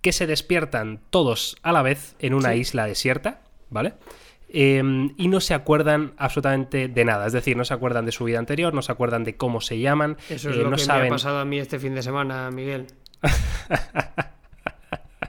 Que 0.00 0.10
se 0.12 0.26
despiertan 0.26 1.02
todos 1.10 1.58
a 1.62 1.70
la 1.70 1.82
vez 1.82 2.16
en 2.18 2.32
una 2.32 2.54
Sí. 2.54 2.60
isla 2.60 2.86
desierta, 2.86 3.42
¿vale? 3.68 3.92
Eh, 4.48 4.82
y 5.18 5.28
no 5.28 5.40
se 5.40 5.52
acuerdan 5.52 6.14
absolutamente 6.16 6.88
de 6.88 7.04
nada. 7.04 7.26
Es 7.26 7.34
decir, 7.34 7.58
no 7.58 7.66
se 7.66 7.74
acuerdan 7.74 8.06
de 8.06 8.12
su 8.12 8.24
vida 8.24 8.38
anterior, 8.38 8.72
no 8.72 8.80
se 8.80 8.90
acuerdan 8.90 9.22
de 9.24 9.36
cómo 9.36 9.60
se 9.60 9.80
llaman, 9.80 10.16
Eso 10.30 10.48
es 10.48 10.56
eh, 10.56 10.60
lo 10.62 10.70
no 10.70 10.76
que 10.78 10.86
me 10.86 10.92
ha 10.92 11.08
pasado 11.10 11.40
a 11.40 11.44
mí 11.44 11.58
este 11.58 11.78
fin 11.78 11.94
de 11.94 12.02
semana, 12.02 12.50
Miguel. 12.50 12.86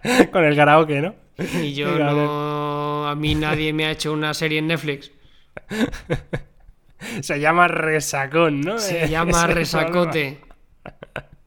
con 0.31 0.43
el 0.45 0.55
karaoke, 0.55 1.01
¿no? 1.01 1.15
Y 1.37 1.73
yo 1.73 1.91
Venga, 1.93 2.11
no. 2.11 3.07
A 3.07 3.15
mí 3.15 3.35
nadie 3.35 3.73
me 3.73 3.85
ha 3.85 3.91
hecho 3.91 4.13
una 4.13 4.33
serie 4.33 4.59
en 4.59 4.67
Netflix. 4.67 5.11
Se 7.21 7.39
llama 7.39 7.67
Resacón, 7.67 8.61
¿no? 8.61 8.79
Se 8.79 9.07
llama 9.09 9.31
ese 9.31 9.47
Resacote. 9.47 10.41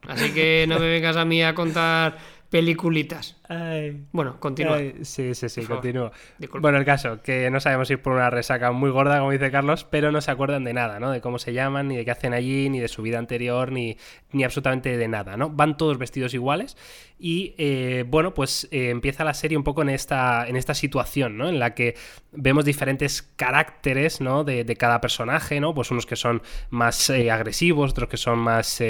Así 0.07 0.31
que 0.31 0.65
no 0.67 0.79
me 0.79 0.87
vengas 0.87 1.17
a 1.17 1.25
mí 1.25 1.43
a 1.43 1.53
contar 1.53 2.17
peliculitas. 2.49 3.36
Ay. 3.49 4.03
Bueno, 4.11 4.39
continúa. 4.39 4.77
Ay, 4.77 4.95
sí, 5.03 5.33
sí, 5.33 5.47
sí. 5.47 5.61
Disculpa. 5.61 6.59
Bueno, 6.59 6.77
el 6.77 6.85
caso, 6.85 7.21
que 7.21 7.49
no 7.49 7.59
sabemos 7.59 7.89
ir 7.89 8.01
por 8.01 8.13
una 8.13 8.29
resaca 8.29 8.71
muy 8.71 8.89
gorda, 8.89 9.19
como 9.19 9.31
dice 9.31 9.51
Carlos, 9.51 9.85
pero 9.85 10.11
no 10.11 10.19
se 10.19 10.31
acuerdan 10.31 10.63
de 10.65 10.73
nada, 10.73 10.99
¿no? 10.99 11.11
De 11.11 11.21
cómo 11.21 11.39
se 11.39 11.53
llaman, 11.53 11.87
ni 11.87 11.95
de 11.95 12.03
qué 12.03 12.11
hacen 12.11 12.33
allí, 12.33 12.69
ni 12.69 12.79
de 12.79 12.87
su 12.89 13.01
vida 13.01 13.19
anterior, 13.19 13.71
ni, 13.71 13.97
ni 14.31 14.43
absolutamente 14.43 14.97
de 14.97 15.07
nada, 15.07 15.37
¿no? 15.37 15.49
Van 15.49 15.77
todos 15.77 15.97
vestidos 15.97 16.33
iguales 16.33 16.75
y, 17.19 17.55
eh, 17.57 18.03
bueno, 18.07 18.33
pues 18.33 18.67
eh, 18.71 18.89
empieza 18.89 19.23
la 19.23 19.33
serie 19.33 19.57
un 19.57 19.63
poco 19.63 19.81
en 19.81 19.89
esta, 19.89 20.47
en 20.47 20.55
esta 20.55 20.73
situación, 20.73 21.37
¿no? 21.37 21.47
En 21.47 21.59
la 21.59 21.73
que 21.73 21.95
vemos 22.31 22.65
diferentes 22.65 23.21
caracteres, 23.21 24.19
¿no? 24.19 24.43
De, 24.43 24.65
de 24.65 24.75
cada 24.75 24.99
personaje, 24.99 25.59
¿no? 25.59 25.73
Pues 25.73 25.89
unos 25.89 26.05
que 26.05 26.15
son 26.15 26.41
más 26.69 27.09
eh, 27.09 27.31
agresivos, 27.31 27.91
otros 27.91 28.09
que 28.09 28.17
son 28.17 28.39
más, 28.39 28.83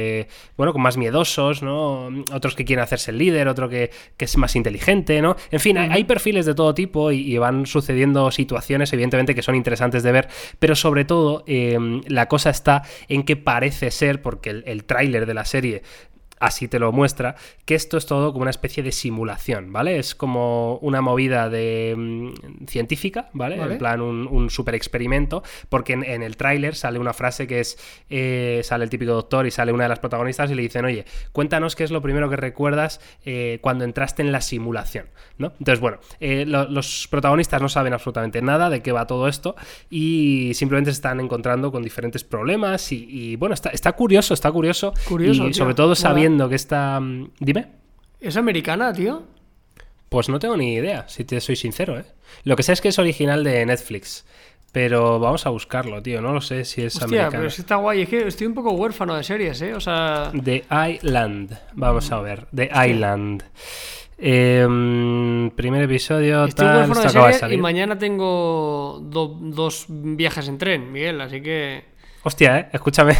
bueno, 0.57 0.73
con 0.73 0.81
más 0.81 0.97
miedosos, 0.97 1.61
¿no? 1.61 2.09
Otros 2.33 2.55
que 2.55 2.65
quieren 2.65 2.83
hacerse 2.83 3.11
el 3.11 3.19
líder, 3.19 3.47
otro 3.47 3.69
que, 3.69 3.91
que 4.17 4.25
es 4.25 4.37
más 4.37 4.46
inteligente, 4.55 5.21
¿no? 5.21 5.35
En 5.51 5.59
fin, 5.59 5.77
hay, 5.77 5.89
hay 5.91 6.03
perfiles 6.03 6.45
de 6.45 6.55
todo 6.55 6.73
tipo 6.73 7.11
y, 7.11 7.19
y 7.19 7.37
van 7.37 7.65
sucediendo 7.65 8.31
situaciones, 8.31 8.91
evidentemente, 8.93 9.35
que 9.35 9.41
son 9.41 9.55
interesantes 9.55 10.03
de 10.03 10.11
ver, 10.11 10.27
pero 10.59 10.75
sobre 10.75 11.05
todo 11.05 11.43
eh, 11.47 11.77
la 12.07 12.27
cosa 12.27 12.49
está 12.49 12.83
en 13.07 13.23
que 13.23 13.35
parece 13.35 13.91
ser, 13.91 14.21
porque 14.21 14.49
el, 14.49 14.63
el 14.65 14.83
tráiler 14.85 15.25
de 15.25 15.33
la 15.33 15.45
serie 15.45 15.83
así 16.39 16.67
te 16.67 16.79
lo 16.79 16.91
muestra, 16.91 17.35
que 17.65 17.75
esto 17.75 17.97
es 17.97 18.05
todo 18.05 18.31
como 18.31 18.41
una 18.43 18.51
especie 18.51 18.83
de 18.83 18.91
simulación, 18.91 19.71
¿vale? 19.73 19.99
Es 19.99 20.15
como 20.15 20.77
una 20.81 21.01
movida 21.01 21.49
de 21.49 21.93
mm, 21.97 22.65
científica, 22.67 23.29
¿vale? 23.33 23.57
Vale. 23.57 23.73
En 23.73 23.77
plan 23.79 24.01
un, 24.01 24.27
un 24.27 24.49
super 24.49 24.75
experimento, 24.75 25.43
porque 25.69 25.93
en, 25.93 26.03
en 26.03 26.23
el 26.23 26.37
tráiler 26.37 26.75
sale 26.75 26.99
una 26.99 27.13
frase 27.13 27.47
que 27.47 27.59
es, 27.59 27.77
eh, 28.09 28.61
sale 28.63 28.83
el 28.83 28.89
típico 28.89 29.13
doctor 29.13 29.45
y 29.47 29.51
sale 29.51 29.71
una 29.71 29.83
de 29.83 29.89
las 29.89 29.99
protagonistas 29.99 30.51
y 30.51 30.55
le 30.55 30.61
dicen, 30.61 30.85
oye, 30.85 31.05
cuéntanos 31.31 31.75
qué 31.75 31.83
es 31.83 31.91
lo 31.91 32.01
primero 32.01 32.29
que 32.29 32.35
recuerdas 32.35 32.99
eh, 33.25 33.59
cuando 33.61 33.83
entraste 33.83 34.21
en 34.21 34.31
la 34.31 34.41
simulación, 34.41 35.07
¿no? 35.37 35.53
Entonces, 35.59 35.79
bueno, 35.79 35.97
eh, 36.19 36.45
lo- 36.47 36.69
los 36.69 37.07
protagonistas 37.09 37.61
no 37.61 37.69
saben 37.69 37.93
absolutamente 37.93 38.41
nada 38.41 38.69
de 38.69 38.81
qué 38.81 38.91
va 38.91 39.07
todo 39.07 39.27
esto 39.27 39.55
y 39.89 40.51
simplemente 40.53 40.91
se 40.91 40.95
están 40.95 41.19
encontrando 41.19 41.71
con 41.71 41.83
diferentes 41.83 42.23
problemas 42.23 42.91
y, 42.91 43.05
y, 43.09 43.35
bueno, 43.35 43.53
está, 43.53 43.69
está 43.69 43.93
curioso, 43.93 44.33
está 44.33 44.51
curioso. 44.51 44.93
Curioso, 45.07 45.43
y 45.47 45.51
tío. 45.51 45.53
sobre 45.63 45.73
todo 45.73 45.87
Mola. 45.87 45.95
Que 46.49 46.55
está... 46.55 46.99
mm, 46.99 47.31
Dime. 47.39 47.67
¿Es 48.19 48.35
americana, 48.37 48.91
tío? 48.93 49.23
Pues 50.09 50.29
no 50.29 50.39
tengo 50.39 50.55
ni 50.57 50.73
idea, 50.75 51.07
si 51.07 51.23
te 51.25 51.39
soy 51.41 51.55
sincero, 51.55 51.99
¿eh? 51.99 52.05
Lo 52.43 52.55
que 52.55 52.63
sé 52.63 52.73
es 52.73 52.81
que 52.81 52.87
es 52.89 52.97
original 52.99 53.43
de 53.43 53.65
Netflix, 53.65 54.25
pero 54.71 55.19
vamos 55.19 55.45
a 55.45 55.49
buscarlo, 55.49 56.01
tío. 56.01 56.21
No 56.21 56.33
lo 56.33 56.41
sé 56.41 56.63
si 56.65 56.81
es 56.81 56.95
Hostia, 56.95 57.05
americano. 57.07 57.31
pero 57.41 57.49
sí 57.49 57.61
está 57.61 57.75
guay. 57.75 58.01
Es 58.03 58.09
que 58.09 58.27
estoy 58.27 58.47
un 58.47 58.53
poco 58.53 58.71
huérfano 58.71 59.15
de 59.15 59.23
series, 59.23 59.61
¿eh? 59.61 59.73
O 59.73 59.79
sea. 59.81 60.31
The 60.43 60.63
Island. 60.93 61.57
Vamos 61.73 62.11
a 62.11 62.19
ver. 62.21 62.47
The 62.55 62.69
Island. 62.87 63.43
Eh, 64.17 65.49
primer 65.55 65.83
episodio. 65.83 66.45
Estoy 66.45 66.65
tal, 66.65 66.89
huérfano 66.89 67.27
de 67.27 67.47
de 67.47 67.53
y 67.53 67.57
mañana 67.57 67.97
tengo 67.99 68.99
do- 69.03 69.37
dos 69.39 69.85
viajes 69.89 70.47
en 70.47 70.57
tren, 70.57 70.91
Miguel, 70.91 71.21
así 71.21 71.41
que. 71.41 71.83
Hostia, 72.27 72.59
eh, 72.59 72.69
escúchame. 72.73 73.15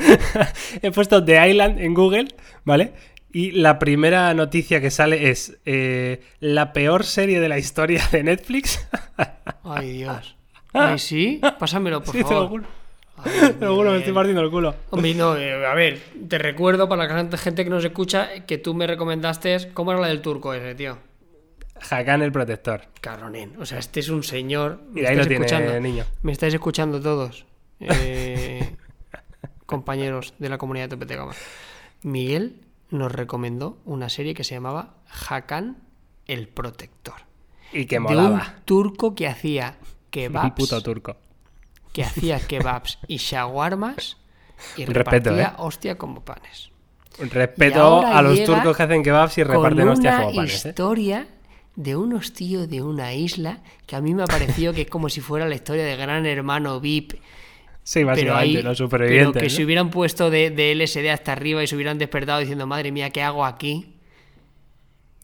He 0.82 0.90
puesto 0.90 1.24
The 1.24 1.48
Island 1.48 1.78
en 1.78 1.94
Google, 1.94 2.34
¿vale? 2.64 2.92
Y 3.32 3.52
la 3.52 3.78
primera 3.78 4.34
noticia 4.34 4.80
que 4.80 4.90
sale 4.90 5.30
es 5.30 5.56
eh, 5.66 6.20
la 6.40 6.72
peor 6.72 7.04
serie 7.04 7.38
de 7.38 7.48
la 7.48 7.58
historia 7.58 8.02
de 8.10 8.24
Netflix. 8.24 8.84
Ay, 9.62 9.92
Dios. 9.98 10.34
Ay, 10.72 10.98
sí. 10.98 11.40
Pásamelo, 11.60 12.02
por 12.02 12.12
Sí, 12.16 12.18
te 12.18 12.24
lo 12.24 12.28
favor. 12.28 12.48
juro. 12.48 12.64
Ay, 13.18 13.52
Te 13.56 13.64
lo 13.66 13.76
juro, 13.76 13.92
me 13.92 13.98
estoy 13.98 14.12
partiendo 14.12 14.42
el 14.42 14.50
culo. 14.50 14.74
Hombre, 14.90 15.14
no, 15.14 15.36
eh, 15.36 15.64
a 15.64 15.74
ver, 15.74 16.00
te 16.28 16.36
recuerdo 16.38 16.88
para 16.88 17.06
la 17.06 17.28
gente- 17.38 17.62
que 17.62 17.70
nos 17.70 17.84
escucha 17.84 18.44
que 18.46 18.58
tú 18.58 18.74
me 18.74 18.88
recomendaste. 18.88 19.70
¿Cómo 19.74 19.92
era 19.92 20.00
la 20.00 20.08
del 20.08 20.22
turco 20.22 20.52
ese, 20.54 20.74
tío? 20.74 20.98
Hakan 21.88 22.22
el 22.22 22.32
protector. 22.32 22.80
Carronen. 23.00 23.52
O 23.60 23.64
sea, 23.64 23.78
este 23.78 24.00
es 24.00 24.08
un 24.08 24.24
señor. 24.24 24.80
Me 24.90 25.02
Y 25.02 25.06
ahí 25.06 25.14
lo 25.16 25.24
tiene, 25.24 25.80
niño. 25.80 26.04
Me 26.22 26.32
estáis 26.32 26.52
escuchando 26.52 27.00
todos. 27.00 27.46
Eh, 27.80 28.76
compañeros 29.66 30.34
de 30.38 30.48
la 30.48 30.58
comunidad 30.58 30.84
de 30.86 30.88
Topete 30.90 31.16
Gama. 31.16 31.32
Miguel 32.02 32.60
nos 32.90 33.12
recomendó 33.12 33.78
una 33.84 34.08
serie 34.08 34.34
que 34.34 34.44
se 34.44 34.54
llamaba 34.54 34.94
Hakan 35.28 35.78
el 36.26 36.48
Protector. 36.48 37.14
Y 37.72 37.86
que 37.86 37.96
de 37.96 38.00
un 38.00 38.04
molaba. 38.04 38.54
turco 38.64 39.14
que 39.14 39.28
hacía 39.28 39.76
Un 39.80 39.86
kebabs, 40.10 40.52
puto 40.54 40.82
turco. 40.82 41.16
que 41.92 42.02
hacía 42.02 42.40
kebabs 42.40 42.98
y 43.06 43.18
shawarmas 43.18 44.16
y 44.76 44.82
Un 44.84 44.94
respeto, 44.94 45.30
repartía 45.30 45.52
¿eh? 45.52 45.54
hostia 45.58 45.96
como 45.98 46.24
panes. 46.24 46.70
Un 47.20 47.30
respeto 47.30 48.04
a 48.06 48.22
los 48.22 48.42
turcos 48.44 48.76
que 48.76 48.82
hacen 48.82 49.02
kebabs 49.02 49.38
y 49.38 49.44
reparten 49.44 49.88
una 49.88 50.20
como 50.22 50.34
panes. 50.34 50.64
¿eh? 50.64 50.68
historia 50.70 51.28
de 51.76 51.96
unos 51.96 52.32
tíos 52.32 52.68
de 52.68 52.82
una 52.82 53.14
isla 53.14 53.60
que 53.86 53.94
a 53.96 54.00
mí 54.00 54.14
me 54.14 54.22
ha 54.24 54.26
parecido 54.26 54.72
que 54.72 54.82
es 54.82 54.88
como 54.90 55.08
si 55.08 55.20
fuera 55.20 55.46
la 55.48 55.54
historia 55.54 55.84
de 55.84 55.96
Gran 55.96 56.26
Hermano 56.26 56.80
VIP. 56.80 57.14
Sí, 57.90 58.04
Pero, 58.04 58.06
básicamente, 58.06 58.58
ahí, 58.58 58.62
los 58.62 58.62
pero 58.62 58.74
supervivientes. 58.76 59.42
que 59.42 59.48
¿no? 59.48 59.54
se 59.56 59.64
hubieran 59.64 59.90
puesto 59.90 60.30
de, 60.30 60.50
de 60.50 60.70
LSD 60.76 61.08
hasta 61.08 61.32
arriba 61.32 61.60
y 61.64 61.66
se 61.66 61.74
hubieran 61.74 61.98
despertado 61.98 62.38
diciendo, 62.38 62.64
madre 62.64 62.92
mía, 62.92 63.10
¿qué 63.10 63.20
hago 63.20 63.44
aquí? 63.44 63.96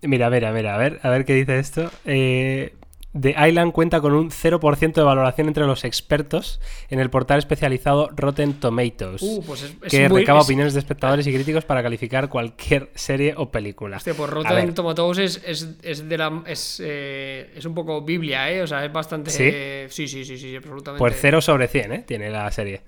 Mira, 0.03 0.31
mira, 0.31 0.51
mira, 0.51 0.75
a 0.75 0.79
ver, 0.79 0.99
a 1.05 1.11
ver 1.11 1.25
qué 1.25 1.35
dice 1.35 1.61
esto. 1.61 1.93
Eh, 2.07 2.75
The 3.21 3.35
Island 3.49 3.73
cuenta 3.73 4.01
con 4.01 4.13
un 4.13 4.31
0% 4.31 4.93
de 4.95 5.03
valoración 5.03 5.49
entre 5.49 5.65
los 5.65 5.85
expertos 5.85 6.61
en 6.91 7.01
el 7.01 7.09
portal 7.11 7.39
especializado 7.39 8.11
Rotten 8.15 8.55
Tomatoes, 8.55 9.23
Uh, 9.23 9.43
pues 9.47 9.63
es, 9.63 9.75
es 9.83 9.91
que 9.91 10.09
muy- 10.09 10.21
recaba 10.21 10.41
es- 10.41 10.45
opiniones 10.47 10.75
de 10.75 10.81
espectadores 10.81 11.27
y 11.27 11.33
críticos 11.33 11.65
para 11.65 11.83
calificar 11.83 12.29
cualquier 12.29 12.91
serie 12.95 13.35
o 13.37 13.51
película. 13.51 13.97
Hostia, 13.97 14.15
pues 14.15 14.31
Rotten 14.31 14.75
Tomatoes 14.75 15.19
es, 15.19 15.43
es, 15.47 15.69
es 15.83 16.09
de 16.09 16.19
la, 16.19 16.43
es, 16.47 16.81
eh, 16.85 17.53
es 17.57 17.65
un 17.65 17.75
poco 17.75 18.03
Biblia, 18.03 18.51
¿eh? 18.51 18.63
O 18.63 18.67
sea, 18.67 18.85
es 18.85 18.93
bastante... 18.93 19.31
¿Sí? 19.31 19.45
eh, 19.53 19.87
sí, 19.91 20.07
sí, 20.09 20.25
sí, 20.25 20.37
sí, 20.39 20.55
absolutamente. 20.57 20.99
Pues 20.99 21.17
0 21.21 21.41
sobre 21.41 21.69
100, 21.69 21.93
¿eh? 21.93 22.05
Tiene 22.07 22.31
la 22.31 22.51
serie. 22.53 22.83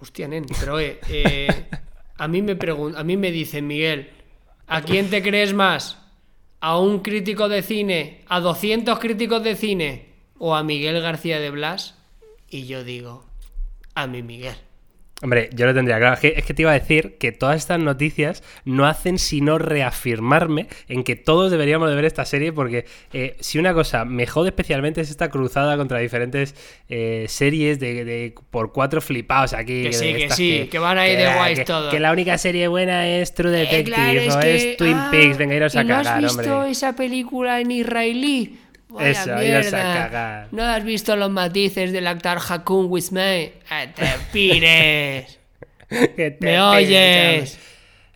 Hostia, 0.00 0.26
nen, 0.26 0.46
pero 0.58 0.80
eh, 0.80 0.98
eh, 1.10 1.48
a 2.16 2.26
mí 2.28 2.40
me 2.40 2.58
pregun- 2.58 2.94
a 2.96 3.04
mí 3.04 3.16
me 3.18 3.30
dicen, 3.30 3.66
Miguel, 3.66 4.08
¿a 4.66 4.80
quién 4.82 5.10
te 5.10 5.22
crees 5.22 5.52
más? 5.52 5.98
¿A 6.62 6.78
un 6.78 6.98
crítico 6.98 7.48
de 7.48 7.62
cine? 7.62 8.22
¿A 8.28 8.40
200 8.40 8.98
críticos 8.98 9.42
de 9.42 9.56
cine? 9.56 10.12
¿O 10.38 10.54
a 10.54 10.62
Miguel 10.62 11.00
García 11.00 11.40
de 11.40 11.50
Blas? 11.50 11.94
Y 12.50 12.66
yo 12.66 12.84
digo, 12.84 13.24
a 13.94 14.06
mi 14.06 14.22
Miguel. 14.22 14.56
Hombre, 15.22 15.50
yo 15.52 15.66
lo 15.66 15.74
tendría 15.74 15.98
claro. 15.98 16.14
Es 16.14 16.20
que, 16.20 16.32
que 16.42 16.54
te 16.54 16.62
iba 16.62 16.70
a 16.70 16.78
decir 16.78 17.16
que 17.18 17.30
todas 17.30 17.56
estas 17.56 17.78
noticias 17.78 18.42
no 18.64 18.86
hacen 18.86 19.18
sino 19.18 19.58
reafirmarme 19.58 20.66
en 20.88 21.04
que 21.04 21.14
todos 21.16 21.50
deberíamos 21.50 21.90
de 21.90 21.96
ver 21.96 22.06
esta 22.06 22.24
serie 22.24 22.52
porque 22.52 22.86
eh, 23.12 23.36
si 23.40 23.58
una 23.58 23.74
cosa 23.74 24.04
me 24.06 24.26
jode 24.26 24.48
especialmente 24.48 25.02
es 25.02 25.10
esta 25.10 25.28
cruzada 25.28 25.76
contra 25.76 25.98
diferentes 25.98 26.54
eh, 26.88 27.26
series 27.28 27.78
de, 27.80 28.04
de- 28.06 28.34
por 28.50 28.72
cuatro 28.72 29.00
flipados 29.02 29.52
aquí. 29.52 29.82
Que 29.82 29.88
de 29.88 29.92
sí, 29.92 30.14
que 30.14 30.30
sí, 30.30 30.68
que 30.70 30.78
van 30.78 30.96
ahí 30.96 31.16
de 31.16 31.24
la- 31.24 31.36
guays 31.36 31.58
que- 31.58 31.64
todos. 31.66 31.92
Que 31.92 32.00
la 32.00 32.12
única 32.12 32.38
serie 32.38 32.68
buena 32.68 33.06
es 33.06 33.34
True 33.34 33.50
Eh, 33.54 33.58
Detective 33.66 33.94
claro, 33.96 34.20
es 34.20 34.34
o 34.36 34.40
que- 34.40 34.56
es 34.72 34.76
Twin 34.78 34.96
ah, 34.96 35.08
Peaks. 35.10 35.36
Venga, 35.36 35.54
iros 35.54 35.76
a 35.76 35.82
¿y 35.82 35.84
no 35.84 35.96
has 35.96 36.06
cagar, 36.06 36.22
visto 36.22 36.56
hombre. 36.56 36.70
esa 36.70 36.96
película 36.96 37.60
en 37.60 37.70
israelí? 37.72 38.56
Eso, 38.98 39.42
iros 39.42 39.72
a 39.72 39.82
cagar. 39.82 40.48
¿No 40.50 40.64
has 40.64 40.82
visto 40.84 41.14
los 41.16 41.30
matices 41.30 41.92
del 41.92 42.06
actor 42.06 42.38
Hakun 42.48 42.86
Wismay? 42.90 43.52
¡Ah, 43.70 43.84
te 43.94 44.06
pires! 44.32 45.38
Que 45.88 46.30
te 46.30 46.46
¿Me 46.46 46.60
oyes? 46.60 47.58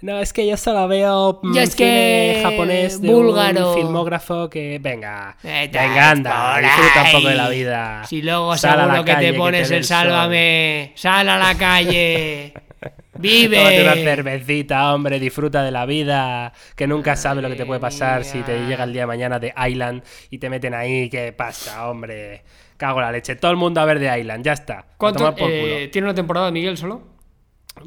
No, 0.00 0.20
es 0.20 0.32
que 0.32 0.46
yo 0.46 0.56
solo 0.56 0.86
veo 0.86 1.40
mm, 1.42 1.54
Ya 1.54 1.62
es 1.62 1.74
que 1.74 2.38
japonés 2.42 3.00
de 3.00 3.08
búlgaro. 3.08 3.70
un 3.70 3.74
filmógrafo 3.74 4.50
que 4.50 4.78
venga, 4.78 5.36
Vete 5.42 5.78
venga 5.78 6.10
anda, 6.10 6.58
disfruta 6.60 7.02
un 7.04 7.12
poco 7.12 7.28
de 7.30 7.34
la 7.34 7.48
vida. 7.48 8.02
Si 8.06 8.20
luego 8.20 8.56
Sal 8.56 8.80
a 8.80 8.86
la 8.86 9.02
que 9.04 9.12
calle, 9.12 9.32
te 9.32 9.38
pones 9.38 9.66
te 9.66 9.74
dé 9.74 9.78
el 9.78 9.84
sálvame, 9.84 10.92
sal 10.94 11.28
a 11.28 11.38
la 11.38 11.54
calle, 11.56 12.52
Tómate 13.22 13.82
una 13.82 13.94
vive. 13.94 14.04
cervecita, 14.04 14.94
hombre, 14.94 15.18
disfruta 15.20 15.62
de 15.62 15.70
la 15.70 15.86
vida, 15.86 16.52
que 16.76 16.86
nunca 16.86 17.16
sabes 17.16 17.42
lo 17.42 17.48
que 17.48 17.56
te 17.56 17.66
puede 17.66 17.80
pasar 17.80 18.24
si 18.24 18.42
te 18.42 18.66
llega 18.66 18.84
el 18.84 18.92
día 18.92 19.02
de 19.02 19.06
mañana 19.06 19.38
de 19.38 19.54
Island 19.68 20.02
y 20.30 20.38
te 20.38 20.50
meten 20.50 20.74
ahí, 20.74 21.08
¿qué 21.08 21.32
pasa, 21.32 21.88
hombre? 21.88 22.42
Cago 22.76 22.98
en 23.00 23.06
la 23.06 23.12
leche, 23.12 23.36
todo 23.36 23.50
el 23.52 23.56
mundo 23.56 23.80
a 23.80 23.84
ver 23.84 23.98
de 24.00 24.18
Island, 24.18 24.44
ya 24.44 24.52
está. 24.52 24.84
¿Cuánto 24.96 25.18
tomar 25.18 25.34
por 25.36 25.48
culo. 25.48 25.78
eh, 25.78 25.88
tiene 25.88 26.06
una 26.06 26.14
temporada 26.14 26.50
Miguel 26.50 26.76
solo? 26.76 27.02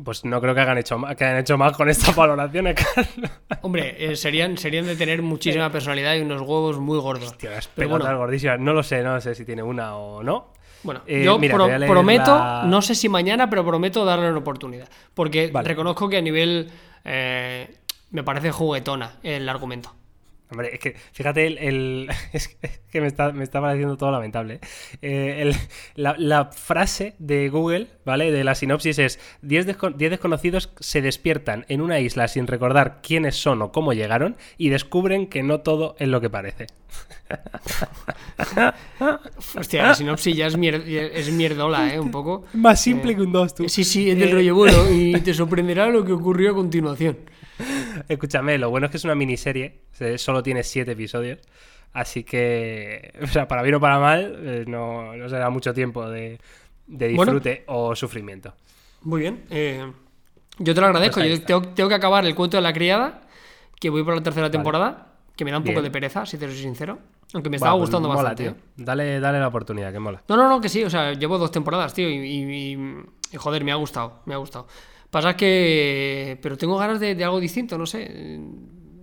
Pues 0.03 0.25
no 0.25 0.41
creo 0.41 0.53
que 0.53 0.59
hayan 0.61 0.77
hecho 0.77 0.97
más, 0.97 1.15
que 1.15 1.23
hayan 1.25 1.39
hecho 1.39 1.57
más 1.57 1.71
con 1.75 1.89
estas 1.89 2.13
valoraciones, 2.15 2.75
Carlos. 2.75 3.31
Hombre, 3.61 3.95
eh, 3.99 4.15
serían, 4.15 4.57
serían 4.57 4.85
de 4.85 4.95
tener 4.95 5.21
muchísima 5.21 5.69
personalidad 5.71 6.15
y 6.15 6.21
unos 6.21 6.41
huevos 6.41 6.77
muy 6.79 6.99
gordos. 6.99 7.37
Tío, 7.37 7.49
las 7.49 7.67
Pero 7.67 7.89
bueno, 7.89 8.17
gordísimas. 8.17 8.59
No 8.59 8.73
lo 8.73 8.83
sé, 8.83 9.01
no 9.01 9.19
sé 9.21 9.33
si 9.35 9.45
tiene 9.45 9.63
una 9.63 9.95
o 9.95 10.23
no. 10.23 10.51
Bueno, 10.83 11.01
Eh, 11.07 11.23
yo 11.23 11.37
mira, 11.39 11.55
pro- 11.55 11.67
prometo, 11.87 12.35
la- 12.37 12.63
no 12.65 12.81
sé 12.81 12.95
si 12.95 13.09
mañana, 13.09 13.49
pero 13.49 13.65
prometo 13.65 14.05
darle 14.05 14.29
una 14.29 14.37
oportunidad. 14.39 14.87
Porque 15.13 15.47
Vale. 15.51 15.67
reconozco 15.67 16.07
que 16.09 16.17
a 16.17 16.21
nivel. 16.21 16.69
eh, 17.09 17.73
me 18.11 18.23
parece 18.23 18.51
juguetona 18.51 19.13
el 19.23 19.47
argumento. 19.49 19.93
Hombre, 20.49 20.69
es 20.73 20.79
que 20.79 20.95
fíjate, 21.11 21.45
el, 21.47 21.57
el- 21.57 22.09
es 22.33 22.47
que- 22.47 23.01
me 23.01 23.07
está, 23.07 23.31
me 23.31 23.43
está 23.43 23.61
pareciendo 23.61 23.95
todo 23.97 24.11
lamentable. 24.11 24.55
¿eh? 24.55 24.59
Eh, 25.01 25.41
el- 25.41 25.55
la, 25.95 26.15
la 26.17 26.45
frase 26.45 27.13
de 27.19 27.49
Google, 27.49 27.87
¿vale? 28.05 28.31
De 28.31 28.43
la 28.43 28.55
sinopsis 28.55 28.97
es: 28.97 29.19
10 29.43 29.67
desco- 29.67 29.93
10 29.95 30.11
desconocidos 30.11 30.71
se 30.79 31.01
despiertan 31.01 31.65
en 31.67 31.81
una 31.81 31.99
isla 31.99 32.27
sin 32.27 32.47
recordar 32.47 32.99
quiénes 33.03 33.35
son 33.35 33.61
o 33.61 33.71
cómo 33.71 33.93
llegaron 33.93 34.35
y 34.57 34.69
descubren 34.69 35.27
que 35.27 35.43
no 35.43 35.59
todo 35.59 35.95
es 35.99 36.07
lo 36.07 36.21
que 36.21 36.29
parece. 36.29 36.67
Hostia, 39.57 39.83
la 39.83 39.95
sinopsis 39.95 40.35
ya 40.35 40.47
es, 40.47 40.57
mier- 40.57 40.83
es 40.85 41.31
mierdola, 41.31 41.93
¿eh? 41.93 41.99
Un 41.99 42.11
poco. 42.11 42.45
Más 42.53 42.81
simple 42.81 43.15
que 43.15 43.21
un 43.21 43.31
2, 43.31 43.55
tú. 43.55 43.69
Sí, 43.69 43.83
sí, 43.83 44.09
es 44.09 44.17
del 44.17 44.29
Eh, 44.29 44.33
rollo 44.33 44.55
bueno 44.55 44.89
y 44.91 45.13
te 45.21 45.33
sorprenderá 45.33 45.87
lo 45.89 46.03
que 46.05 46.13
ocurrió 46.13 46.51
a 46.51 46.55
continuación. 46.55 47.17
Escúchame, 48.07 48.57
lo 48.57 48.69
bueno 48.69 48.85
es 48.85 48.91
que 48.91 48.97
es 48.97 49.03
una 49.03 49.15
miniserie, 49.15 49.81
se- 49.91 50.17
solo 50.17 50.43
tiene 50.43 50.63
7 50.63 50.91
episodios. 50.91 51.39
Así 51.93 52.23
que, 52.23 53.13
o 53.23 53.27
sea, 53.27 53.47
para 53.47 53.61
bien 53.63 53.75
o 53.75 53.79
para 53.79 53.99
mal, 53.99 54.35
eh, 54.43 54.65
no, 54.67 55.15
no 55.15 55.29
será 55.29 55.49
mucho 55.49 55.73
tiempo 55.73 56.07
de, 56.09 56.39
de 56.87 57.13
Bueno. 57.15 57.31
disfrute 57.33 57.63
o 57.67 57.95
sufrimiento. 57.95 58.53
Muy 59.01 59.21
bien. 59.21 59.43
eh, 59.49 59.91
yo 60.59 60.73
te 60.73 60.81
lo 60.81 60.87
agradezco. 60.87 61.19
Pues 61.19 61.39
yo 61.39 61.45
tengo, 61.45 61.61
tengo 61.69 61.87
que 61.89 61.95
acabar 61.95 62.25
el 62.25 62.33
cuento 62.35 62.57
de 62.57 62.61
la 62.63 62.73
criada, 62.73 63.21
que 63.79 63.89
voy 63.91 64.03
por 64.03 64.15
la 64.15 64.23
tercera 64.23 64.49
temporada, 64.49 65.13
que 65.35 65.45
me 65.45 65.51
da 65.51 65.57
un 65.57 65.63
poco 65.63 65.73
Bien. 65.73 65.83
de 65.83 65.91
pereza, 65.91 66.25
si 66.25 66.37
te 66.37 66.47
soy 66.47 66.57
sincero. 66.57 66.97
Aunque 67.33 67.49
me 67.49 67.57
estaba 67.57 67.73
pues 67.73 67.81
gustando 67.81 68.07
mola, 68.07 68.21
bastante. 68.23 68.43
tío. 68.43 68.55
Dale, 68.77 69.19
dale 69.19 69.39
la 69.39 69.49
oportunidad, 69.49 69.91
que 69.93 69.99
mola. 69.99 70.23
No, 70.27 70.35
no, 70.37 70.49
no, 70.49 70.59
que 70.61 70.69
sí. 70.69 70.83
O 70.83 70.89
sea, 70.89 71.13
llevo 71.13 71.37
dos 71.37 71.51
temporadas, 71.51 71.93
tío, 71.93 72.09
y- 72.09 72.15
y- 72.15 72.73
y, 73.33 73.37
joder, 73.37 73.63
me 73.63 73.71
ha 73.71 73.75
gustado. 73.75 74.21
Me 74.25 74.33
ha 74.33 74.37
gustado. 74.37 74.67
Pasa 75.11 75.35
que. 75.37 76.37
Pero 76.41 76.57
tengo 76.57 76.77
ganas 76.77 76.99
de, 76.99 77.15
de 77.15 77.23
algo 77.23 77.39
distinto, 77.39 77.77
no 77.77 77.85
sé. 77.85 78.39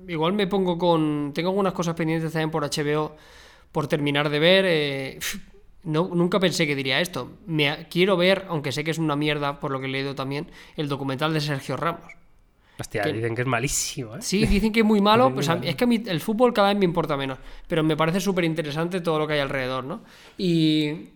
Igual 0.06 0.32
me 0.34 0.46
pongo 0.46 0.76
con. 0.78 1.32
Tengo 1.34 1.48
algunas 1.50 1.72
cosas 1.72 1.94
pendientes 1.94 2.32
también 2.32 2.50
por 2.50 2.62
HBO 2.64 3.16
por 3.72 3.86
terminar 3.86 4.28
de 4.28 4.38
ver. 4.38 4.64
eh, 4.68 5.18
no, 5.84 6.08
nunca 6.14 6.40
pensé 6.40 6.66
que 6.66 6.74
diría 6.76 7.00
esto. 7.00 7.30
Me, 7.46 7.86
quiero 7.90 8.16
ver, 8.16 8.46
aunque 8.48 8.72
sé 8.72 8.84
que 8.84 8.90
es 8.90 8.98
una 8.98 9.16
mierda 9.16 9.60
por 9.60 9.70
lo 9.70 9.80
que 9.80 9.86
he 9.86 9.90
leído 9.90 10.14
también, 10.14 10.50
el 10.76 10.88
documental 10.88 11.32
de 11.34 11.40
Sergio 11.40 11.76
Ramos. 11.76 12.10
Hostia, 12.78 13.02
Que- 13.02 13.12
dicen 13.12 13.34
que 13.34 13.42
es 13.42 13.46
malísimo, 13.48 14.16
¿eh? 14.16 14.22
Sí, 14.22 14.46
dicen 14.46 14.72
que 14.72 14.80
es 14.80 14.86
muy 14.86 15.00
malo. 15.10 15.32
Pues 15.32 15.48
a 15.48 15.54
es 15.62 15.76
que 15.76 15.84
a 15.84 15.86
mí 15.86 16.02
el 16.06 16.20
fútbol 16.20 16.52
cada 16.52 16.68
vez 16.68 16.78
me 16.78 16.84
importa 16.84 17.16
menos. 17.16 17.38
Pero 17.68 17.82
me 17.82 17.96
parece 17.96 18.20
súper 18.20 18.44
interesante 18.44 19.00
todo 19.00 19.18
lo 19.18 19.26
que 19.26 19.34
hay 19.34 19.40
alrededor, 19.40 19.84
¿no? 19.84 20.02
Y, 20.38 21.08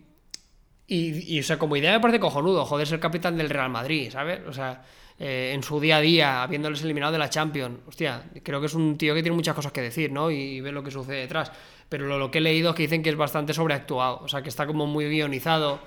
y, 0.89 1.35
y, 1.35 1.39
o 1.39 1.43
sea, 1.43 1.59
como 1.59 1.75
idea 1.75 1.91
me 1.93 1.99
parece 1.99 2.19
cojonudo, 2.19 2.65
joder, 2.65 2.87
ser 2.87 2.99
capitán 2.99 3.37
del 3.37 3.49
Real 3.49 3.69
Madrid, 3.69 4.09
¿sabes? 4.11 4.41
O 4.47 4.53
sea, 4.53 4.81
eh, 5.19 5.51
en 5.53 5.61
su 5.61 5.79
día 5.81 5.97
a 5.97 6.01
día, 6.01 6.43
habiéndoles 6.43 6.81
eliminado 6.81 7.11
de 7.11 7.19
la 7.19 7.29
Champions. 7.29 7.79
Hostia, 7.85 8.23
creo 8.41 8.61
que 8.61 8.67
es 8.67 8.73
un 8.73 8.97
tío 8.97 9.13
que 9.13 9.21
tiene 9.21 9.35
muchas 9.35 9.53
cosas 9.53 9.73
que 9.73 9.81
decir, 9.81 10.11
¿no? 10.11 10.31
Y, 10.31 10.61
ve 10.61 10.71
lo 10.71 10.81
que 10.81 10.91
sucede 10.91 11.17
detrás. 11.17 11.51
Pero 11.89 12.07
lo, 12.07 12.17
lo 12.17 12.31
que 12.31 12.37
he 12.37 12.41
leído 12.41 12.69
es 12.69 12.75
que 12.75 12.83
dicen 12.83 13.03
que 13.03 13.09
es 13.09 13.17
bastante 13.17 13.53
sobreactuado. 13.53 14.21
O 14.23 14.27
sea, 14.29 14.41
que 14.41 14.49
está 14.49 14.65
como 14.65 14.87
muy 14.87 15.09
guionizado, 15.09 15.79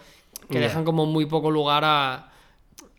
que 0.51 0.59
dejan 0.59 0.85
como 0.85 1.07
muy 1.07 1.27
poco 1.27 1.51
lugar 1.51 1.83
a. 1.85 2.32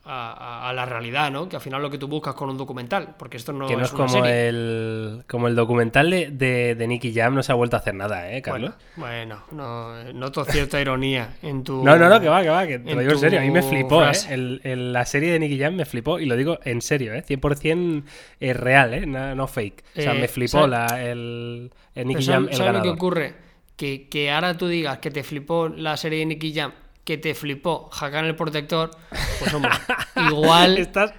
A, 0.06 0.74
la 0.76 0.86
realidad, 0.86 1.32
¿no? 1.32 1.48
Que 1.48 1.56
al 1.56 1.62
final 1.62 1.82
lo 1.82 1.90
que 1.90 1.98
tú 1.98 2.10
buscas 2.10 2.34
con 2.36 2.50
un 2.50 2.58
documental, 2.58 3.16
porque 3.18 3.38
esto 3.38 3.54
no, 3.54 3.68
que 3.68 3.78
no 3.78 3.84
es, 3.84 3.92
una 3.94 3.98
como 3.98 4.10
serie. 4.10 4.50
el, 4.50 5.24
como 5.30 5.48
el 5.48 5.56
documental 5.56 6.10
de, 6.10 6.30
de, 6.30 6.76
de 6.76 6.88
Nicky 6.88 7.14
Jam, 7.14 7.34
no 7.36 7.42
se 7.42 7.54
ha 7.54 7.56
vuelto 7.56 7.78
a 7.78 7.80
hacer 7.80 7.96
nada, 7.96 8.30
¿eh, 8.30 8.42
Carlos? 8.42 8.74
Bueno, 8.98 9.44
bueno, 9.48 10.04
no, 10.04 10.14
noto 10.14 10.44
cierta 10.44 10.82
ironía 10.82 11.36
en 11.42 11.64
tu. 11.64 11.86
No, 11.86 11.98
no, 11.98 12.10
no, 12.10 12.20
que 12.20 12.28
va, 12.28 12.42
que 12.44 12.50
va, 12.50 12.68
que 12.68 12.80
te 12.80 12.94
lo 12.94 13.00
digo 13.00 13.14
en 13.14 13.20
serio. 13.20 13.40
A 13.40 13.44
mí 13.44 13.50
me 13.52 13.62
flipó, 13.64 14.02
¿eh? 14.02 14.06
frase. 14.08 14.34
El- 14.34 14.60
el- 14.66 14.92
la 14.92 15.06
serie 15.06 15.32
de 15.32 15.40
Nicky 15.40 15.58
Jam 15.58 15.76
me 15.76 15.86
flipó 15.86 16.20
y 16.20 16.26
lo 16.26 16.36
digo 16.36 16.60
en 16.66 16.82
serio, 16.82 17.14
¿eh? 17.14 17.24
100% 17.26 18.04
es 18.42 18.58
real, 18.58 18.94
¿eh? 18.94 19.06
No, 19.06 19.34
no 19.36 19.48
fake. 19.48 19.84
O 19.98 20.02
sea, 20.02 20.14
Eh, 20.16 20.20
me 20.20 20.28
flipó 20.28 20.68
¿sabes- 20.68 20.70
la, 20.70 21.02
el, 21.02 21.72
el 21.96 22.08
Nicky 22.08 22.26
Pero 22.26 22.34
Jam, 22.34 22.44
¿sabes, 22.44 22.60
el 22.60 22.66
sabes 22.66 22.74
lo 22.74 22.84
que 22.84 22.90
ocurre? 22.90 23.36
Que, 23.78 24.10
que 24.10 24.32
ahora 24.32 24.58
tú 24.58 24.68
digas 24.68 24.98
que 25.00 25.12
te 25.12 25.24
flipó 25.24 25.70
la 25.70 25.96
serie 25.96 26.20
de 26.20 26.26
Nicky 26.26 26.54
Jam, 26.54 26.74
que 27.04 27.18
te 27.18 27.34
flipó 27.36 27.90
Hakan 27.92 28.26
el 28.26 28.36
Protector, 28.36 28.92
pues 29.40 29.54
hombre, 29.54 29.72
igual. 30.30 30.78
Estás- 30.78 31.14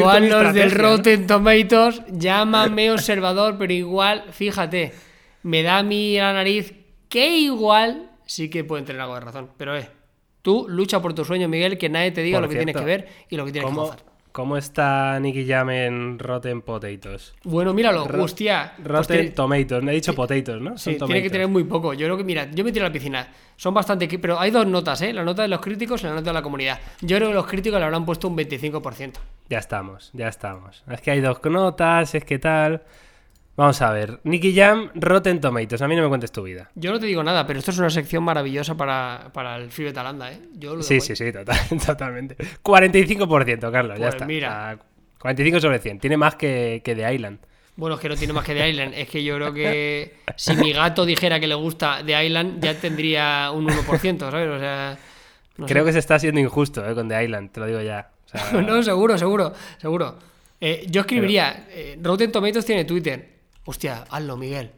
Igual 0.00 0.28
los 0.28 0.54
del. 0.54 0.70
Rotten 0.70 1.26
Tomatoes, 1.26 2.02
llámame 2.10 2.90
observador, 2.90 3.56
pero 3.58 3.72
igual, 3.72 4.24
fíjate, 4.30 4.92
me 5.42 5.62
da 5.62 5.78
a 5.78 5.82
mí 5.82 6.16
la 6.18 6.32
nariz 6.32 6.74
que 7.08 7.38
igual 7.38 8.10
sí 8.26 8.50
que 8.50 8.64
pueden 8.64 8.84
tener 8.84 9.00
algo 9.00 9.14
de 9.14 9.20
razón. 9.20 9.50
Pero 9.56 9.76
eh, 9.76 9.88
tú 10.42 10.66
lucha 10.68 11.00
por 11.00 11.14
tu 11.14 11.24
sueño, 11.24 11.48
Miguel, 11.48 11.78
que 11.78 11.88
nadie 11.88 12.10
te 12.10 12.22
diga 12.22 12.38
Por 12.38 12.44
lo 12.44 12.48
que 12.50 12.56
tienes 12.56 12.76
que 12.76 12.84
ver 12.84 13.08
y 13.30 13.36
lo 13.36 13.44
que 13.46 13.52
tienes 13.52 13.70
que 13.70 13.74
¿Cómo, 13.74 13.86
gozar. 13.86 14.04
¿Cómo 14.32 14.56
está 14.56 15.20
Nicky 15.20 15.46
Jam 15.46 15.68
en 15.70 16.18
Rotten 16.18 16.62
Potatoes? 16.62 17.34
Bueno, 17.44 17.74
míralo, 17.74 18.08
Ro- 18.08 18.24
hostia. 18.24 18.72
pues 18.76 18.88
Rotten 18.88 19.16
tiene- 19.18 19.30
Tomatoes, 19.32 19.82
no 19.84 19.90
he 19.90 19.94
dicho 19.94 20.14
potatoes, 20.14 20.60
¿no? 20.60 20.78
Sí, 20.78 20.96
Son 20.98 21.06
tiene 21.06 21.22
que 21.22 21.28
tomatoes. 21.28 21.32
tener 21.32 21.48
muy 21.48 21.64
poco. 21.64 21.92
Yo 21.92 22.06
creo 22.06 22.16
que, 22.16 22.24
mira, 22.24 22.48
yo 22.50 22.64
me 22.64 22.72
tiro 22.72 22.86
a 22.86 22.88
la 22.88 22.92
piscina. 22.92 23.28
Son 23.56 23.74
bastante. 23.74 24.08
Pero 24.18 24.40
hay 24.40 24.50
dos 24.50 24.66
notas, 24.66 25.02
¿eh? 25.02 25.12
La 25.12 25.22
nota 25.22 25.42
de 25.42 25.48
los 25.48 25.60
críticos 25.60 26.02
y 26.02 26.06
la 26.06 26.14
nota 26.14 26.30
de 26.30 26.34
la 26.34 26.42
comunidad. 26.42 26.78
Yo 27.02 27.16
creo 27.18 27.28
que 27.28 27.34
los 27.34 27.46
críticos 27.46 27.78
le 27.78 27.84
habrán 27.84 28.06
puesto 28.06 28.26
un 28.28 28.36
25%. 28.36 29.20
Ya 29.50 29.58
estamos, 29.58 30.10
ya 30.14 30.28
estamos. 30.28 30.82
Es 30.90 31.00
que 31.02 31.10
hay 31.10 31.20
dos 31.20 31.38
notas, 31.44 32.14
es 32.14 32.24
que 32.24 32.38
tal. 32.38 32.82
Vamos 33.56 33.82
a 33.82 33.90
ver. 33.92 34.18
Nicky 34.24 34.54
Jam, 34.54 34.90
Rotten 34.94 35.40
Tomatoes. 35.40 35.82
A 35.82 35.88
mí 35.88 35.94
no 35.94 36.02
me 36.02 36.08
cuentes 36.08 36.32
tu 36.32 36.42
vida. 36.42 36.70
Yo 36.74 36.90
no 36.90 36.98
te 36.98 37.06
digo 37.06 37.22
nada, 37.22 37.46
pero 37.46 37.58
esto 37.58 37.70
es 37.70 37.78
una 37.78 37.90
sección 37.90 38.22
maravillosa 38.24 38.74
para, 38.76 39.30
para 39.34 39.56
el 39.56 39.70
Fibe 39.70 39.92
Talanda, 39.92 40.32
¿eh? 40.32 40.38
Yo 40.54 40.74
lo 40.74 40.82
Sí, 40.82 41.00
sí, 41.00 41.12
ahí. 41.12 41.16
sí, 41.16 41.32
total, 41.32 41.58
totalmente. 41.86 42.36
45%, 42.62 43.70
Carlos, 43.70 43.98
ya 43.98 44.04
Pues 44.06 44.14
está. 44.14 44.26
mira. 44.26 44.48
O 44.48 44.76
sea, 44.76 44.78
45 45.18 45.60
sobre 45.60 45.78
100. 45.80 45.98
Tiene 46.00 46.16
más 46.16 46.34
que, 46.36 46.80
que 46.84 46.94
The 46.94 47.14
Island. 47.14 47.38
Bueno, 47.76 47.96
es 47.96 48.00
que 48.00 48.08
no 48.08 48.16
tiene 48.16 48.32
más 48.32 48.44
que 48.44 48.54
The 48.54 48.68
Island. 48.70 48.94
Es 48.96 49.08
que 49.08 49.22
yo 49.22 49.36
creo 49.36 49.52
que 49.52 50.14
si 50.36 50.54
mi 50.56 50.72
gato 50.72 51.04
dijera 51.04 51.38
que 51.38 51.46
le 51.46 51.54
gusta 51.54 52.02
The 52.04 52.24
Island, 52.24 52.62
ya 52.62 52.74
tendría 52.74 53.50
un 53.50 53.66
1%, 53.66 54.18
¿sabes? 54.30 54.48
O 54.48 54.58
sea. 54.58 54.98
no 55.58 55.66
sé. 55.68 55.72
Creo 55.72 55.84
que 55.84 55.92
se 55.92 55.98
está 55.98 56.14
haciendo 56.16 56.40
injusto 56.40 56.86
eh, 56.88 56.94
con 56.94 57.08
The 57.08 57.22
Island, 57.24 57.50
te 57.52 57.60
lo 57.60 57.66
digo 57.66 57.80
ya. 57.82 58.10
O 58.26 58.28
sea, 58.38 58.60
No, 58.62 58.82
seguro, 58.82 59.16
seguro, 59.18 59.52
seguro. 59.78 60.18
Eh, 60.60 60.86
yo 60.88 61.00
escribiría, 61.02 61.66
eh, 61.70 61.98
Rotten 62.00 62.30
Tomatoes 62.32 62.64
tiene 62.64 62.84
Twitter. 62.84 63.31
Hostia, 63.64 64.04
hazlo, 64.10 64.36
Miguel. 64.36 64.70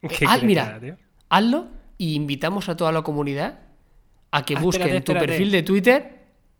¿qué 0.00 0.06
Ah, 0.06 0.08
quieres 0.18 0.40
que 0.40 0.46
mira, 0.46 0.78
tío? 0.80 0.96
hazlo 1.28 1.68
y 1.98 2.14
invitamos 2.14 2.68
a 2.68 2.76
toda 2.76 2.92
la 2.92 3.02
comunidad 3.02 3.60
a 4.30 4.44
que 4.44 4.56
Ah, 4.56 4.60
busquen 4.60 4.82
espérate, 4.88 5.04
tu 5.06 5.26
perfil 5.26 5.50
de 5.50 5.62
Twitter 5.62 6.12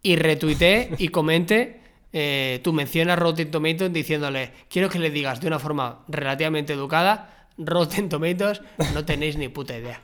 y 0.02 0.16
retuitee 0.16 0.90
y 0.98 1.08
comente 1.08 1.80
eh, 2.12 2.60
tu 2.64 2.72
mención 2.72 3.10
a 3.10 3.16
Rotten 3.16 3.50
Tomatoes 3.50 3.92
diciéndole, 3.92 4.52
quiero 4.70 4.88
que 4.88 4.98
le 4.98 5.10
digas 5.10 5.40
de 5.40 5.48
una 5.48 5.58
forma 5.58 6.04
relativamente 6.08 6.72
educada, 6.72 7.48
Rotten 7.58 8.08
Tomatoes, 8.08 8.62
no 8.94 9.04
tenéis 9.04 9.36
ni 9.36 9.48
puta 9.48 9.76
idea. 9.76 10.00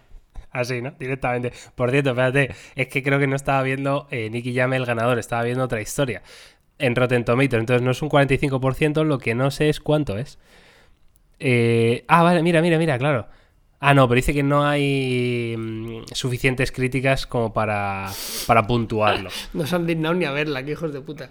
Así, 0.50 0.82
¿no? 0.82 0.90
Directamente. 0.98 1.52
Por 1.74 1.90
cierto, 1.90 2.10
espérate, 2.10 2.54
es 2.74 2.88
que 2.88 3.02
creo 3.02 3.18
que 3.18 3.26
no 3.26 3.36
estaba 3.36 3.62
viendo 3.62 4.06
eh, 4.10 4.28
Nicky 4.28 4.54
Jam 4.54 4.74
el 4.74 4.84
ganador, 4.84 5.18
estaba 5.18 5.42
viendo 5.44 5.64
otra 5.64 5.80
historia 5.80 6.22
en 6.78 6.94
Rotten 6.94 7.24
Tomatoes. 7.24 7.60
Entonces 7.60 7.82
no 7.82 7.92
es 7.92 8.02
un 8.02 8.10
45%, 8.10 9.04
lo 9.04 9.18
que 9.18 9.34
no 9.34 9.50
sé 9.50 9.70
es 9.70 9.80
cuánto 9.80 10.18
es. 10.18 10.38
Eh, 11.44 12.04
ah, 12.06 12.22
vale, 12.22 12.40
mira, 12.42 12.62
mira, 12.62 12.78
mira, 12.78 12.96
claro. 12.98 13.26
Ah, 13.80 13.94
no, 13.94 14.06
pero 14.06 14.14
dice 14.16 14.32
que 14.32 14.44
no 14.44 14.64
hay 14.64 15.56
mm, 15.58 16.04
suficientes 16.12 16.70
críticas 16.70 17.26
como 17.26 17.52
para, 17.52 18.08
para 18.46 18.64
puntuarlo. 18.64 19.28
No 19.52 19.66
se 19.66 19.74
han 19.74 19.86
dignado 19.86 20.14
ni 20.14 20.24
a 20.24 20.30
verla, 20.30 20.64
que 20.64 20.70
hijos 20.72 20.92
de 20.92 21.00
puta. 21.00 21.28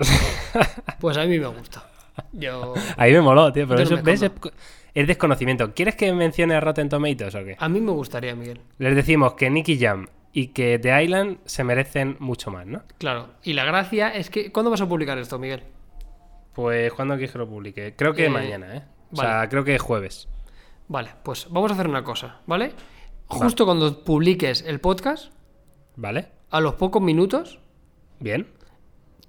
Pues 1.00 1.16
a 1.18 1.24
mí 1.24 1.40
me 1.40 1.48
gusta. 1.48 1.84
Yo... 2.34 2.74
Ahí 2.98 3.14
me 3.14 3.22
moló, 3.22 3.54
tío, 3.54 3.66
pero 3.68 3.82
eso 3.82 3.98
¿ves? 4.04 4.30
es 4.94 5.08
desconocimiento. 5.08 5.74
¿Quieres 5.74 5.96
que 5.96 6.12
mencione 6.12 6.54
a 6.54 6.60
Rotten 6.60 6.90
Tomatoes 6.90 7.34
o 7.36 7.44
qué? 7.46 7.56
A 7.58 7.70
mí 7.70 7.80
me 7.80 7.92
gustaría, 7.92 8.36
Miguel. 8.36 8.60
Les 8.80 8.96
decimos 8.96 9.36
que 9.36 9.50
Nicky 9.50 9.80
Jam 9.80 10.08
y 10.34 10.48
que 10.48 10.78
The 10.78 11.04
Island 11.04 11.38
se 11.46 11.64
merecen 11.64 12.18
mucho 12.20 12.52
más, 12.52 12.68
¿no? 12.68 12.84
Claro. 12.98 13.30
Y 13.44 13.54
la 13.54 13.64
gracia 13.64 14.10
es 14.10 14.30
que... 14.30 14.52
¿Cuándo 14.52 14.70
vas 14.70 14.82
a 14.82 14.90
publicar 14.90 15.18
esto, 15.18 15.40
Miguel? 15.40 15.64
Pues, 16.54 16.92
¿cuándo 16.92 17.16
quieres 17.16 17.32
que 17.32 17.38
lo 17.38 17.48
publique? 17.48 17.94
Creo 17.96 18.14
que 18.14 18.26
Eh, 18.26 18.30
mañana, 18.30 18.76
¿eh? 18.76 18.84
O 19.12 19.16
sea, 19.16 19.48
creo 19.50 19.64
que 19.64 19.78
jueves. 19.80 20.28
Vale, 20.88 21.12
pues 21.24 21.48
vamos 21.50 21.72
a 21.72 21.74
hacer 21.76 21.88
una 21.88 22.04
cosa, 22.04 22.42
¿vale? 22.48 22.74
Justo 23.28 23.66
cuando 23.66 24.04
publiques 24.04 24.62
el 24.62 24.80
podcast, 24.80 25.32
¿Vale? 25.96 26.28
a 26.50 26.60
los 26.60 26.76
pocos 26.76 27.02
minutos, 27.02 27.60
Bien. 28.20 28.48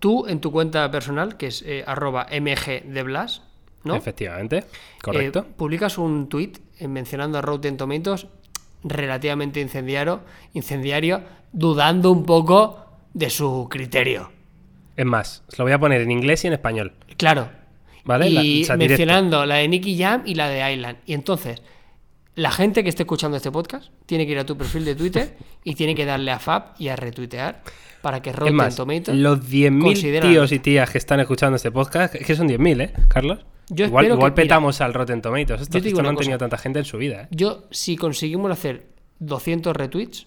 tú 0.01 0.27
en 0.27 0.41
tu 0.41 0.51
cuenta 0.51 0.91
personal, 0.91 1.37
que 1.37 1.47
es 1.47 1.63
eh, 1.63 1.85
arroba 1.87 2.27
mgdeblas, 2.31 3.43
¿no? 3.85 3.95
Efectivamente. 3.95 4.65
Correcto. 5.03 5.41
Eh, 5.49 5.53
publicas 5.57 5.99
un 5.99 6.29
tweet 6.29 6.55
mencionando 6.81 7.39
a 7.39 7.43
Rotten 7.43 7.77
Tomatoes 7.77 8.27
relativamente 8.83 9.61
incendiario, 9.61 10.23
incendiario, 10.55 11.23
dudando 11.53 12.11
un 12.11 12.25
poco 12.25 12.85
de 13.15 13.31
su 13.31 13.69
criterio. 13.71 14.33
es 14.97 15.07
más, 15.07 15.45
lo 15.57 15.65
voy 15.65 15.73
a 15.73 15.79
poner 15.79 16.01
en 16.01 16.11
inglés 16.11 16.43
y 16.45 16.49
en 16.49 16.55
español. 16.55 16.93
Claro. 17.17 17.49
Vale, 18.05 18.29
Y 18.29 18.67
mencionando 18.77 19.47
la 19.47 19.57
de 19.57 19.69
Nicky 19.69 19.97
Jam 19.99 20.23
y 20.27 20.35
la 20.35 20.49
de 20.49 20.73
Island. 20.73 20.99
Y 21.07 21.15
entonces, 21.15 21.63
la 22.35 22.51
gente 22.51 22.83
que 22.83 22.89
esté 22.89 23.03
escuchando 23.05 23.37
este 23.37 23.51
podcast 23.51 23.93
tiene 24.07 24.27
que 24.27 24.33
ir 24.33 24.39
a 24.39 24.47
tu 24.47 24.57
perfil 24.57 24.85
de 24.85 24.95
Twitter 24.95 25.37
y 25.65 25.75
tiene 25.75 25.95
que 25.95 26.05
darle 26.05 26.31
a 26.31 26.39
Fab 26.39 26.75
y 26.79 26.89
a 26.89 26.97
retuitear 26.97 27.63
para 28.01 28.21
que 28.21 28.33
Rotten 28.33 28.57
más, 28.57 28.75
Tomatoes 28.75 29.17
los 29.17 29.41
10.000 29.49 29.81
considera- 29.83 30.29
tíos 30.29 30.51
y 30.51 30.59
tías 30.59 30.91
que 30.91 30.99
están 30.99 31.21
escuchando 31.21 31.57
este 31.57 31.71
podcast, 31.71 32.17
es 32.17 32.27
que 32.27 32.35
son 32.35 32.49
10.000, 32.49 32.81
¿eh, 32.83 32.93
Carlos? 33.09 33.39
Yo 33.69 33.87
igual 33.87 34.05
espero 34.07 34.17
igual 34.19 34.35
que- 34.35 34.43
mira, 34.43 34.55
petamos 34.57 34.81
al 34.81 34.93
Rotten 34.93 35.23
Tomatoes. 35.23 35.63
Esto, 35.63 35.79
yo 35.79 35.89
esto 35.89 36.03
no 36.03 36.09
han 36.09 36.17
tenido 36.17 36.37
tanta 36.39 36.59
gente 36.59 36.81
en 36.81 36.85
su 36.85 36.99
vida, 36.99 37.23
¿eh? 37.23 37.29
Yo, 37.31 37.65
si 37.71 37.97
conseguimos 37.97 38.51
hacer 38.51 38.87
200 39.21 39.77
retweets, 39.77 40.27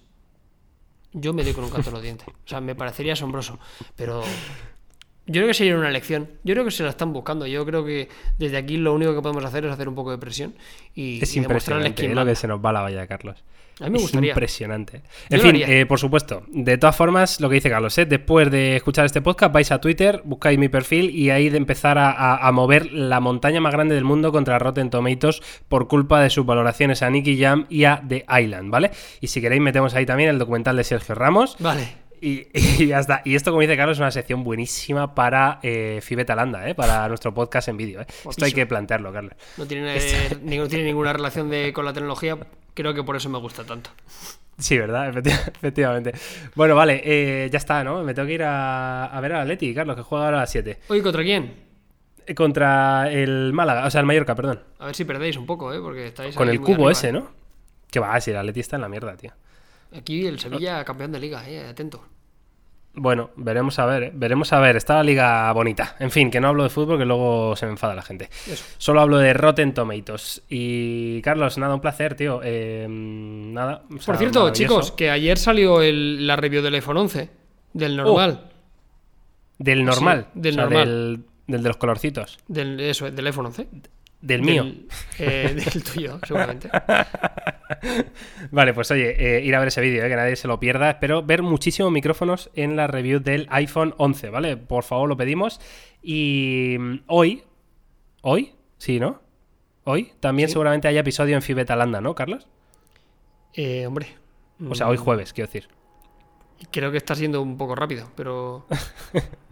yo 1.12 1.34
me 1.34 1.44
doy 1.44 1.52
con 1.54 1.66
un 1.66 1.70
canto 1.70 1.90
en 1.90 1.94
los 1.96 2.04
dientes. 2.04 2.28
O 2.30 2.48
sea, 2.48 2.62
me 2.62 2.76
parecería 2.76 3.14
asombroso. 3.14 3.60
Pero 3.96 4.24
yo 5.28 5.34
creo 5.34 5.48
que 5.48 5.54
sería 5.54 5.76
una 5.78 5.90
elección. 5.90 6.28
Yo 6.44 6.54
creo 6.54 6.66
que 6.66 6.72
se 6.72 6.84
la 6.84 6.90
están 6.90 7.14
buscando. 7.14 7.46
Yo 7.48 7.66
creo 7.66 7.84
que 7.86 8.10
desde 8.38 8.58
aquí 8.58 8.78
lo 8.78 8.94
único 8.94 9.16
que 9.16 9.22
podemos 9.22 9.44
hacer 9.46 9.66
es 9.66 9.72
hacer 9.72 9.88
un 9.90 9.96
poco 9.96 10.12
de 10.12 10.18
presión 10.18 10.54
y, 10.94 11.20
Es 11.22 11.36
y 11.36 11.40
impresionante 11.40 11.94
quién 11.94 12.12
eh, 12.12 12.16
lo 12.16 12.26
que 12.26 12.36
se 12.36 12.48
nos 12.48 12.64
va 12.64 12.72
la 12.72 12.82
valla, 12.82 13.08
Carlos. 13.08 13.44
A 13.82 13.86
mí 13.86 13.90
me 13.90 13.98
Es 13.98 14.04
gustaría. 14.04 14.30
impresionante. 14.32 15.02
Yo 15.30 15.36
En 15.36 15.42
fin, 15.42 15.56
eh, 15.68 15.86
por 15.86 16.00
supuesto. 16.00 16.44
De 16.48 16.78
todas 16.78 16.96
formas, 16.96 17.42
lo 17.42 17.50
que 17.50 17.56
dice 17.56 17.70
Carlos, 17.70 17.98
¿eh? 17.98 18.06
después 18.06 18.50
de 18.50 18.78
escuchar 18.78 19.04
este 19.06 19.22
podcast, 19.22 19.52
vais 19.54 19.70
a 19.70 19.82
Twitter, 19.82 20.22
buscáis 20.24 20.58
mi 20.58 20.70
perfil 20.70 21.10
y 21.10 21.30
ahí 21.30 21.50
de 21.50 21.58
empezar 21.58 21.98
a, 21.98 22.10
a- 22.12 22.48
a 22.48 22.52
mover 22.54 22.90
la 22.94 23.20
montaña 23.20 23.60
más 23.60 23.74
grande 23.74 23.94
del 23.96 24.06
mundo 24.06 24.32
contra 24.32 24.60
Rotten 24.60 24.90
Tomatoes 24.90 25.42
por 25.68 25.90
culpa 25.90 26.22
de 26.22 26.30
sus 26.30 26.46
valoraciones 26.46 27.02
a 27.04 27.10
Nicky 27.10 27.38
Jam 27.38 27.66
y 27.70 27.84
a 27.84 28.02
The 28.08 28.26
Island, 28.42 28.72
¿vale? 28.72 28.92
Y 29.20 29.28
si 29.28 29.42
queréis, 29.42 29.62
metemos 29.62 29.94
ahí 29.94 30.06
también 30.06 30.30
el 30.30 30.40
documental 30.40 30.78
de 30.78 30.84
Sergio 30.86 31.14
Ramos. 31.14 31.58
Vale. 31.60 32.05
Y, 32.28 32.48
y 32.84 32.88
ya 32.88 33.00
está. 33.00 33.22
Y 33.24 33.36
esto, 33.36 33.52
como 33.52 33.62
dice 33.62 33.78
Carlos, 33.78 33.98
es 33.98 34.02
una 34.02 34.10
sección 34.12 34.44
buenísima 34.44 35.14
para 35.14 35.60
eh, 35.62 36.00
Fibetalanda, 36.02 36.68
¿eh? 36.68 36.74
para 36.74 37.08
nuestro 37.08 37.34
podcast 37.34 37.68
en 37.68 37.78
vídeo. 37.78 38.02
¿eh? 38.02 38.06
Esto 38.30 38.46
hay 38.46 38.52
que 38.52 38.66
plantearlo, 38.66 39.14
Carlos. 39.14 39.34
No 39.58 39.66
tiene, 39.68 39.96
ni- 40.42 40.58
no 40.58 40.68
tiene 40.68 40.86
ninguna 40.86 41.14
relación 41.14 41.50
de, 41.50 41.72
con 41.74 41.86
la 41.86 41.94
tecnología. 41.94 42.38
Creo 42.74 42.94
que 42.94 43.04
por 43.04 43.16
eso 43.16 43.30
me 43.30 43.38
gusta 43.38 43.64
tanto. 43.64 43.92
Sí, 44.58 44.78
¿verdad? 44.78 45.14
Efecti- 45.14 45.32
Efectivamente. 45.56 46.14
Bueno, 46.56 46.76
vale, 46.76 47.02
eh, 47.06 47.50
ya 47.52 47.58
está, 47.58 47.84
¿no? 47.84 48.04
Me 48.04 48.14
tengo 48.14 48.28
que 48.28 48.34
ir 48.34 48.44
a, 48.44 49.06
a 49.06 49.22
ver 49.22 49.34
al 49.34 49.42
Atleti, 49.42 49.74
Carlos, 49.76 49.96
que 49.96 50.02
juega 50.02 50.26
ahora 50.26 50.38
a 50.38 50.42
las 50.42 50.52
7. 50.52 50.80
Oye, 50.88 51.04
¿contra 51.04 51.22
quién? 51.24 51.54
Eh, 52.26 52.34
Contra 52.34 53.12
el 53.12 53.54
Málaga, 53.54 53.86
o 53.86 53.92
sea, 53.92 54.00
el 54.02 54.08
Mallorca, 54.08 54.34
perdón. 54.34 54.64
A 54.80 54.88
ver 54.88 54.96
si 54.96 55.06
perdéis 55.06 55.38
un 55.38 55.46
poco, 55.46 55.72
¿eh? 55.74 55.80
Porque 55.80 56.08
estáis 56.08 56.34
Con 56.36 56.50
el 56.50 56.60
cubo 56.60 56.74
arriba, 56.74 56.92
ese. 56.92 57.12
¿no? 57.12 57.30
Que 57.92 58.00
va, 58.00 58.20
si 58.20 58.32
el 58.32 58.38
Atleti 58.38 58.62
está 58.62 58.78
en 58.78 58.82
la 58.82 58.90
mierda, 58.90 59.16
tío. 59.16 59.32
Aquí 59.96 60.26
el 60.26 60.40
Sevilla 60.40 60.84
campeón 60.84 61.12
de 61.12 61.20
liga, 61.20 61.48
¿eh? 61.48 61.68
Atento. 61.68 62.04
Bueno, 62.98 63.32
veremos 63.36 63.78
a 63.80 63.86
ver, 63.86 64.04
¿eh? 64.04 64.12
veremos 64.14 64.54
a 64.54 64.60
ver. 64.60 64.76
Está 64.78 64.96
la 64.96 65.04
liga 65.04 65.52
bonita. 65.52 65.96
En 66.00 66.12
fin, 66.12 66.32
que 66.32 66.40
no 66.40 66.48
hablo 66.48 66.64
de 66.64 66.70
fútbol, 66.70 66.98
que 66.98 67.06
luego 67.06 67.56
se 67.56 67.66
me 67.66 67.74
enfada 67.74 67.94
la 67.96 68.02
gente. 68.02 68.30
Eso. 68.48 68.64
Solo 68.78 69.02
hablo 69.02 69.18
de 69.18 69.34
Rotten 69.34 69.74
Tomatoes. 69.74 70.44
Y 70.50 71.22
Carlos, 71.22 71.58
nada, 71.58 71.76
un 71.76 71.82
placer, 71.82 72.16
tío. 72.16 72.40
Eh, 72.44 72.88
nada. 72.90 73.84
o 73.90 73.98
sea, 73.98 74.06
Por 74.06 74.18
cierto, 74.18 74.50
chicos, 74.52 74.92
que 74.92 75.10
ayer 75.10 75.38
salió 75.38 75.82
el- 75.82 76.26
la 76.26 76.36
review 76.36 76.62
del 76.64 76.76
iPhone 76.76 76.98
11. 76.98 77.30
Del 77.74 77.98
normal. 77.98 78.50
Del 79.58 79.84
normal. 79.86 80.28
Sí, 80.34 80.40
del 80.40 80.54
o 80.54 80.56
sea, 80.56 80.64
normal. 80.64 80.88
Del, 80.88 81.24
del 81.48 81.62
de 81.64 81.68
los 81.70 81.78
colorcitos. 81.78 82.40
Del, 82.48 82.80
eso, 82.80 83.10
del 83.12 83.28
iPhone 83.28 83.48
11. 83.48 83.68
Del 84.26 84.42
mío. 84.42 84.64
Del, 84.64 84.88
eh, 85.20 85.54
del 85.74 85.84
tuyo, 85.84 86.20
seguramente. 86.26 86.68
Vale, 88.52 88.74
pues 88.74 88.90
oye, 88.90 89.38
eh, 89.38 89.46
ir 89.46 89.54
a 89.56 89.60
ver 89.60 89.68
ese 89.68 89.82
vídeo, 89.82 90.04
eh, 90.04 90.10
que 90.10 90.16
nadie 90.16 90.36
se 90.36 90.48
lo 90.48 90.60
pierda. 90.60 90.90
Espero 90.90 91.22
ver 91.22 91.44
muchísimos 91.44 91.92
micrófonos 91.92 92.50
en 92.56 92.76
la 92.76 92.88
review 92.88 93.20
del 93.20 93.46
iPhone 93.52 93.94
11, 93.98 94.30
¿vale? 94.32 94.58
Por 94.58 94.84
favor, 94.84 95.08
lo 95.08 95.16
pedimos. 95.16 95.62
Y 96.02 96.76
mm, 96.80 96.96
hoy, 97.06 97.44
hoy, 98.22 98.54
sí, 98.80 99.00
¿no? 99.00 99.22
Hoy 99.84 100.12
también 100.20 100.50
Sí. 100.50 100.54
seguramente 100.54 100.88
haya 100.88 101.02
episodio 101.02 101.36
en 101.36 101.44
Fibetalanda, 101.44 102.02
¿no, 102.02 102.16
Carlos? 102.16 102.48
Eh, 103.54 103.86
hombre. 103.86 104.08
O 104.68 104.74
sea, 104.74 104.88
hoy 104.88 104.98
jueves, 104.98 105.34
quiero 105.34 105.48
decir. 105.48 105.68
Creo 106.72 106.90
que 106.92 106.98
está 106.98 107.14
siendo 107.14 107.42
un 107.44 107.58
poco 107.58 107.76
rápido, 107.76 108.10
pero. 108.16 108.66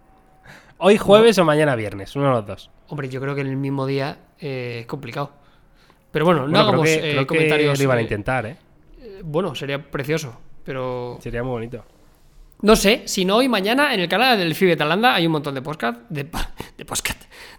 Hoy 0.85 0.97
jueves 0.97 1.37
o 1.37 1.45
mañana 1.45 1.77
viernes, 1.77 2.13
uno 2.17 2.25
de 2.25 2.31
los 2.31 2.45
dos. 2.45 2.69
Hombre, 2.89 3.07
yo 3.07 3.21
creo 3.21 3.33
que 3.33 3.39
en 3.39 3.47
el 3.47 3.55
mismo 3.55 3.85
día 3.85 4.17
eh, 4.37 4.79
es 4.81 4.85
complicado. 4.85 5.31
Pero 6.11 6.25
bueno, 6.25 6.41
no 6.41 6.47
Bueno, 6.47 6.59
hagamos 6.59 6.81
creo 6.81 6.99
que, 7.01 7.07
eh, 7.07 7.11
creo 7.13 7.21
que 7.21 7.27
comentarios. 7.27 7.77
lo 7.77 7.83
iban 7.85 7.97
a 7.97 8.01
eh, 8.01 8.03
intentar, 8.03 8.45
¿eh? 8.45 8.57
eh, 8.99 9.21
bueno, 9.23 9.55
sería 9.55 9.81
precioso. 9.81 10.37
Pero. 10.65 11.19
Sería 11.21 11.41
muy 11.41 11.51
bonito. 11.51 11.85
No 12.63 12.75
sé, 12.75 13.03
si 13.05 13.23
no 13.23 13.37
hoy 13.37 13.47
mañana 13.47 13.93
en 13.93 14.01
el 14.01 14.09
canal 14.09 14.37
del 14.37 14.53
FIBE 14.55 14.75
Talanda 14.75 15.15
hay 15.15 15.25
un 15.25 15.31
montón 15.31 15.55
de 15.55 15.61
podcast. 15.61 16.01
De, 16.09 16.25
podcast. 16.25 16.51
De 16.73 16.85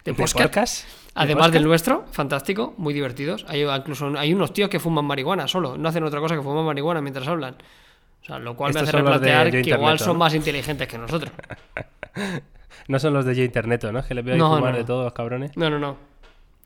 ¿De 0.05 0.14
podcast. 0.14 0.39
podcast? 0.39 0.85
¿De 0.85 0.91
Además 1.14 1.51
del 1.51 1.64
nuestro, 1.64 2.05
fantástico, 2.12 2.75
muy 2.77 2.93
divertidos. 2.93 3.47
Hay 3.49 3.62
incluso 3.62 4.12
hay 4.18 4.35
unos 4.35 4.53
tíos 4.53 4.68
que 4.68 4.79
fuman 4.79 5.07
marihuana 5.07 5.49
solo, 5.49 5.79
no 5.79 5.89
hacen 5.89 6.05
otra 6.05 6.20
cosa 6.20 6.35
que 6.37 6.43
fumar 6.43 6.62
marihuana 6.62 7.01
mientras 7.01 7.27
hablan. 7.27 7.57
O 8.20 8.25
sea, 8.27 8.39
lo 8.39 8.55
cual 8.55 8.75
me 8.75 8.81
Estos 8.81 8.95
hace 8.95 9.03
los 9.03 9.18
de 9.18 9.29
replantear 9.29 9.62
que 9.62 9.70
igual 9.70 9.95
¿no? 9.95 10.05
son 10.05 10.18
más 10.18 10.35
inteligentes 10.35 10.87
que 10.87 10.99
nosotros. 10.99 11.33
No 12.89 12.99
son 12.99 13.14
los 13.14 13.25
de 13.25 13.35
Yo 13.35 13.43
Internet, 13.45 13.85
¿no? 13.93 14.05
Que 14.05 14.14
les 14.14 14.25
veo 14.25 14.35
ahí 14.35 14.41
No, 14.41 14.55
fumar 14.57 14.72
no. 14.72 14.79
de 14.79 14.85
todos 14.85 15.05
los 15.05 15.12
cabrones. 15.12 15.57
No, 15.57 15.70
no, 15.70 15.79
no. 15.79 15.97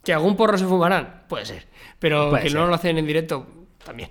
¿Que 0.05 0.13
algún 0.13 0.37
porro 0.37 0.57
se 0.57 0.65
fumarán? 0.67 1.23
Puede 1.29 1.45
ser. 1.45 1.67
Pero 1.99 2.31
Puede 2.31 2.45
que 2.45 2.51
ser. 2.51 2.59
no 2.61 2.67
lo 2.67 2.75
hacen 2.75 2.97
en 2.99 3.07
directo, 3.07 3.47
también. 3.85 4.11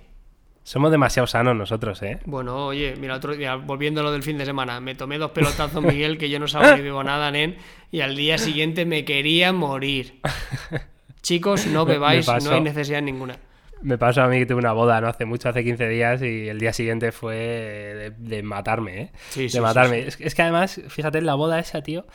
Somos 0.62 0.90
demasiado 0.90 1.26
sanos 1.26 1.56
nosotros, 1.56 2.02
¿eh? 2.02 2.18
Bueno, 2.26 2.66
oye, 2.66 2.94
mira, 3.00 3.14
otro 3.16 3.34
día, 3.34 3.54
volviendo 3.56 4.02
a 4.02 4.04
lo 4.04 4.12
del 4.12 4.22
fin 4.22 4.36
de 4.36 4.44
semana, 4.44 4.80
me 4.80 4.94
tomé 4.94 5.16
dos 5.16 5.30
pelotazos, 5.30 5.82
Miguel, 5.82 6.18
que 6.18 6.28
yo 6.28 6.38
no 6.38 6.46
sabía 6.46 6.76
ni 6.76 6.82
vivo 6.82 7.02
nada, 7.04 7.30
nen, 7.30 7.56
y 7.90 8.02
al 8.02 8.14
día 8.14 8.36
siguiente 8.36 8.84
me 8.84 9.06
quería 9.06 9.52
morir. 9.54 10.20
Chicos, 11.22 11.66
no 11.66 11.84
bebáis, 11.86 12.28
no 12.44 12.50
hay 12.52 12.60
necesidad 12.60 13.00
ninguna. 13.02 13.36
Me 13.82 13.98
pasó 13.98 14.22
a 14.22 14.28
mí 14.28 14.38
que 14.38 14.46
tuve 14.46 14.58
una 14.58 14.72
boda 14.72 15.00
no 15.00 15.08
hace 15.08 15.24
mucho, 15.24 15.48
hace 15.48 15.62
15 15.64 15.88
días, 15.88 16.22
y 16.22 16.48
el 16.48 16.58
día 16.58 16.72
siguiente 16.72 17.12
fue 17.12 17.36
de, 17.36 18.10
de 18.16 18.42
matarme, 18.42 19.00
¿eh? 19.00 19.12
Sí, 19.30 19.42
de 19.44 19.48
sí, 19.50 19.60
matarme. 19.60 20.02
sí, 20.02 20.08
Es, 20.08 20.20
es 20.20 20.34
que 20.34 20.42
además, 20.42 20.80
fíjate, 20.88 21.18
en 21.18 21.26
la 21.26 21.34
boda 21.34 21.58
esa, 21.58 21.82
tío, 21.82 22.06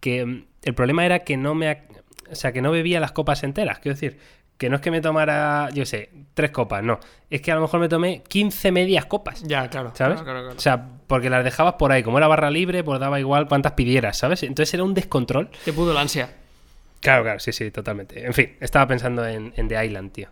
que 0.00 0.24
mm, 0.24 0.44
el 0.62 0.74
problema 0.74 1.04
era 1.04 1.20
que 1.20 1.36
no 1.36 1.54
me... 1.54 1.82
O 2.30 2.34
sea, 2.34 2.52
que 2.52 2.60
no 2.60 2.70
bebía 2.70 3.00
las 3.00 3.12
copas 3.12 3.42
enteras. 3.42 3.78
Quiero 3.78 3.94
decir, 3.94 4.18
que 4.58 4.68
no 4.68 4.76
es 4.76 4.82
que 4.82 4.90
me 4.90 5.00
tomara, 5.00 5.70
yo 5.72 5.86
sé, 5.86 6.10
tres 6.34 6.50
copas, 6.50 6.82
no. 6.82 6.98
Es 7.30 7.40
que 7.40 7.50
a 7.52 7.54
lo 7.54 7.62
mejor 7.62 7.80
me 7.80 7.88
tomé 7.88 8.22
15 8.28 8.70
medias 8.72 9.06
copas. 9.06 9.42
Ya, 9.44 9.68
claro. 9.70 9.92
¿Sabes? 9.94 10.20
claro, 10.20 10.24
claro, 10.24 10.40
claro. 10.40 10.56
O 10.56 10.60
sea, 10.60 10.88
porque 11.06 11.30
las 11.30 11.42
dejabas 11.42 11.74
por 11.74 11.90
ahí. 11.90 12.02
Como 12.02 12.18
era 12.18 12.26
barra 12.28 12.50
libre, 12.50 12.84
pues 12.84 13.00
daba 13.00 13.18
igual 13.18 13.48
cuántas 13.48 13.72
pidieras, 13.72 14.18
¿sabes? 14.18 14.42
Entonces 14.42 14.74
era 14.74 14.82
un 14.84 14.94
descontrol. 14.94 15.48
Te 15.64 15.72
pudo 15.72 15.94
la 15.94 16.02
ansia. 16.02 16.30
Claro, 17.00 17.22
claro, 17.22 17.38
sí, 17.38 17.52
sí, 17.52 17.70
totalmente. 17.70 18.26
En 18.26 18.34
fin, 18.34 18.56
estaba 18.60 18.86
pensando 18.88 19.24
en, 19.24 19.54
en 19.56 19.68
The 19.68 19.86
Island, 19.86 20.12
tío. 20.12 20.28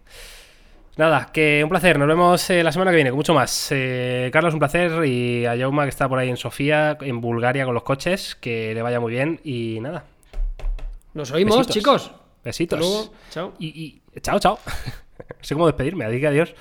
Nada, 0.96 1.28
que 1.30 1.60
un 1.62 1.68
placer. 1.68 1.98
Nos 1.98 2.08
vemos 2.08 2.48
eh, 2.48 2.62
la 2.62 2.72
semana 2.72 2.90
que 2.90 2.96
viene 2.96 3.10
con 3.10 3.18
mucho 3.18 3.34
más. 3.34 3.68
Eh, 3.70 4.30
Carlos, 4.32 4.54
un 4.54 4.60
placer. 4.60 5.04
Y 5.04 5.44
a 5.44 5.56
Jauma, 5.56 5.82
que 5.84 5.90
está 5.90 6.08
por 6.08 6.18
ahí 6.18 6.30
en 6.30 6.38
Sofía, 6.38 6.96
en 7.02 7.20
Bulgaria 7.20 7.64
con 7.66 7.74
los 7.74 7.82
coches. 7.82 8.34
Que 8.34 8.72
le 8.74 8.80
vaya 8.80 8.98
muy 8.98 9.12
bien. 9.12 9.40
Y 9.44 9.78
nada, 9.80 10.04
Nos 11.12 11.30
oímos, 11.32 11.58
Besitos. 11.58 11.74
chicos. 11.74 12.12
besitos. 12.42 12.78
Hasta 12.80 12.88
luego. 12.90 13.14
Chao. 13.30 13.52
Y, 13.58 13.66
y- 14.14 14.20
chao, 14.20 14.38
chao. 14.38 14.58
no 15.18 15.36
sé 15.42 15.54
cómo 15.54 15.66
despedirme. 15.66 16.06
Así 16.06 16.18
que 16.18 16.26
adiós. 16.28 16.54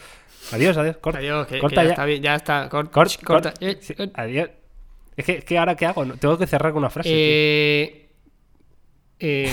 Adiós, 0.51 0.75
adiós. 0.77 0.97
Corta, 0.97 1.19
Adiós, 1.19 1.47
que, 1.47 1.55
que 1.55 1.61
corta 1.61 1.75
ya, 1.77 1.83
ya. 1.83 1.89
está 1.91 2.05
bien, 2.05 2.21
ya 2.21 2.35
está. 2.35 2.69
Cort- 2.69 2.91
Cort- 2.91 3.23
corta. 3.23 3.53
cort- 3.53 3.57
Eh, 3.61 3.77
sí, 3.81 3.95
adiós. 4.15 4.49
Es 5.15 5.25
que, 5.25 5.39
que 5.43 5.57
ahora, 5.57 5.75
¿qué 5.75 5.85
hago? 5.85 6.05
Tengo 6.17 6.37
que 6.37 6.45
cerrar 6.45 6.73
con 6.73 6.79
una 6.79 6.89
frase. 6.89 7.09
eh, 7.09 8.09
eh, 9.17 9.49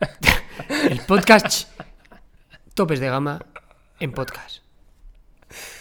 el 0.90 1.00
podcast 1.00 1.68
Topes 2.74 3.00
de 3.00 3.08
Gama 3.10 3.38
en 4.00 4.12
podcast. 4.12 4.62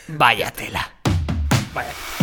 Vaya 0.08 0.52
tela. 0.52 0.92
Vaya. 1.74 2.23